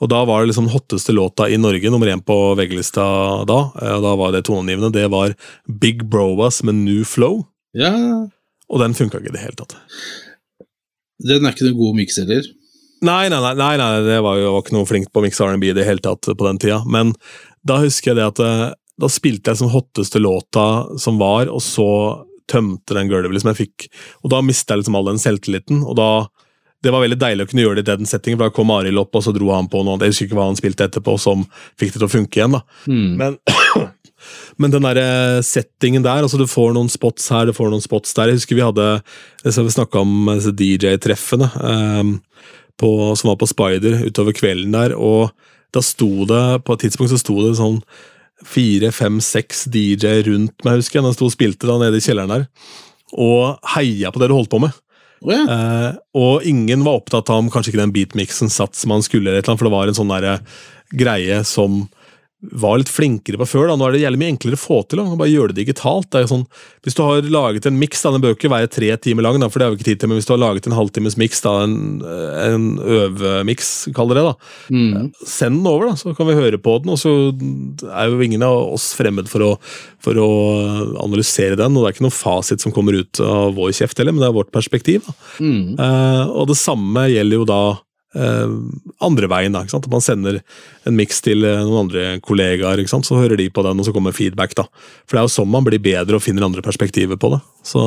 [0.01, 3.03] Og da var det liksom hotteste låta i Norge, nummer én på VG-lista
[3.49, 3.59] da.
[3.81, 4.91] eh, Og da var det toneangivende.
[4.95, 5.35] Det var
[5.69, 7.43] Big Broas med New Flow.
[7.77, 7.93] Ja.
[8.71, 9.77] Og den funka ikke i det hele tatt.
[11.21, 12.49] Den er ikke noen god miks heller.
[13.01, 15.45] Nei, nei, nei, nei, nei det var jo var ikke noe flink på å mikse
[15.47, 16.81] R&B i det hele tatt på den tida.
[16.85, 17.15] Men
[17.67, 18.67] da husker jeg det at eh,
[19.01, 20.65] da spilte jeg som hotteste låta
[21.01, 21.89] som var, og så
[22.51, 23.87] tømte den gulvet liksom jeg fikk.
[24.21, 26.11] Og da mista jeg liksom all den selvtilliten, og da
[26.81, 28.97] det var veldig deilig å kunne gjøre det i den settingen, for da kom Arild
[28.97, 31.43] opp, og så dro han på noe Jeg husker ikke hva han spilte etterpå, som
[31.77, 32.55] fikk det til å funke igjen.
[32.57, 32.61] da.
[32.89, 33.11] Mm.
[33.19, 33.37] Men,
[34.61, 38.13] men den der settingen der, altså du får noen spots her, du får noen spots
[38.17, 38.29] der.
[38.29, 38.87] Jeg husker vi hadde
[39.43, 42.17] vi snakka om disse DJ-treffene um,
[42.81, 45.29] som var på Spider utover kvelden der, og
[45.71, 47.79] da sto det på et tidspunkt så sto det sånn
[48.41, 51.05] fire, fem, seks DJ rundt meg, husker jeg.
[51.05, 52.47] Den sto og spilte da nede i kjelleren der,
[53.13, 54.73] og heia på det du holdt på med.
[55.21, 55.45] Oh, yeah.
[55.45, 59.29] uh, og ingen var opptatt av om kanskje ikke den beatmixen satt som man skulle,
[59.29, 60.63] eller et eller annet, for det var en sånn der,
[60.97, 61.83] greie som
[62.41, 63.67] var litt flinkere på før.
[63.69, 64.97] da, Nå er det jævlig mye enklere å få til.
[64.97, 66.09] da, Bare gjøre det digitalt.
[66.09, 66.47] det er sånn,
[66.83, 69.59] Hvis du har laget en miks, den bør ikke være tre timer lang, da, for
[69.59, 72.01] det har vi ikke tid til, men hvis du har laget en halvtimes miks, en,
[72.01, 74.35] en øvemiks, kaller det det, da,
[74.71, 75.11] Mm.
[75.25, 76.91] send den over, da, så kan vi høre på den.
[76.91, 77.11] og så
[77.91, 79.59] er jo ingen av oss fremmed for å,
[79.99, 80.29] for å
[81.03, 81.75] analysere den.
[81.77, 84.29] og Det er ikke noen fasit som kommer ut av vår kjeft heller, men det
[84.29, 85.05] er vårt perspektiv.
[85.05, 85.13] da.
[85.39, 85.77] Mm.
[85.79, 87.61] Uh, og det samme gjelder jo da
[88.13, 89.53] andre veien.
[89.55, 89.87] da, ikke sant?
[89.87, 90.39] At man sender
[90.87, 93.07] en miks til eh, noen andre kollegaer, ikke sant?
[93.07, 94.55] så hører de på den, og så kommer feedback.
[94.57, 94.67] da.
[95.05, 97.41] For det er jo sånn man blir bedre og finner andre perspektiver på det.
[97.67, 97.85] Så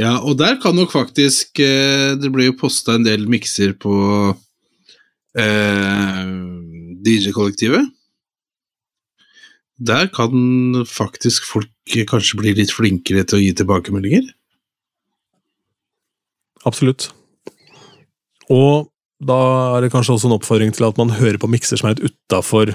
[0.00, 3.94] Ja, og der kan nok faktisk eh, Det blir jo posta en del mikser på
[5.38, 6.24] eh,
[7.06, 7.92] DJ-kollektivet.
[9.78, 11.70] Der kan faktisk folk
[12.08, 14.32] kanskje bli litt flinkere til å gi tilbakemeldinger.
[16.64, 17.12] absolutt.
[18.52, 18.90] Og
[19.24, 19.38] da
[19.76, 22.12] er det kanskje også en oppfordring til at man hører på mikser som er litt
[22.12, 22.74] utafor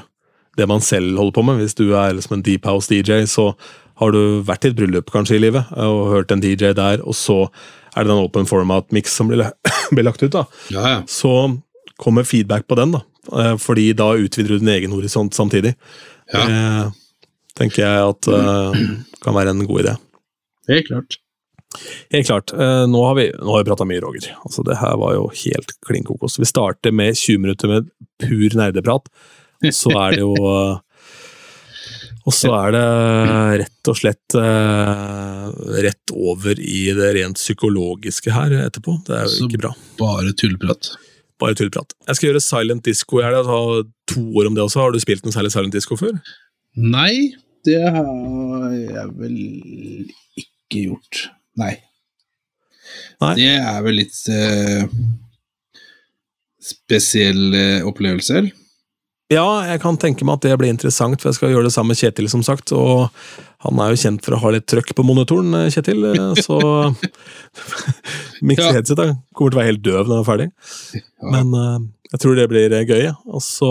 [0.57, 1.59] det man selv holder på med.
[1.61, 3.51] Hvis du er liksom en deep house DJ, så
[3.99, 7.15] har du vært i et bryllup kanskje i livet og hørt en DJ der, og
[7.17, 7.45] så
[7.97, 9.49] er det en open format-miks som blir,
[10.05, 10.31] lagt ut.
[10.33, 10.45] da.
[10.71, 10.99] Ja, ja.
[11.09, 11.59] så
[11.99, 13.03] kommer feedback på den, da.
[13.29, 15.75] Eh, Fordi da utvider du din egen horisont samtidig.
[16.33, 16.45] Ja.
[16.45, 16.93] Det
[17.59, 18.77] tenker jeg at uh,
[19.19, 19.95] kan være en god idé.
[20.69, 21.17] Helt klart.
[22.11, 22.51] Helt klart.
[22.53, 24.31] eh, Nå har vi, nå har vi prata mye, Roger.
[24.45, 26.39] Altså, det her var jo helt klin kokos.
[26.41, 27.89] Vi starter med 20 minutter med
[28.23, 29.09] pur nerdeprat.
[29.63, 30.79] Og så er det jo eh,
[32.29, 32.81] Og så er det
[33.63, 35.45] rett og slett eh,
[35.85, 38.97] rett over i det rent psykologiske her etterpå.
[39.07, 39.71] Det er jo ikke bra.
[40.01, 40.91] Bare tullprat?
[41.39, 41.93] Bare tullprat.
[42.09, 43.45] Jeg skal gjøre silent disco i helga.
[44.13, 44.81] To år om det også.
[44.83, 46.17] Har du spilt en særlig silent disco før?
[46.77, 47.33] Nei,
[47.65, 49.37] det har jeg vel
[50.43, 51.27] ikke gjort.
[51.57, 51.73] Nei.
[53.21, 53.33] Nei.
[53.35, 54.85] Det er vel litt eh,
[56.61, 58.49] spesielle opplevelser.
[59.29, 61.91] Ja, jeg kan tenke meg at det blir interessant, for jeg skal gjøre det sammen
[61.93, 62.71] med Kjetil, som sagt.
[62.73, 63.11] Og
[63.61, 66.57] han er jo kjent for å ha litt trøkk på monitoren, eh, Kjetil, eh, så
[68.49, 68.73] Mikse Ja.
[68.79, 69.09] headset da.
[69.37, 70.49] kommer til å være helt døv når han er ferdig.
[70.97, 71.03] Ja.
[71.35, 71.77] Men eh,
[72.15, 73.05] jeg tror det blir eh, gøy.
[73.29, 73.69] Og så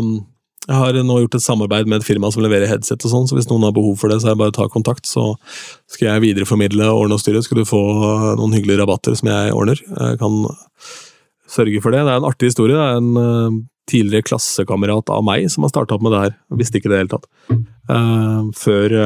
[0.00, 0.14] um,
[0.66, 3.36] Jeg har nå gjort et samarbeid med et firma som leverer headset, og sånn, så
[3.38, 5.06] hvis noen har behov for det, så er det bare å ta kontakt.
[5.06, 5.36] Så
[5.92, 7.42] skal jeg videreformidle og ordne og styre.
[7.46, 9.82] Skal du få eh, noen hyggelige rabatter som jeg ordner.
[9.86, 10.40] Jeg kan
[11.56, 12.02] sørge for det.
[12.02, 12.74] Det er en artig historie.
[12.74, 16.38] Det er en eh, tidligere klassekamerat av meg som har starta opp med det her.
[16.50, 17.28] Jeg visste ikke det i det hele tatt.
[17.94, 18.96] Eh, før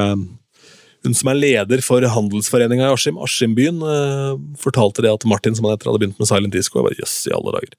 [1.01, 3.79] hun som er leder for handelsforeninga i Askim, Askimbyen,
[4.61, 6.77] fortalte det at Martin som han heter, hadde begynt med silent disco.
[6.77, 7.77] Jeg bare, Jøss, i alle dager.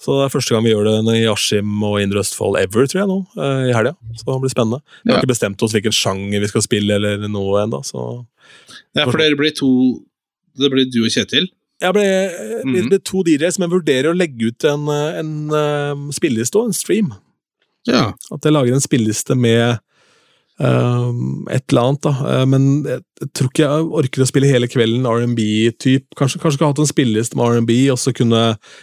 [0.00, 3.02] Så det er første gang vi gjør det i Askim og Indre Østfold ever, tror
[3.02, 3.92] jeg, nå, eh, i helga.
[4.16, 4.80] Så det blir spennende.
[5.04, 8.24] Vi har ikke bestemt oss hvilken sjanger vi skal spille, eller noe ennå, så
[8.96, 10.00] Ja, for dere blir to
[10.58, 11.46] Det blir du og Kjetil.
[11.80, 12.88] Jeg ble, eh, vi Mhm.
[12.88, 13.22] ble to
[13.52, 17.14] som men vurderer å legge ut en, en, en uh, spilleliste og en stream.
[17.86, 18.12] Ja.
[18.32, 19.78] At jeg lager en spilleliste med
[20.60, 22.12] et eller annet, da.
[22.34, 26.06] Eh, men jeg, jeg tror ikke jeg orker å spille hele kvelden R&B-typ.
[26.18, 28.42] Kanskje, kanskje skulle hatt en spilleliste med R&B, og så kunne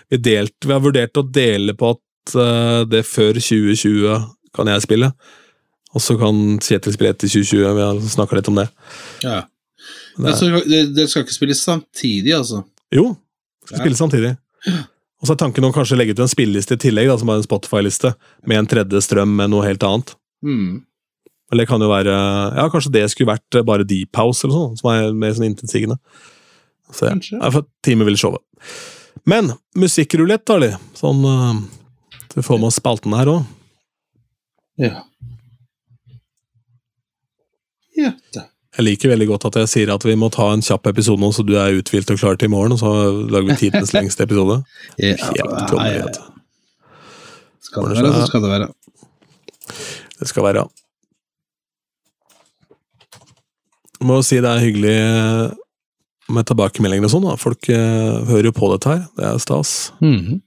[0.10, 4.26] vi delt Vi har vurdert å dele på at eh, det før 2020
[4.58, 5.12] kan jeg spille.
[5.96, 7.70] Og så kan Kjetil spille etter 2020.
[7.78, 8.68] Vi har snakka litt om det.
[9.24, 9.44] ja.
[10.18, 12.64] det er, dere skal ikke spille samtidig, altså?
[12.94, 13.12] jo,
[13.68, 13.84] skal Ja.
[13.86, 14.34] spille samtidig.
[15.22, 17.40] Og så er tanken å kanskje legge ut en spilleliste i tillegg, da, som er
[17.40, 18.12] en Spotify-liste,
[18.50, 20.14] med en tredje strøm med noe helt annet.
[20.46, 20.84] Mm.
[21.52, 22.14] Eller det kan jo være
[22.58, 26.00] Ja, kanskje det skulle vært bare Deep House eller sånn, som er mer sånn intetsigende.
[26.92, 28.44] Så ja, får time vil showet.
[29.28, 30.76] Men musikkrulett, da.
[30.96, 31.60] Sånn uh,
[32.36, 33.48] vi får med oss spalten her òg.
[34.78, 35.02] Ja.
[37.98, 38.46] Ja da.
[38.78, 41.32] Jeg liker veldig godt at jeg sier at vi må ta en kjapp episode nå,
[41.34, 42.92] så du er uthvilt og klar til i morgen, og så
[43.26, 44.60] lager vi tidens lengste episode.
[45.02, 46.28] Ja, Helt du.
[47.66, 48.68] Skal det være, så skal det være.
[50.20, 50.68] Det skal være.
[53.74, 54.98] Jeg må jo si det er hyggelig
[56.34, 57.28] med tilbakemeldinger og sånn.
[57.30, 57.36] da.
[57.40, 59.06] Folk eh, hører jo på dette her.
[59.18, 59.74] Det er stas.
[60.04, 60.42] Mhm.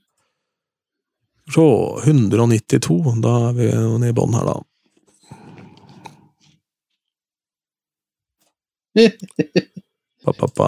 [1.50, 1.64] Så
[2.06, 4.60] 192, da er vi nede i bånn her, da.
[10.20, 10.66] Pa, pa, pa.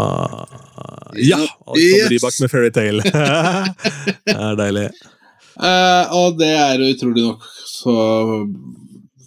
[1.20, 1.36] Ja!
[1.66, 2.08] Alexander.
[2.10, 3.02] Rybak med Fairytale.
[4.24, 4.84] det er deilig.
[5.60, 7.96] Eh, og det er utrolig nok så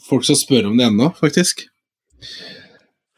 [0.07, 1.67] folk som spør om det ennå, faktisk.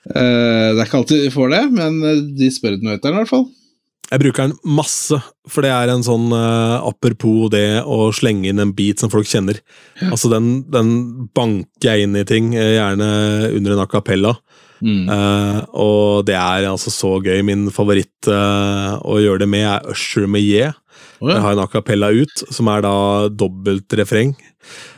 [0.08, 3.20] Eh, det er ikke alltid vi får det, men eh, de spør den etter den
[3.20, 3.48] i hvert fall.
[4.08, 5.18] Jeg bruker den masse,
[5.52, 9.28] for det er en sånn uh, apropos det å slenge inn en bit som folk
[9.28, 9.60] kjenner.
[10.08, 10.94] Altså, den, den
[11.36, 13.10] banker jeg inn i ting, gjerne
[13.50, 14.32] under en acapella.
[14.80, 15.10] Mm.
[15.12, 17.42] Uh, og det er altså så gøy.
[17.44, 20.72] Min favoritt uh, å gjøre det med er Usher med Ye.
[21.20, 21.34] Oh, ja.
[21.34, 22.96] Jeg har en acapella ut, som er da
[23.28, 24.38] dobbelt refreng.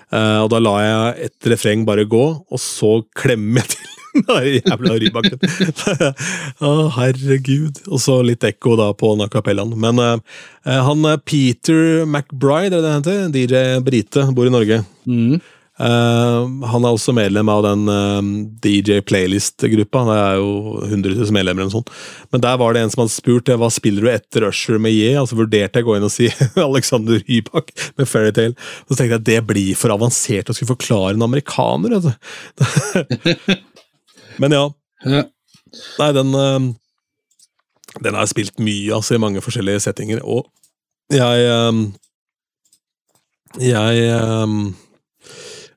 [0.10, 3.98] Eh, og da lar jeg et refreng bare gå, og så klemmer jeg til
[4.59, 5.39] jævla rybakken.
[6.65, 7.83] Å, herregud.
[7.89, 9.29] Og så litt ekko da på a.
[9.75, 10.17] Men eh,
[10.65, 13.23] han eh, Peter McBride, er det det heter?
[13.35, 14.83] DJ Brite, bor i Norge.
[15.09, 15.39] Mm.
[15.79, 18.19] Uh, han er også medlem av den uh,
[18.59, 20.01] DJ Playlist-gruppa.
[20.09, 20.49] Det er jo
[20.89, 21.91] 100 000 medlemmer eller sånt.
[22.33, 25.13] Men der var det en som hadde spurt hva spiller du etter Usher med Ye.
[25.15, 26.27] Altså vurderte jeg å gå inn og si
[26.67, 28.57] Alexander Rybak med Fairytale.
[28.89, 31.95] Så tenkte jeg at det blir for avansert å skulle forklare en amerikaner.
[31.95, 32.11] du.
[34.39, 34.65] Men ja.
[35.05, 35.23] Ja.
[35.99, 36.59] Nei, den eh,
[38.03, 40.21] Den har jeg spilt mye, altså, i mange forskjellige settinger.
[40.25, 40.47] Og
[41.13, 41.81] jeg eh,
[43.65, 44.05] Jeg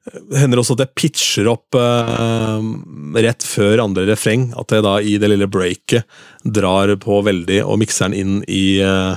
[0.03, 2.65] det hender også at jeg pitcher opp eh,
[3.23, 4.49] rett før andre refreng.
[4.59, 6.03] At jeg da i det lille breaket
[6.43, 9.15] drar på veldig og mikser den inn i eh,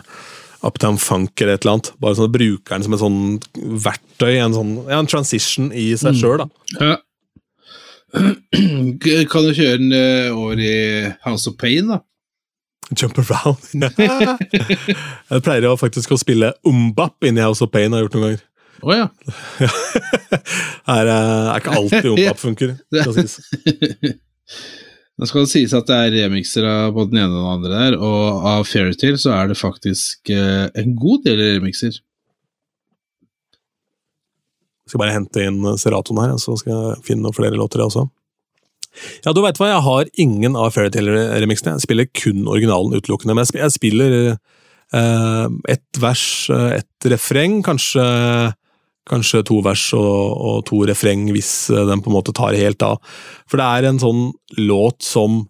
[0.65, 1.89] Uptown Funk eller et eller annet.
[2.01, 3.19] Bare sånn bruker den som et sånn
[3.85, 6.21] verktøy, en sånn ja, en transition i seg Mm.
[6.21, 6.47] sjøl, da.
[6.77, 6.95] Ja.
[8.15, 10.75] Kan du kjøre den eh, over i
[11.25, 12.01] House of Pain, da?
[12.93, 13.63] Jump around.
[15.31, 18.27] jeg pleier jo faktisk å spille umbap inni House of Pain, har jeg gjort noen
[18.27, 18.43] ganger.
[18.85, 19.05] Å ja.
[20.95, 22.75] er, eh, er ikke alltid umbap funker.
[23.01, 23.39] skal sies.
[25.15, 27.77] Nå skal det sies at det er remixer av både den ene og den andre
[27.79, 31.97] der, og av Fairytale så er det faktisk eh, en god del remixer.
[34.95, 38.05] Skal bare hente inn Seratoen her, så skal jeg finne noen flere låter, jeg også.
[39.25, 41.73] Ja, du veit hva, jeg har ingen av Fairytale-remixene.
[41.75, 43.35] Jeg spiller kun originalen utelukkende.
[43.35, 48.05] Men jeg spiller eh, ett vers, eh, ett refreng, kanskje,
[49.11, 52.87] kanskje to vers og, og to refreng hvis eh, den på en måte tar helt
[52.87, 53.03] av.
[53.51, 54.29] For det er en sånn
[54.63, 55.43] låt som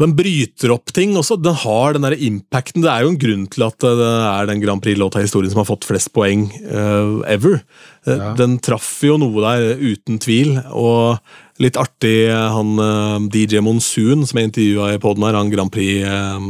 [0.00, 1.36] den bryter opp ting også.
[1.36, 2.80] Den har den der impacten.
[2.80, 3.90] Det er jo en grunn til at det
[4.24, 7.58] er den Grand Prix-låta i historien som har fått flest poeng uh, ever.
[8.06, 8.32] Eh, Ja.
[8.38, 10.56] Den traff jo noe der, uten tvil.
[10.72, 11.18] Og
[11.62, 16.02] litt artig, han eh, DJ Monsoon, som jeg intervjua i poden her, han Grand Prix
[16.08, 16.40] uh,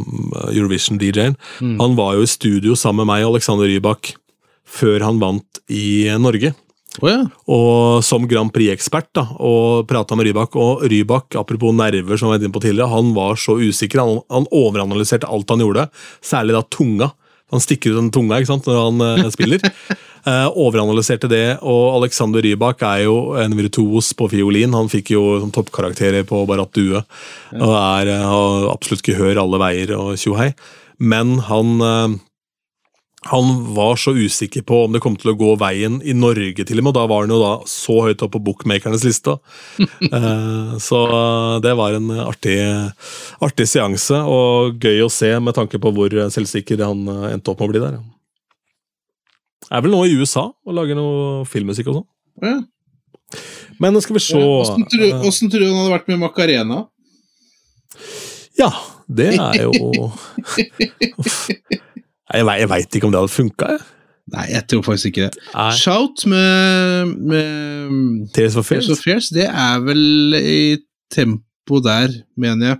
[0.55, 1.78] Eurovision-DJ-en, Mm.
[1.82, 4.14] han var jo i studio sammen med meg og Alexander Rybak
[4.73, 6.55] før han vant i Norge
[7.01, 7.20] Å ja.
[7.48, 10.56] og som Grand Prix-ekspert da, og prata med Rybak.
[10.60, 14.02] Og Rybak, apropos nerver, som jeg var inne på tidligere, han var så usikker.
[14.02, 15.86] Han, han overanalyserte alt han gjorde,
[16.20, 17.12] særlig da tunga.
[17.52, 19.64] Han stikker ut den tunga ikke sant, når han uh, spiller.
[20.24, 24.77] Uh, overanalyserte det, og Alexander Rybak er jo en virtuos på fiolin.
[24.77, 27.02] Han fikk jo som toppkarakterer på Barat Due,
[27.60, 30.52] og er, eh, har absolutt gehør alle veier og tjohei.
[31.02, 32.20] Men han
[33.24, 36.81] han var så usikker på om det kom til å gå veien i Norge, til
[36.81, 39.36] og med, og da var han jo da så høyt oppe på bookmakernes liste.
[40.12, 40.99] Eh, så
[41.62, 42.57] det var en artig,
[43.44, 47.62] artig seanse, og gøy å se med tanke på hvor selvsikker han eh, endte opp
[47.62, 48.01] med å bli der.
[49.73, 52.09] Er vel nå i USA og lager noe filmmusikk og sånn.
[52.43, 52.59] Ja.
[53.81, 56.82] Men skal vi se Åssen tror, eh, tror du han hadde vært med Macarena?
[58.59, 58.73] Ja,
[59.09, 60.11] det er jo
[62.33, 63.73] Jeg, jeg veit ikke om det hadde funka.
[64.33, 65.43] Nei, jeg tror faktisk ikke det.
[65.53, 65.71] Nei.
[65.77, 70.63] Shout med, med Tears for Fears of Fears, det er vel i
[71.13, 72.79] tempo der, mener jeg.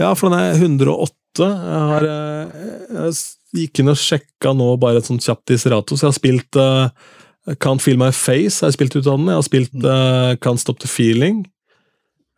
[0.00, 1.18] Ja, for den er 108.
[1.42, 3.16] Jeg, har, eh, jeg
[3.56, 7.56] gikk inn og sjekka nå bare et sånt kjapt diserato, så jeg har spilt uh,
[7.60, 8.60] Can't Feel My Face.
[8.60, 9.28] Jeg har spilt ut av den.
[9.32, 11.44] Jeg har spilt uh, Can't Stop The Feeling.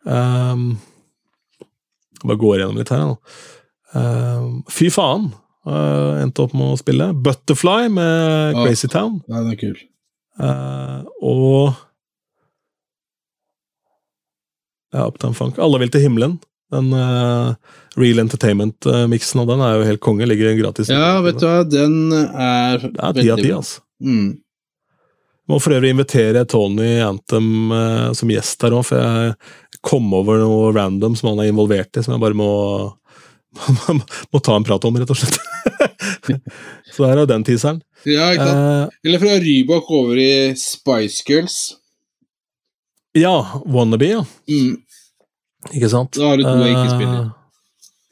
[0.03, 0.75] Um,
[2.19, 3.17] jeg bare går gjennom litt her nå.
[3.95, 5.31] Um, fy faen!
[5.65, 7.09] Uh, endte opp med å spille.
[7.25, 9.19] Butterfly med ah, Crazy Town.
[9.25, 9.77] Nei, den er kul.
[10.37, 11.73] Uh, og
[14.93, 15.57] ja, Uptown Funk.
[15.59, 16.37] Alle vil til himmelen.
[16.73, 17.55] Den uh,
[17.99, 20.27] Real Entertainment-miksen av den er jo helt konge.
[20.29, 20.91] Ligger gratis.
[20.93, 23.83] Ja, vet du hva, den er Det er ti av ti, altså.
[24.03, 24.35] Mm.
[25.45, 30.41] Må for øvrig invitere Tony Anthem eh, som gjest her òg, for jeg kom over
[30.41, 32.49] noe random som han er involvert i, som jeg bare må
[34.33, 35.37] må ta en prat om, rett og slett.
[36.95, 37.81] Så her er den teaseren.
[38.05, 38.59] Ja, ikke sant?
[38.93, 40.29] Eh, Eller fra Rybak over i
[40.59, 41.57] Spice Girls.
[43.15, 43.33] ja,
[43.65, 44.21] Wannabe, ja.
[44.51, 44.75] Mm.
[45.73, 46.13] Ikke sant?
[46.19, 47.23] Da har du to jeg ikke spiller.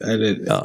[0.02, 0.62] Eh, Eller Ja.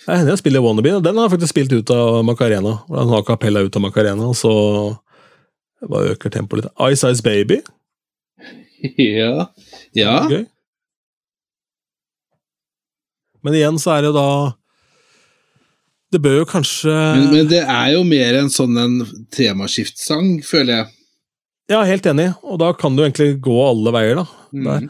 [0.00, 0.94] Det hender jeg spiller Wannabe.
[1.04, 2.78] Den har jeg faktisk spilt ut av Macarena.
[2.88, 4.52] Den har kapella ut av Macarena, så
[5.86, 6.72] bare øker tempoet litt.
[6.92, 7.60] Ice Ice Baby.
[8.96, 9.44] Ja.
[9.92, 10.12] ja.
[10.30, 10.46] Gøy.
[13.46, 14.28] Men igjen så er det jo da
[16.12, 18.96] Det bør jo kanskje Men, men det er jo mer en sånn en
[19.34, 20.88] temaskiftsang, føler jeg.
[21.70, 24.24] Ja, helt enig, og da kan du egentlig gå alle veier, da.
[24.50, 24.64] Mm.
[24.66, 24.88] Der.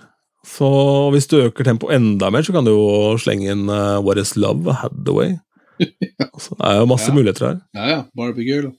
[0.49, 0.71] Så
[1.13, 4.33] hvis du øker tempoet enda mer, så kan du jo slenge inn uh, What Is
[4.41, 5.35] Love, Hathaway.
[6.33, 7.17] altså, det er jo masse Ja.
[7.19, 7.59] muligheter her.
[7.77, 8.71] Ja ja, Barbie Girl.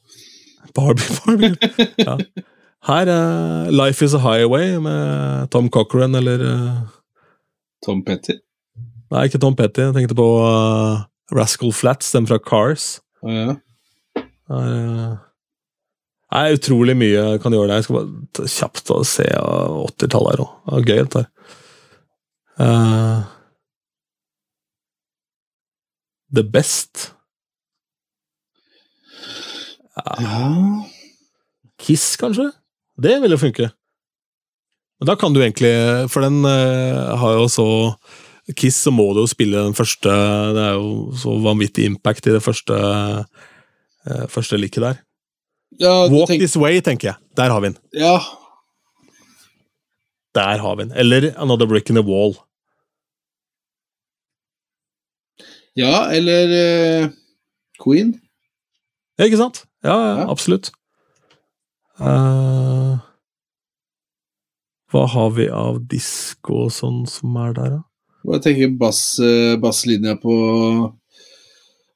[0.74, 1.54] Barbie, Barbie.
[2.02, 2.18] ja.
[2.90, 6.82] Her er Life Is A Highway med Tom Cochran, eller uh,
[7.86, 8.40] Tom Petty.
[9.12, 9.84] Nei, ikke Tom Petty.
[9.84, 11.04] Jeg tenkte på uh,
[11.36, 13.02] Rascal Flats, den fra Cars.
[13.28, 13.58] Ja.
[14.16, 14.24] Det
[14.56, 14.72] er,
[15.12, 15.20] uh,
[16.32, 17.82] det er utrolig mye kan gjøre der.
[17.82, 20.54] Jeg skal bare kjapt og se 80-tallet her òg.
[20.64, 21.30] Det er gøy, dette her.
[22.62, 23.20] Uh,
[26.32, 27.10] The Best.
[30.00, 30.42] ja.
[31.82, 32.48] Kiss, kanskje?
[33.02, 33.72] Det ville funke.
[35.02, 35.72] Men da kan du egentlig
[36.14, 37.68] For den uh, har jo så
[38.58, 40.10] Kiss, så må du jo spille den første
[40.56, 45.00] Det er jo så vanvittig impact i det første uh, første liket der.
[45.80, 47.16] ja Walk tenk- This Way, tenker jeg.
[47.38, 47.78] Der har vi den.
[47.94, 48.18] Ja.
[50.36, 50.92] Der har vi den.
[50.98, 52.36] Eller Another Brick in the Wall.
[55.76, 56.52] ja, eller
[57.04, 57.10] eh,
[57.84, 58.14] Queen.
[59.18, 59.66] Ja, ikke sant?
[59.84, 60.26] Ja, ja, Ja.
[60.32, 60.72] absolutt.
[62.02, 62.98] Uh,
[64.92, 67.82] hva har vi av disko og sånn som er der, da?
[68.28, 70.34] Bare tenker bass, eh, basslinja på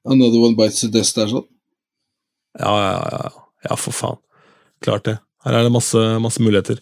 [0.05, 1.45] Another One Bites the Dust der, sånn.
[2.59, 3.31] Ja, ja, ja,
[3.69, 3.75] ja.
[3.75, 4.21] for faen.
[4.85, 5.17] Klart det.
[5.45, 6.79] Her er det masse, masse muligheter.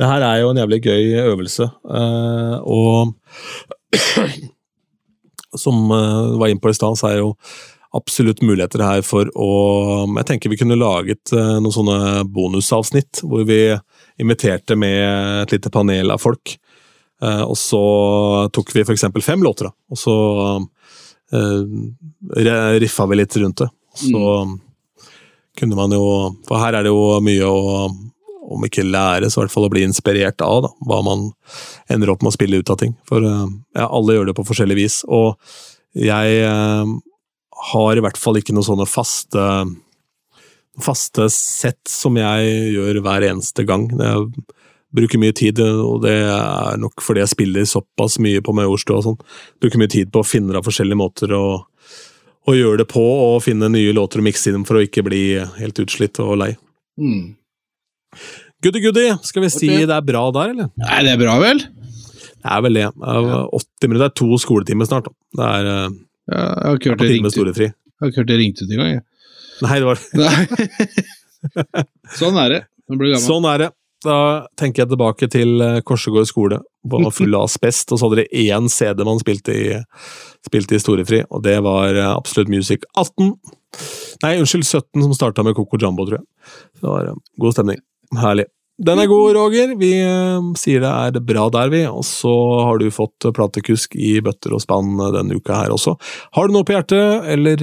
[0.00, 3.12] Det her er jo en jævlig gøy øvelse, eh, og
[5.58, 7.34] som uh, var inne på i stad, så er jo
[7.96, 9.50] absolutt muligheter her for å
[10.06, 13.74] Jeg tenker vi kunne laget eh, noen sånne bonusavsnitt hvor vi
[14.22, 16.54] inviterte med et lite panel av folk.
[17.22, 17.82] Eh, og så
[18.54, 19.06] tok vi f.eks.
[19.24, 19.74] fem låter, da.
[19.92, 20.16] Og så
[21.34, 21.64] uh,
[22.80, 23.70] riffa vi litt rundt det.
[24.00, 24.22] Så
[25.58, 26.04] kunne man jo
[26.46, 27.90] For her er det jo mye å
[28.50, 31.28] om ikke lære, så i hvert fall å bli inspirert av da, hva man
[31.92, 32.96] ender opp med å spille ut av ting.
[33.06, 33.44] For eh,
[33.78, 34.96] ja, alle gjør det på forskjellig vis.
[35.06, 35.38] Og
[35.94, 36.94] jeg eh,
[37.70, 39.46] har i hvert fall ikke noen sånne faste
[40.80, 43.88] faste sett som jeg gjør hver eneste gang.
[43.90, 44.46] Jeg
[44.96, 49.06] bruker mye tid, og det er nok fordi jeg spiller såpass mye på Majorstua og
[49.06, 49.18] sånn.
[49.62, 51.44] Bruker mye tid på å finne av forskjellige måter å,
[52.50, 55.24] å gjøre det på, og finne nye låter å mikse inn for å ikke bli
[55.60, 56.52] helt utslitt og lei.
[57.00, 57.36] Mm.
[58.60, 59.86] Goody goody, skal vi si okay.
[59.88, 60.72] det er bra der, eller?
[60.82, 61.62] Nei, det er bra, vel?
[62.40, 62.88] Det er vel det.
[62.88, 65.08] Er 80 minutter, det er to skoletimer snart.
[65.08, 65.14] da.
[65.38, 65.98] Det er eh,
[66.30, 67.48] Ja, jeg har ikke hørt det ringte ringt
[68.18, 68.30] ut.
[68.40, 69.06] ringt engang, jeg.
[69.60, 71.06] Nei, det var det.
[72.20, 72.60] sånn er det.
[73.22, 73.70] Sånn er det.
[74.04, 78.22] Da tenker jeg tilbake til eh, Korsegård skole, på full av asbest, og så hadde
[78.22, 79.66] de én CD man spilte i,
[80.46, 83.34] spilte i storefri, og det var eh, Absolute Music 18.
[84.24, 86.26] Nei, unnskyld, 17, som starta med Coco Jumbo, tror jeg.
[86.78, 87.82] Så det var eh, god stemning.
[88.16, 88.46] Herlig.
[88.80, 89.74] Den er god, Roger.
[89.76, 89.90] Vi
[90.56, 90.90] sier det
[91.20, 91.82] er bra der, vi.
[91.84, 92.30] Og så
[92.64, 95.98] har du fått platekusk i bøtter og spann denne uka her også.
[96.32, 97.60] Har du noe på hjertet, eller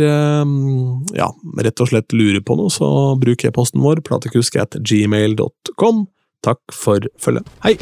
[1.17, 1.31] ja,
[1.65, 6.05] rett og slett lurer på noe, så bruk e-posten vår, platekusk at gmail.com.
[6.45, 7.47] Takk for følget.
[7.63, 7.77] Hei!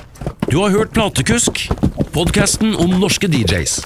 [0.52, 1.68] Du har hørt Platekusk,
[2.14, 3.82] podkasten om norske DJs.